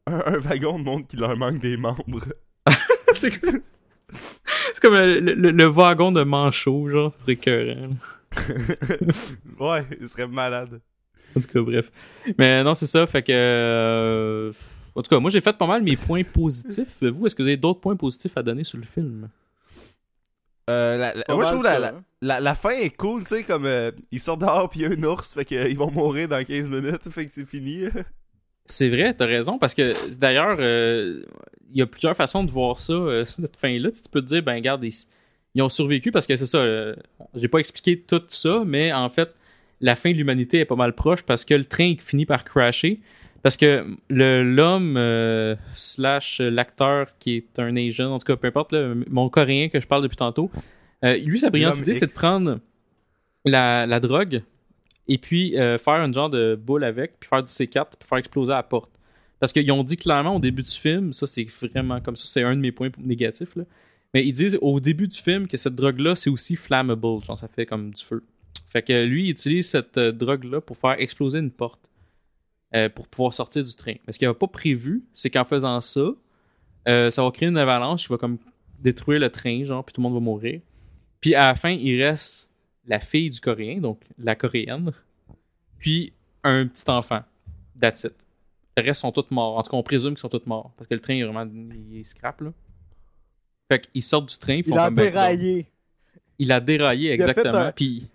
[0.09, 2.21] Un, un wagon montre qu'il leur manque des membres.
[3.15, 3.61] C'est comme,
[4.13, 7.91] c'est comme le, le- le wagon de manchot, genre, c'est écœurant.
[9.61, 10.81] ouais, il serait malade.
[11.37, 11.91] En tout cas, bref.
[12.39, 13.33] Mais non, c'est ça, fait que...
[13.33, 14.53] euh,
[14.95, 16.97] En tout cas, moi, j'ai fait pas mal mes points positifs.
[17.03, 19.29] Vous, est-ce que vous avez d'autres points positifs à donner sur le film?
[20.71, 22.05] Euh, la- moi, je trouve la, ça, la, hein.
[22.21, 24.91] la, la fin est cool, tu sais, comme euh, ils sortent dehors pis y a
[24.91, 27.85] un ours, fait qu'ils vont mourir dans 15 minutes, fait que c'est fini.
[28.71, 31.23] C'est vrai, t'as raison, parce que d'ailleurs, euh,
[31.73, 33.91] il y a plusieurs façons de voir ça, euh, cette fin-là.
[33.91, 34.93] Tu peux te dire, ben, regarde, ils,
[35.55, 36.59] ils ont survécu parce que c'est ça.
[36.59, 36.95] euh,
[37.35, 39.31] j'ai pas expliqué tout ça, mais en fait,
[39.81, 43.01] la fin de l'humanité est pas mal proche parce que le train finit par crasher.
[43.43, 48.73] Parce que le l'homme slash l'acteur qui est un Asian, en tout cas, peu importe,
[48.73, 50.51] là, mon coréen que je parle depuis tantôt,
[51.03, 52.59] lui, sa brillante idée, c'est de prendre
[53.45, 54.43] la, la drogue
[55.09, 58.19] et puis euh, faire un genre de boule avec, puis faire du C4, puis faire
[58.19, 58.91] exploser la porte.
[59.41, 62.43] Parce qu'ils ont dit clairement au début du film, ça c'est vraiment comme ça, c'est
[62.43, 63.65] un de mes points négatifs, là.
[64.13, 67.49] mais ils disent au début du film que cette drogue-là, c'est aussi flammable, genre ça
[67.49, 68.23] fait comme du feu.
[68.69, 71.81] Fait que lui, il utilise cette euh, drogue-là pour faire exploser une porte,
[72.75, 73.95] euh, pour pouvoir sortir du train.
[74.07, 76.11] Mais ce qu'il n'avait pas prévu, c'est qu'en faisant ça,
[76.87, 78.39] ça va créer une avalanche qui va comme
[78.79, 80.61] détruire le train, genre, puis tout le monde va mourir.
[81.21, 82.51] Puis à la fin, il reste
[82.89, 84.93] la fille du coréen, donc la coréenne,
[85.79, 86.13] puis
[86.43, 87.21] un petit enfant.
[87.81, 88.15] That's it.
[88.77, 89.59] Le reste sont tous morts.
[89.59, 90.73] En tout cas, on présume qu'ils sont tous morts.
[90.77, 91.47] Parce que le train est vraiment.
[91.91, 92.53] Il est scrap, là.
[93.71, 94.63] Fait qu'ils sortent du train.
[94.63, 95.67] puis Il font a ben, déraillé.
[96.39, 97.65] Il a déraillé, a fait exactement.
[97.65, 98.09] un- Puis.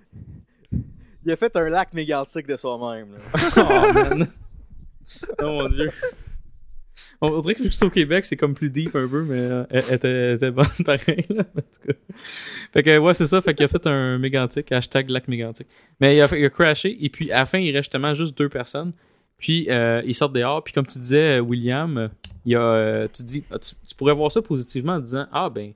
[1.25, 3.09] Il a fait un lac mégantique de soi-même.
[3.13, 3.19] là.
[3.57, 4.31] Oh, man.
[5.41, 5.91] oh mon dieu.
[7.21, 9.93] On dirait que juste au Québec, c'est comme plus deep un peu, mais euh, elle,
[9.93, 11.25] était, elle était bonne pareil.
[11.29, 11.93] Là, en tout cas.
[12.73, 13.39] Fait que ouais, c'est ça.
[13.41, 15.67] Fait qu'il a fait un mégantique, hashtag lac mégantique.
[16.01, 18.13] Mais il a, fait- il a crashé, et puis à la fin, il reste justement
[18.13, 18.91] juste deux personnes.
[19.37, 22.09] Puis euh, ils sortent dehors, puis comme tu disais, euh, William,
[22.45, 25.27] il y a, euh, tu, dis, ah, tu, tu pourrais voir ça positivement en disant
[25.31, 25.73] Ah ben,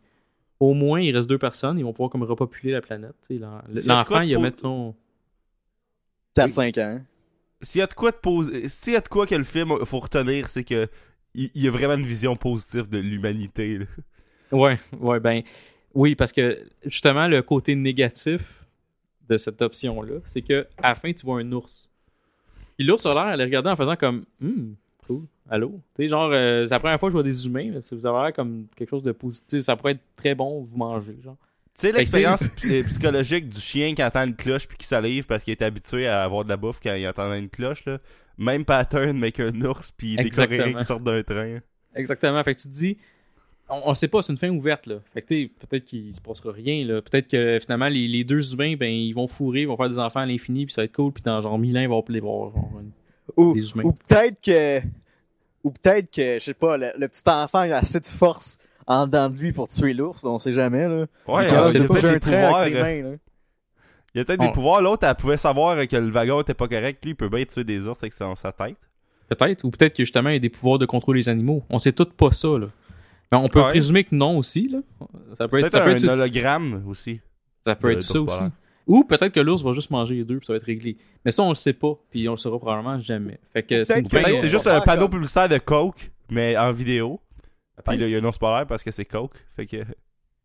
[0.60, 3.16] au moins il reste deux personnes, ils vont pouvoir comme repopuler la planète.
[3.30, 4.96] y a L'enfant, il a mettons.
[6.36, 7.02] 4-5 ans.
[7.62, 9.74] S'il y a de quoi de pos- s'il y a de quoi que le film
[9.86, 10.88] faut retenir, c'est que
[11.38, 13.80] il il y a vraiment une vision positive de l'humanité.
[14.52, 15.42] Ouais, ouais, ben
[15.94, 18.64] oui, parce que justement, le côté négatif
[19.30, 21.90] de cette option-là, c'est que à la fin, tu vois un ours.
[22.78, 24.76] Puis l'ours a l'air à les regarder en faisant comme Hum,
[25.06, 25.80] cool, allô.
[25.96, 27.96] Tu sais, genre, euh, c'est la première fois que je vois des humains, mais ça
[27.96, 29.62] vous avez l'air comme quelque chose de positif.
[29.62, 31.38] Ça pourrait être très bon, vous manger, genre.
[31.80, 35.44] Tu sais l'expérience psy- psychologique du chien qui entend une cloche puis qui salive parce
[35.44, 38.00] qu'il est habitué à avoir de la bouffe quand il entend une cloche là.
[38.38, 41.60] Même pattern mais qu'un ours puis des coréens qui sortent d'un train.
[41.96, 42.44] Exactement.
[42.44, 42.98] Fait que tu te dis,
[43.70, 44.96] on, on sait pas, c'est une fin ouverte, là.
[45.14, 47.02] Fait que, tu sais, peut-être qu'il se passera rien, là.
[47.02, 49.98] Peut-être que finalement, les, les deux humains, ben, ils vont fourrer, ils vont faire des
[49.98, 52.00] enfants à l'infini, puis ça va être cool, puis dans genre mille ans, ils vont
[52.00, 52.92] appeler voir, genre, une-
[53.36, 53.84] Ou, des humains.
[53.84, 54.80] ou peut-être que.
[55.64, 58.58] Ou peut-être que, je sais pas, le, le petit enfant il a assez de force
[58.88, 61.06] en dedans de lui pour tuer l'ours, on sait jamais, là.
[61.28, 62.58] Ouais, il y a peut-être des train avec pouvoirs.
[62.60, 63.16] ses mains, là.
[64.16, 64.82] Il y a peut-être On- des pouvoirs.
[64.82, 67.04] L'autre, elle pouvait savoir que le wagon était pas correct.
[67.04, 68.78] Lui, il peut bien tuer des ours avec sa tête.
[69.30, 71.64] Peut-être, ou peut-être que justement, il y a des pouvoirs de contrôler les animaux.
[71.70, 72.68] On sait tout pas ça, là.
[73.32, 73.72] Mais on peut Ouais.
[73.72, 74.80] présumer que non aussi, là.
[75.38, 77.20] Ça peut être, Peut-être ça peut un être, hologramme aussi.
[77.66, 78.44] ça peut de- être ça aussi.
[78.88, 80.96] Ou peut-être que l'ours va juste manger les deux, puis ça va être réglé.
[81.26, 83.38] Mais ça, on le sait pas, puis on le saura probablement jamais.
[83.52, 87.20] Fait que c'est juste un panneau comme- publicitaire de Coke, mais en vidéo.
[87.88, 89.34] Puis là, il y a un ours polaire parce que c'est Coke.
[89.56, 89.78] Fait que.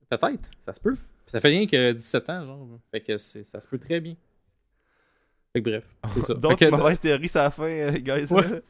[0.08, 0.96] Peut-être, ça se peut.
[1.26, 2.68] Ça fait rien que 17 ans, genre.
[2.90, 4.14] Fait que c'est- ça se peut très bien.
[5.52, 5.84] Fait que bref,
[6.14, 6.34] c'est ça.
[7.00, 8.26] Théories, c'est la fin, euh, guys.
[8.32, 8.62] Ouais.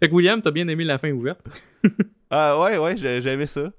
[0.00, 1.44] fait que William, t'as bien aimé la fin ouverte.
[2.36, 3.70] Ah ouais, ouais, j'ai j'ai aimé ça.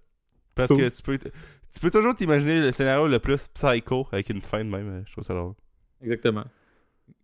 [0.54, 0.78] Parce Cool.
[0.78, 1.30] que tu peux, t-
[1.74, 4.88] tu peux toujours t'imaginer le scénario le plus psycho avec une fin de même.
[4.88, 5.56] euh, Je trouve ça drôle.
[6.02, 6.46] Exactement.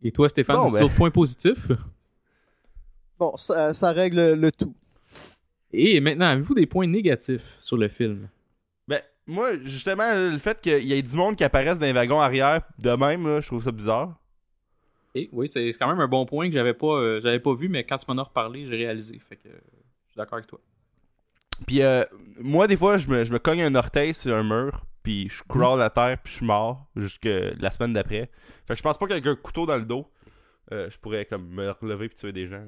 [0.04, 0.82] Et toi, Stéphane, Bon, ben.
[0.82, 1.68] d'autres points positifs?
[3.18, 4.76] Bon, ça, ça règle le tout.
[5.74, 8.30] Et maintenant, avez-vous des points négatifs sur le film?
[8.88, 12.20] Ben, moi, justement, le fait qu'il y ait du monde qui apparaisse dans les wagons
[12.20, 14.18] arrière de même, là, je trouve ça bizarre.
[15.16, 17.68] Et oui, c'est quand même un bon point que j'avais pas, euh, j'avais pas vu,
[17.68, 19.20] mais quand tu m'en as reparlé, j'ai réalisé.
[19.28, 19.52] Fait que euh,
[20.06, 20.60] je suis d'accord avec toi.
[21.68, 22.04] Puis euh,
[22.40, 25.44] moi, des fois, je me, je me cogne un orteil sur un mur, puis je
[25.48, 28.30] crawl à terre, puis je suis mort jusque la semaine d'après.
[28.66, 30.08] Fait que je pense pas qu'avec un couteau dans le dos,
[30.72, 32.64] euh, je pourrais comme me relever puis tuer des gens.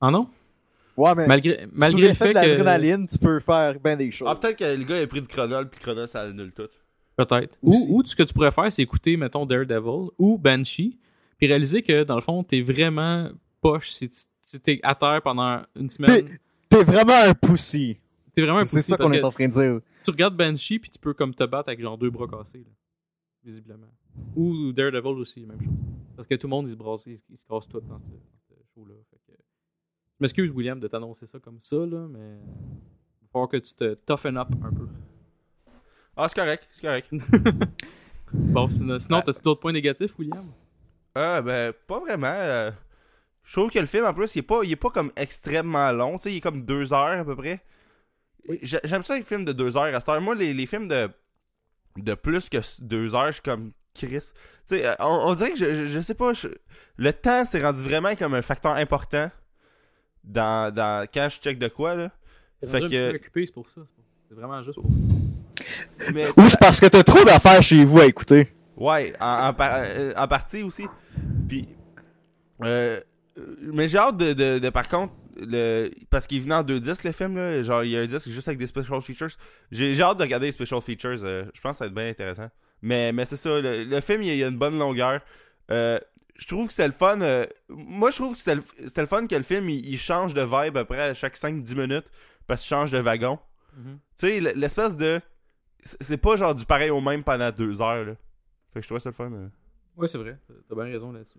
[0.00, 0.28] Ah non?
[0.98, 2.44] Ouais, mais Malgré, sous malgré le l'effet fait de que.
[2.48, 4.28] l'adrénaline, tu peux faire bien des choses.
[4.28, 6.66] Ah, peut-être que le gars a pris du chronol, puis chronol, ça annule tout.
[7.16, 7.56] Peut-être.
[7.62, 10.98] Ou, ou ce que tu pourrais faire, c'est écouter, mettons, Daredevil ou Banshee,
[11.38, 13.30] puis réaliser que, dans le fond, t'es vraiment
[13.60, 16.38] poche si tu si t'es à terre pendant une semaine.
[16.68, 17.96] T'es vraiment un pussy.
[18.34, 19.78] T'es vraiment un C'est pussy ça qu'on est en train de dire.
[20.02, 22.72] Tu regardes Banshee, puis tu peux comme te battre avec genre deux bras cassés, là,
[23.44, 23.86] visiblement.
[24.34, 25.74] Ou Daredevil aussi, même chose.
[26.16, 28.04] Parce que tout le monde, il se brasse, il, il se casse tout dans ce,
[28.06, 28.94] dans ce show-là.
[30.18, 32.18] Je m'excuse, William, de t'annoncer ça comme ça, là, mais...
[32.18, 34.88] Il va falloir que tu te toughen up un peu.
[36.16, 37.10] Ah, c'est correct, c'est correct.
[38.32, 40.44] Bon, sinon, sinon t'as-tu d'autres points négatifs, William?
[41.14, 42.26] Ah, ben, pas vraiment.
[42.30, 42.70] euh,
[43.42, 45.90] Je trouve que le film, en plus, il est pas, il est pas comme extrêmement
[45.92, 46.18] long.
[46.18, 47.64] Tu sais, il est comme deux heures à peu près.
[48.60, 50.20] J'ai- J'aime ça, les films de deux heures à cette heure.
[50.20, 51.08] Moi, les, les films de,
[51.96, 54.10] de plus que deux heures, je suis comme Chris.
[54.10, 54.30] Tu
[54.66, 56.34] sais, euh, on, on dirait que je, je, je sais pas.
[56.34, 56.48] je-
[56.98, 59.30] le temps s'est rendu vraiment comme un facteur important
[60.24, 62.10] dans, dans quand je check de quoi, là.
[62.66, 63.80] Fait que- occupé, c'est pour ça.
[64.28, 64.90] c'est vraiment juste pour.
[66.14, 68.48] Mais, Ou c'est parce que t'as trop d'affaires chez vous à écouter.
[68.76, 70.86] Ouais, en, en, par- euh, en partie aussi.
[71.48, 71.68] Puis,
[72.62, 73.00] euh,
[73.38, 76.80] euh, mais j'ai hâte de, de, de, par contre, le, parce qu'il venait en deux
[76.80, 79.30] disques le film, là, genre il y a un disque juste avec des special features.
[79.70, 81.94] J'ai j'ai hâte de regarder les special features, euh, je pense que ça va être
[81.94, 82.48] bien intéressant.
[82.82, 84.78] Mais, mais c'est ça, le, le film il y, a, il y a une bonne
[84.78, 85.20] longueur.
[85.70, 85.98] Euh,
[86.38, 87.20] je trouve que c'était le fun.
[87.20, 89.98] euh, moi, je trouve que c'était le, c'était le fun que le film il, il
[89.98, 92.06] change de vibe à peu près à chaque 5-10 minutes
[92.46, 93.38] parce qu'il change de wagon.
[93.76, 93.98] Mhm.
[94.18, 95.20] Tu sais, l'espèce de.
[95.82, 98.04] c'est- pas genre du pareil au même pendant deux heures.
[98.04, 98.12] Là.
[98.72, 99.30] Fait que je trouvais ça le fun.
[99.32, 99.48] euh.
[99.96, 100.38] Ouais, c'est vrai.
[100.68, 101.38] T'as bien raison là-dessus.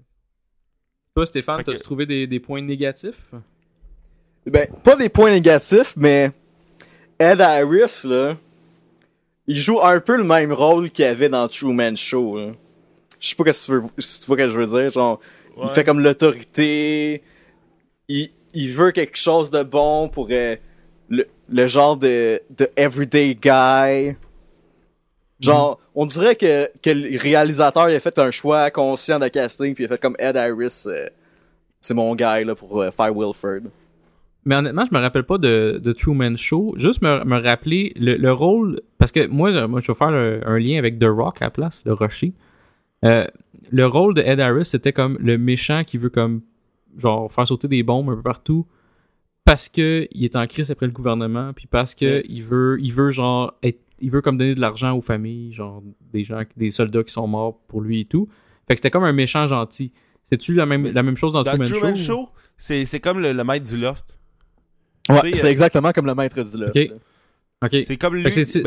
[1.15, 3.23] Toi, Stéphane, Fait que- t'as-tu trouvé des, des points négatifs?
[4.45, 6.31] Ben, pas des points négatifs, mais
[7.19, 8.37] Ed Harris, là,
[9.47, 12.37] il joue un peu le même rôle qu'il avait dans Truman Show.
[12.37, 12.51] Là.
[13.19, 14.89] Je sais pas qu'est-ce que tu veux, si tu vois ce que je veux dire.
[14.91, 15.19] Genre,
[15.61, 17.21] il fait comme l'autorité.
[18.07, 20.55] Il, il veut quelque chose de bon pour euh,
[21.09, 24.15] le, le genre de, de everyday guy.
[25.39, 29.73] Genre, on dirait que, que le réalisateur il a fait un choix conscient de casting,
[29.73, 31.07] puis il a fait comme Ed Harris, euh,
[31.79, 33.69] c'est mon guy là, pour euh, faire Wilford.
[34.45, 36.73] Mais honnêtement, je me rappelle pas de, de Truman Show.
[36.77, 38.81] Juste me, me rappeler le, le rôle.
[38.97, 41.45] Parce que moi, je- moi, je vais faire le- un lien avec The Rock à
[41.45, 42.33] la place, le Rocher.
[43.05, 43.25] Euh,
[43.71, 46.41] le rôle de Ed Harris, c'était comme le méchant qui veut comme
[46.97, 48.65] genre faire sauter des bombes un peu partout
[49.45, 52.25] parce que il est en crise après le gouvernement puis parce que Ouais.
[52.27, 55.83] il veut il veut genre être il veut comme donner de l'argent aux familles genre
[56.13, 58.27] des gens des soldats qui sont morts pour lui et tout
[58.67, 59.93] fait que c'était comme un méchant gentil
[60.25, 62.27] c'est-tu la même la même chose dans, Dans Truman, Truman Show, Show,
[62.57, 64.17] c'est c'est comme le, le maître du loft.
[65.09, 66.75] Ouais, Tu sais, c'est euh, exactement comme le maître du loft.
[67.63, 67.75] Ok.
[67.83, 68.23] C'est comme lui.
[68.23, 68.61] Ben, tu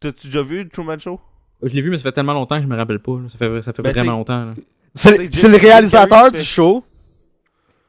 [0.00, 1.20] T'as-tu déjà vu Truman Show?
[1.62, 3.28] Je l'ai vu mais ça fait tellement longtemps que je me rappelle pas là.
[3.30, 4.54] ça fait ça fait Ben, vraiment c'est- longtemps là.
[4.94, 6.84] C'est le Jim- réalisateur Carrey du fait- show.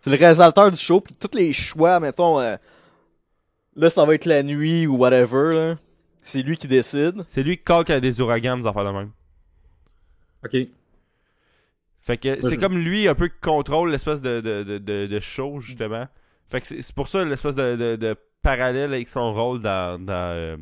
[0.02, 2.56] C'est le réalisateur du show, puis tous les choix, mettons, euh,
[3.76, 5.76] là, ça va être la nuit ou whatever, là.
[6.24, 7.24] C'est lui qui décide.
[7.28, 9.12] C'est lui qui calque à des ouragans, des affaires de même.
[10.44, 10.68] ok
[12.02, 15.08] Fait que c'est je- comme lui un peu qui contrôle l'espèce de, de, de, de,
[15.08, 16.08] de show, justement.
[16.48, 20.00] Fait que c'est c'est pour ça l'espèce de, de, de parallèle avec son rôle dans,
[20.04, 20.58] dans, euh,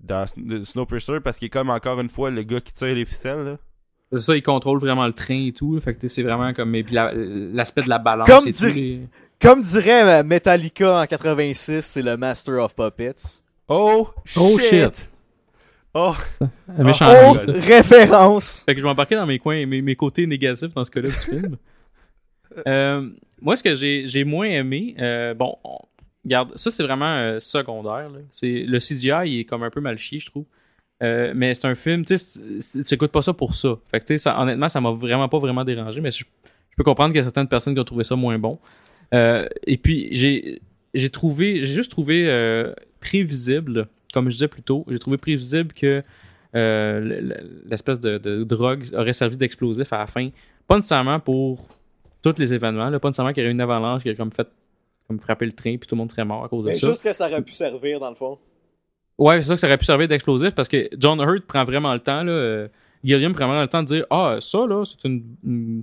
[0.00, 3.04] dans Sn- Snowpiercer, parce qu'il est comme encore une fois le gars qui tire les
[3.04, 3.56] ficelles, là.
[4.12, 6.84] c'est ça il contrôle vraiment le train et tout fait que c'est vraiment comme et
[6.84, 9.00] puis la- l'aspect de la balance Comme et dire- tout les-
[9.40, 13.40] Comme dirait euh, Metallica en 86, c'est le Master of Puppets.
[13.68, 14.68] Oh, Oh, shit!
[14.68, 15.10] shit.
[15.94, 16.14] Oh,
[16.76, 17.52] un méchant Oh, ça.
[17.52, 18.62] référence!
[18.66, 21.08] Fait que je vais embarquer dans mes coins, mes, mes côtés négatifs dans ce cas-là
[21.08, 21.56] du film.
[22.66, 23.08] Euh,
[23.40, 25.54] moi, ce que j'ai j'ai moins aimé, euh, bon,
[26.24, 28.10] regarde, ça c'est vraiment euh, secondaire.
[28.32, 30.44] C'est le CGI, il est comme un peu mal chié, je trouve.
[31.02, 33.78] Euh, mais c'est un film, tu sais, tu écoutes pas ça pour ça.
[33.90, 36.24] Fait que honnêtement, ça m'a vraiment pas vraiment dérangé, mais je,
[36.76, 38.58] peux comprendre qu'il y a certaines personnes qui ont trouvé ça moins bon.
[39.14, 40.60] Euh, et puis j'ai
[40.94, 42.26] j'ai trouvé, j'ai juste trouvé
[43.00, 46.02] prévisible, comme je disais plus tôt, j'ai trouvé prévisible que
[46.54, 50.30] l'espèce de, drogue aurait servi d'explosif à la fin.
[50.66, 51.68] Pas nécessairement pour
[52.22, 54.48] tous les événements, pas nécessairement qu'il y aurait une avalanche qui aurait comme fait
[55.08, 56.88] comme frapper le train puis tout le monde serait mort à cause de Mais ça.
[56.90, 58.38] juste que ça aurait pu servir, dans le fond.
[59.16, 61.92] Ouais, c'est ça que ça aurait pu servir d'explosif parce que John Hurt prend vraiment
[61.92, 62.30] le temps, là.
[62.32, 62.68] euh,
[63.02, 65.82] Gilliam prend vraiment le temps de dire Ah, ça, là, c'est une, une,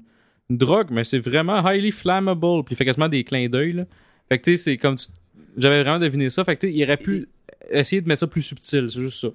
[0.49, 2.63] une drogue, mais c'est vraiment highly flammable.
[2.63, 3.85] Puis il fait quasiment des clins d'œil, là.
[4.29, 4.95] Fait que, tu sais, c'est comme.
[4.95, 5.07] tu-
[5.57, 6.43] J'avais vraiment deviné ça.
[6.45, 7.27] Fait que, tu sais, il aurait pu
[7.69, 9.29] essayer de mettre ça plus subtil, c'est juste ça.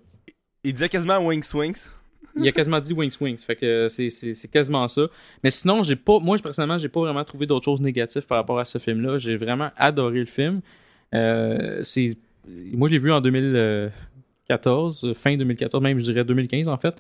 [0.65, 1.89] il disait quasiment Wing Swings.
[2.36, 3.38] Il a quasiment dit Wings Wings.
[3.38, 5.02] Fait que c'est- quasiment ça.
[5.42, 6.18] Mais sinon, j'ai pas.
[6.20, 9.18] Moi, personnellement, j'ai pas vraiment trouvé d'autres choses négatives par rapport à ce film-là.
[9.18, 10.60] J'ai vraiment adoré le film.
[11.14, 11.82] Euh.
[12.72, 16.94] Moi, je l'ai vu en 2014, fin 2014, même je dirais 2015 en fait.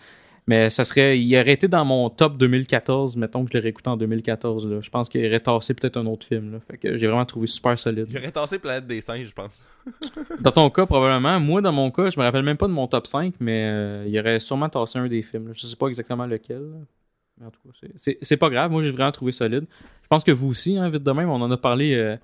[0.46, 1.18] Mais ça serait.
[1.20, 4.66] Il aurait été dans mon top 2014, mettons que je l'aurais écouté en 2014.
[4.66, 4.80] Là.
[4.80, 6.52] Je pense qu'il aurait tassé peut-être un autre film.
[6.52, 6.58] Là.
[6.68, 8.06] Fait que j'ai vraiment trouvé super solide.
[8.10, 9.52] Il aurait tassé Planète des singes, je pense.
[10.40, 11.38] Dans ton cas, probablement.
[11.40, 14.04] Moi, dans mon cas, je me rappelle même pas de mon top 5, mais euh,
[14.08, 15.48] il aurait sûrement tassé un des films.
[15.48, 15.52] là.
[15.54, 16.62] Je sais pas exactement lequel.
[17.38, 17.88] Mais en tout cas,
[18.20, 18.70] c'est- pas grave.
[18.70, 19.64] Moi, j'ai vraiment trouvé solide.
[20.02, 22.16] Je pense que vous aussi, hein, vite de même, on en a parlé euh,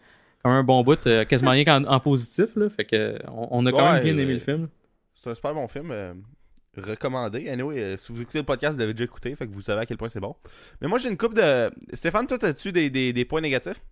[0.43, 2.55] comme un bon bout, euh, quasiment rien qu'en en positif.
[2.57, 2.69] Là.
[2.69, 4.69] Fait que, euh, on, on a quand Ouais, même bien aimé euh, le film.
[5.15, 5.93] C'est un super bon film.
[6.81, 7.49] Recommandé.
[7.49, 9.81] Anyway, euh, si vous écoutez le podcast, vous l'avez déjà écouté, fait que vous savez
[9.83, 10.35] à quel point c'est bon.
[10.81, 11.71] Mais moi, j'ai une coupe de.
[11.95, 13.83] Stéphane, toi, as-tu des, des, des points négatifs?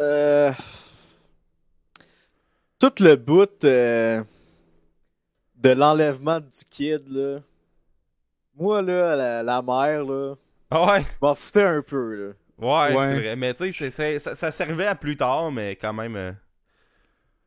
[0.00, 0.52] Euh...
[2.78, 4.22] Tout le bout euh,
[5.56, 7.40] de l'enlèvement du kid, là.
[8.56, 10.34] Moi, là, la, la mère, là,
[10.70, 11.00] Ah ouais?
[11.02, 12.32] je m'en foutais un peu, là.
[12.58, 13.06] Ouais, Ouais.
[13.06, 13.36] c'est vrai.
[13.36, 16.16] Mais tu sais, ça, ça servait à plus tard, mais quand même.
[16.16, 16.32] euh,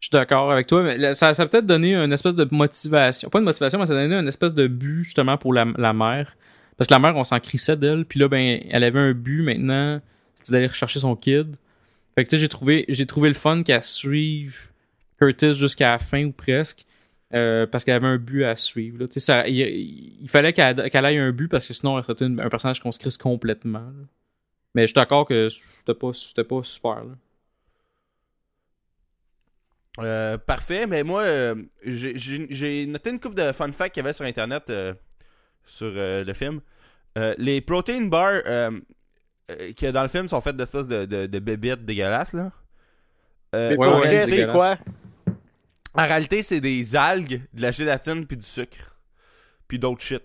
[0.04, 3.30] Je suis d'accord avec toi, mais ça, ça a peut-être donné une espèce de motivation.
[3.30, 5.94] Pas une motivation, mais ça a donné une espèce de but justement pour la, la
[5.94, 6.36] mère.
[6.76, 9.44] Parce que la mère, on s'en crissait d'elle, puis là, ben, elle avait un but
[9.44, 10.02] maintenant,
[10.36, 11.56] c'était d'aller rechercher son kid.
[12.16, 14.72] Fait que tu sais, j'ai trouvé, j'ai trouvé le fun qu'elle suive
[15.22, 16.86] Curtis jusqu'à la fin ou presque.
[17.34, 19.00] euh, parce qu'elle avait un but à suivre.
[19.00, 19.08] Là.
[19.16, 19.58] Ça, il,
[20.22, 23.00] il fallait qu'elle ait un but parce que sinon elle serait un personnage qu'on se
[23.00, 23.80] crisse complètement.
[23.80, 24.06] là.
[24.76, 26.12] Mais je suis d'accord que c'était pas,
[26.50, 27.06] pas super.
[27.06, 27.16] Là.
[30.00, 34.14] Euh, parfait, mais moi, euh, j'ai- noté une coupe de fun facts qu'il y avait
[34.14, 34.94] sur Internet euh,
[35.66, 36.62] sur euh, le film.
[37.18, 38.42] Euh, les protein bars
[39.76, 42.52] qu'il y a dans le film sont faits d'espèces de, de, de bébites dégueulasses, là.
[43.54, 44.78] Euh, Mais ouais, pour ouais, vrai, c'est c'est quoi?
[45.94, 48.98] En réalité, c'est des algues, de la gélatine puis du sucre.
[49.68, 50.24] Puis d'autres shit.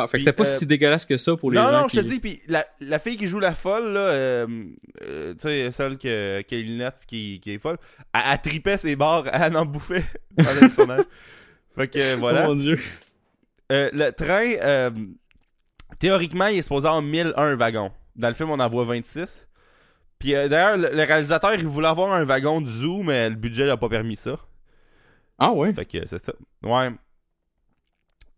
[0.00, 1.86] Ah, fait que c'était pas euh, si dégueulasse que ça pour les non, gens non,
[1.88, 1.96] qui...
[1.96, 4.46] je te dis, puis la, la fille qui joue la folle, là, euh,
[5.02, 7.78] euh, tu sais, celle qui a, qui a les lunettes qui, qui est folle,
[8.14, 10.04] elle, elle tripait ses barres, elle en bouffait
[10.36, 11.04] pendant le tournage.
[11.74, 12.44] Fait que, euh, voilà.
[12.44, 12.78] Oh mon dieu.
[13.72, 14.90] Euh, le train, euh,
[15.98, 17.90] théoriquement, il est supposé avoir 1001 wagons.
[18.14, 19.48] Dans le film, on en voit 26.
[20.20, 23.34] Puis euh, d'ailleurs, le, le réalisateur, il voulait avoir un wagon du zoo, mais le
[23.34, 24.38] budget n'a pas permis ça.
[25.38, 25.72] Ah ouais.
[25.72, 26.32] Fait que c'est ça.
[26.62, 26.90] Ouais.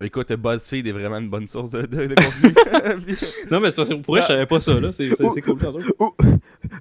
[0.03, 3.05] Écoute, BuzzFeed est vraiment une bonne source de, de, de contenu.
[3.05, 3.17] Puis-
[3.51, 4.93] Non, mais c'est parce que pour vrai, je savais pas ça, là.
[4.93, 5.59] C'est, c'est, c'est cool.
[5.59, 6.13] tantôt.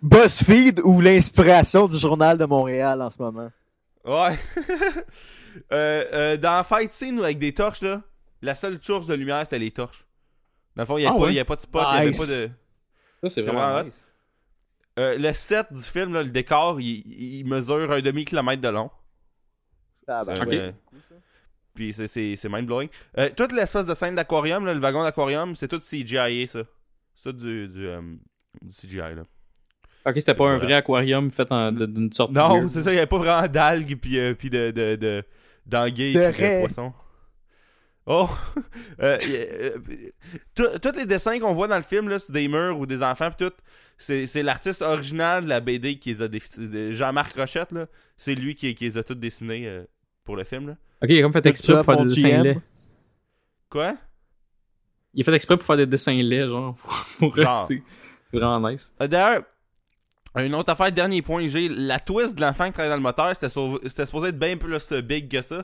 [0.01, 3.51] BuzzFeed ou l'inspiration du journal de Montréal en ce moment?
[4.05, 4.37] Ouais.
[5.73, 8.01] euh, euh, dans Fight Scene avec des torches, là,
[8.41, 10.05] la seule source de lumière, c'était les torches.
[10.75, 11.31] Dans le fond, il n'y Ah avait, pas- ouais?
[11.31, 12.31] il y avait pas de spot, il n'y avait pas de.
[12.31, 12.49] Ça,
[13.23, 14.05] c'est C'est vraiment vraiment nice.
[14.97, 17.03] Euh, le set du film, là, le décor, il,
[17.39, 18.89] il mesure un demi-kilomètre de long.
[20.07, 20.73] Ah, ben, C'est, Ok.
[21.73, 22.89] Puis c'est, c'est, c'est mind-blowing.
[23.17, 26.59] Euh, toute l'espèce de scène d'aquarium, là, le wagon d'aquarium, c'est tout CGI, ça.
[27.15, 28.01] C'est tout du, du, euh,
[28.61, 29.23] du CGI, là.
[30.05, 32.69] Ok, c'était pas un vrai aquarium fait en, de- d'une sorte Non, weird.
[32.69, 35.23] c'est ça, il n'y avait pas vraiment d'algues puis, euh, puis de, de, de,
[35.65, 36.93] d'anguilles De puis de poissons.
[38.05, 38.27] Oh!
[40.55, 43.29] Tous les dessins qu'on voit dans le film, là, c'est des murs ou des enfants,
[43.29, 43.53] pis tout,
[43.97, 46.93] c'est, c'est l'artiste original de la BD qui les a dessinés.
[46.93, 47.87] Jean-Marc Rochette, là,
[48.17, 49.83] c'est lui qui, qui les a tous dessinés euh,
[50.29, 50.67] pour le film.
[50.67, 50.73] Là.
[51.01, 52.59] Ok, il a comme fait exprès pour faire des dessins laids.
[53.67, 53.95] Quoi?
[55.15, 56.75] Il a fait exprès pour faire des dessins laids, genre.
[57.17, 57.65] Pour Genre.
[57.67, 57.81] c'est,
[58.29, 58.93] c'est vraiment nice.
[59.01, 59.41] Euh, D'ailleurs,
[60.37, 63.01] une autre affaire, dernier point que j'ai, la twist de l'enfant qui travaille dans le
[63.01, 65.63] moteur, c'était, sauv- c'était supposé être bien plus big que ça.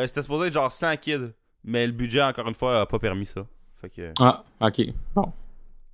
[0.00, 1.28] Euh, c'était supposé être genre 100 kids.
[1.62, 3.44] Mais le budget, encore une fois, a pas permis ça.
[3.82, 4.12] Fait que...
[4.18, 4.80] Ah, ok.
[5.14, 5.30] Bon.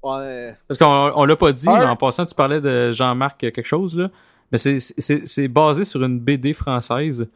[0.04, 0.54] Ouais.
[0.68, 3.98] Parce qu'on on l'a pas dit, mais en passant, tu parlais de Jean-Marc quelque chose,
[3.98, 4.10] là.
[4.52, 7.28] Mais c'est, c'est, c'est basé sur une BD française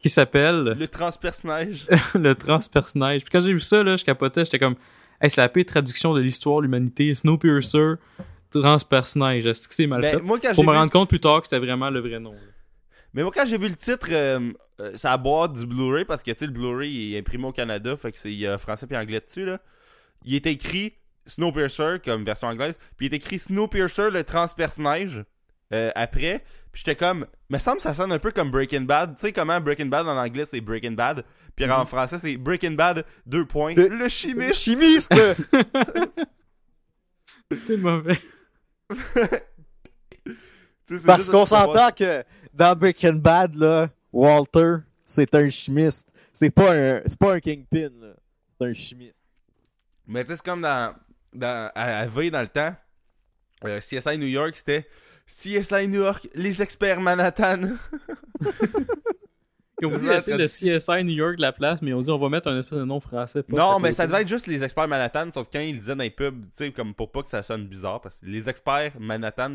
[0.00, 0.76] qui s'appelle?
[0.78, 1.86] Le transpersonnage.
[2.14, 3.22] Le Transpersonnage.
[3.22, 4.76] Puis quand j'ai vu ça, là, je capotais, j'étais comme,
[5.20, 7.14] hey, c'est la pire traduction de l'histoire de l'humanité.
[7.14, 7.94] Snowpiercer,
[8.50, 9.46] Transpersonnage.
[9.46, 10.16] Est-ce que c'est mal Mais fait?
[10.16, 10.78] Ben, moi, quand Pour me vu...
[10.78, 12.32] rendre compte plus tard que c'était vraiment le vrai nom.
[12.32, 12.38] là.
[13.12, 16.30] Mais moi, quand j'ai vu le titre, euh, euh, ça boîte du Blu-ray, parce que,
[16.30, 18.86] tu sais, le Blu-ray est imprimé au Canada, fait que c'est il y a français
[18.86, 19.58] puis anglais dessus, là.
[20.24, 20.94] Il est écrit
[21.26, 25.24] Snowpiercer, comme version anglaise, puis il est écrit Snowpiercer, le transpersonnage,
[25.72, 26.44] euh, après.
[26.72, 29.14] Puis j'étais comme, me semble que ça sonne un peu comme Breaking Bad.
[29.16, 31.24] Tu sais comment Breaking Bad en anglais c'est Breaking Bad,
[31.56, 33.74] puis en français c'est Breaking Bad, deux points.
[33.74, 34.54] Le- Le, chimiste!
[34.54, 35.12] Chimiste!
[37.66, 38.18] C'est mauvais.
[40.86, 44.76] Tu sais, c'est Parce qu'on s'entend que dans Breaking Bad, là, Walter,
[45.06, 46.12] c'est un chimiste.
[46.32, 48.14] C'est pas un, c'est pas un kingpin, là.
[48.58, 49.24] C'est un chimiste.
[50.06, 50.92] Mais tu sais, c'est comme dans,
[51.32, 52.74] dans à, à V dans le temps.
[53.64, 54.88] euh, CSI New York, c'était
[55.30, 57.60] CSI New York, les experts Manhattan.
[59.80, 62.10] Ils ont voulu laisser le CSI New York de la place, mais ils ont dit
[62.10, 63.44] on va mettre un espèce de nom français.
[63.48, 66.02] non, mais ça devait être juste les experts Manhattan, sauf quand ils le disaient dans
[66.02, 68.92] les pubs, tu sais, comme pour pas que ça sonne bizarre, parce que les experts
[68.98, 69.54] Manhattan,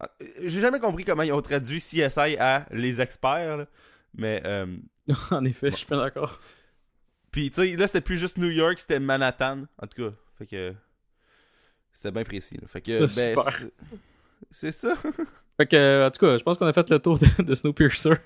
[0.00, 0.08] Ah,
[0.42, 3.66] j'ai jamais compris comment ils ont traduit CSI à les experts, là.
[4.14, 4.66] mais euh,
[5.30, 6.40] en effet, je suis pas d'accord.
[7.30, 9.64] Puis, tu sais, là, c'était plus juste New York, c'était Manhattan.
[9.82, 10.74] En tout cas, fait que.
[11.92, 12.56] C'était bien précis.
[12.56, 12.66] là.
[12.66, 13.60] Fait que, ben, super.
[14.50, 14.94] C'est- ça.
[15.56, 18.10] Fait que, en tout cas, je pense qu'on a fait le tour de, de Snowpiercer.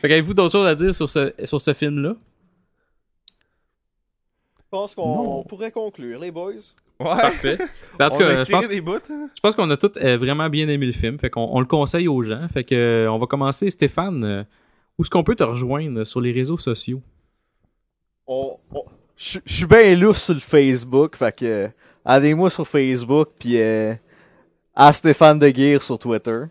[0.00, 2.14] fait qu'avez-vous d'autres choses à dire sur ce, sur ce film-là?
[4.58, 6.52] Je pense qu'on pourrait conclure, les boys.
[6.98, 7.06] Ouais.
[7.06, 7.58] Parfait.
[7.98, 8.94] Ben, en tout cas, je tiré pense, des bouts.
[9.10, 9.28] hein.
[9.34, 11.18] je pense qu'on a tous euh, vraiment bien aimé le film.
[11.18, 12.48] Fait qu'on on le conseille aux gens.
[12.52, 13.68] Fait que, euh, on va commencer.
[13.70, 14.42] Stéphane, euh,
[14.98, 17.02] où est-ce qu'on peut te rejoindre sur les réseaux sociaux?
[18.26, 18.84] On, on-
[19.18, 21.68] Je suis bien lousse sur le Facebook, fait que euh,
[22.06, 23.92] allez-moi sur Facebook, puis euh,
[24.74, 26.44] à Stéphane de Guire sur Twitter.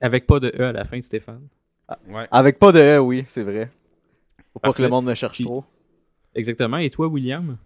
[0.00, 1.48] Avec pas de E à la fin de Stéphane.
[2.08, 2.26] Ouais.
[2.30, 3.70] Avec pas de E, oui, c'est vrai.
[4.52, 4.76] Faut pas Parfait.
[4.78, 5.64] que le monde me cherche trop.
[6.34, 6.78] Exactement.
[6.78, 7.56] Et toi, William?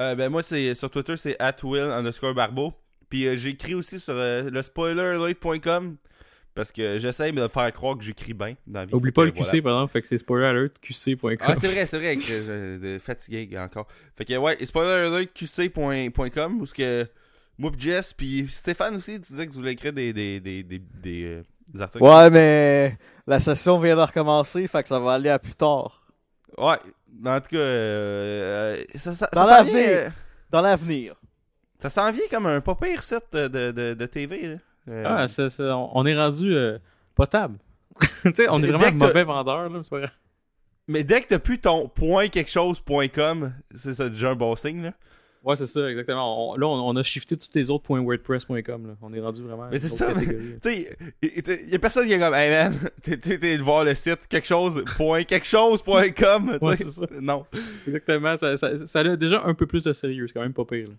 [0.00, 2.72] Euh, ben moi c'est sur Twitter c'est @will underscore barbeau.
[3.08, 5.96] Puis euh, j'écris aussi sur euh, le spoileralert.com
[6.54, 8.94] parce que j'essaie de me faire croire que j'écris bien dans la vie.
[8.94, 9.62] Oublie pas le QC, voilà.
[9.62, 9.92] par exemple.
[9.92, 11.36] Fait que c'est spoiler alert, qc.com.
[11.40, 13.86] Ah c'est vrai, c'est vrai que je fatigué encore.
[14.16, 17.06] Fait que ouais, spoileralertqc.com où ce que
[17.58, 20.62] moi pis Jess puis Stéphane aussi tu disais que tu voulais écrire des des des
[20.62, 22.04] des, des, euh, des articles.
[22.04, 26.02] Ouais, mais la session vient de recommencer, fait que ça va aller à plus tard.
[26.58, 26.76] Ouais,
[27.20, 29.74] mais en tout cas euh, ça ça, Dans ça l'avenir.
[29.74, 30.08] vient, euh,
[30.50, 31.14] Dans l'avenir.
[31.78, 34.56] ça s'en vient comme un pas pire set de de, de, de TV là.
[34.88, 36.78] Euh, Ah, ça- on, on est rendu euh,
[37.14, 37.58] potable.
[38.24, 39.80] tu sais, on est vraiment mauvais vendeur, là.
[39.82, 40.10] c'est pas grave.
[40.88, 44.34] Mais dès que t'as plus ton point quelque chose point com, c'est ça déjà un
[44.34, 44.92] bon signe là.
[45.44, 46.52] Ouais, c'est ça, exactement.
[46.52, 48.86] On- là, on, on a shifté tous les autres .wordpress.com.
[48.86, 48.94] Là.
[49.02, 49.68] On est rendu vraiment.
[49.70, 50.26] Mais c'est ça, mais-.
[50.26, 54.26] Tu sais, y, y a personne qui est comme, hey man, t'es voir le site
[54.28, 56.56] quelque chose point quelque chose point com.
[56.60, 56.84] tu Ouais, sais.
[56.84, 57.06] c'est ça.
[57.20, 57.44] Non.
[57.86, 58.36] Exactement.
[58.38, 60.26] Ça, ça, ça a déjà un peu plus de sérieux.
[60.26, 60.88] C'est quand même pas pire.
[60.88, 60.94] là.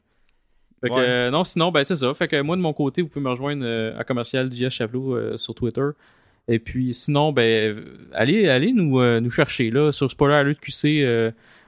[0.81, 1.01] Fait que, Ouais.
[1.07, 2.13] euh, non, sinon, ben c'est ça.
[2.13, 5.15] Fait que moi, de mon côté, vous pouvez me rejoindre euh, à commercial JS Chavelot
[5.15, 5.87] euh, sur Twitter.
[6.47, 11.03] Et puis, sinon, ben, allez, allez nous, euh, nous chercher là sur Spoiler Alert QC.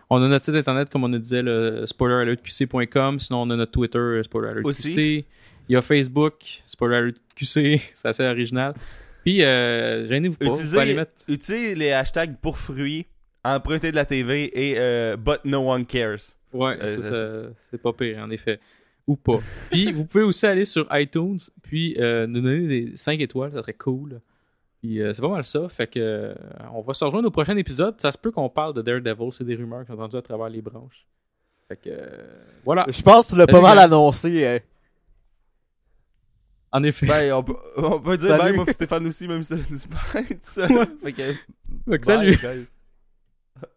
[0.09, 3.19] On a notre site internet, comme on a disait, le spoileralertqc.com.
[3.19, 4.93] Sinon, on a notre Twitter, euh, Spoiler Alert Aussi.
[4.93, 5.25] QC.
[5.69, 6.33] Il y a Facebook,
[6.67, 7.81] Spoiler Alert QC.
[7.93, 8.73] c'est assez original.
[9.23, 10.45] Puis, euh, gênez-vous pas.
[10.45, 11.11] Vous pouvez aller Utilisez, mettre...
[11.27, 13.05] utilisez les hashtags pour fruits,
[13.43, 16.33] emprunter de la TV et euh, but no one cares.
[16.53, 18.59] Ouais, Euh, c'est pas pire, en effet.
[19.05, 19.39] Ou pas.
[19.69, 23.61] Puis, vous pouvez aussi aller sur iTunes, puis euh, nous donner des 5 étoiles, ça
[23.61, 24.21] serait cool.
[24.79, 25.67] Puis, euh, c'est pas mal ça.
[25.69, 26.35] Fait que, euh,
[26.73, 27.99] on va se rejoindre au prochain épisode.
[27.99, 30.49] Ça se peut qu'on parle de Daredevil, c'est des rumeurs que j'ai entendues à travers
[30.49, 31.07] les branches.
[31.67, 32.85] Fait que, euh, voilà.
[32.87, 34.45] Je pense que tu l'as pas mal annoncé.
[34.47, 34.59] hein.
[36.71, 37.07] En effet.
[37.07, 38.41] Ben, on peut, on peut dire Salut.
[38.43, 39.77] bye, moi Stéphane aussi, même si tout
[40.41, 40.67] ça.
[40.67, 40.85] Ouais.
[41.01, 42.37] Fait que, Fait que bye, salut.
[42.37, 42.67] guys.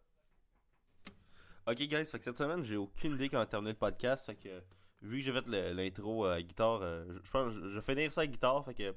[1.66, 4.26] Ok, guys, fait que cette semaine, j'ai aucune idée comment terminer le podcast.
[4.26, 4.48] Fait que,
[5.02, 8.22] vu que j'ai fait l'intro à guitare, euh, je, pense je, je vais finir ça
[8.22, 8.64] à guitare.
[8.64, 8.92] Fait que,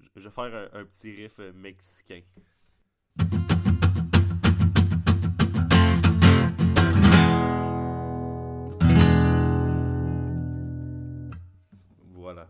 [0.00, 2.20] je, vais faire un, un petit riff euh, mexicain.
[12.12, 12.48] Voilà.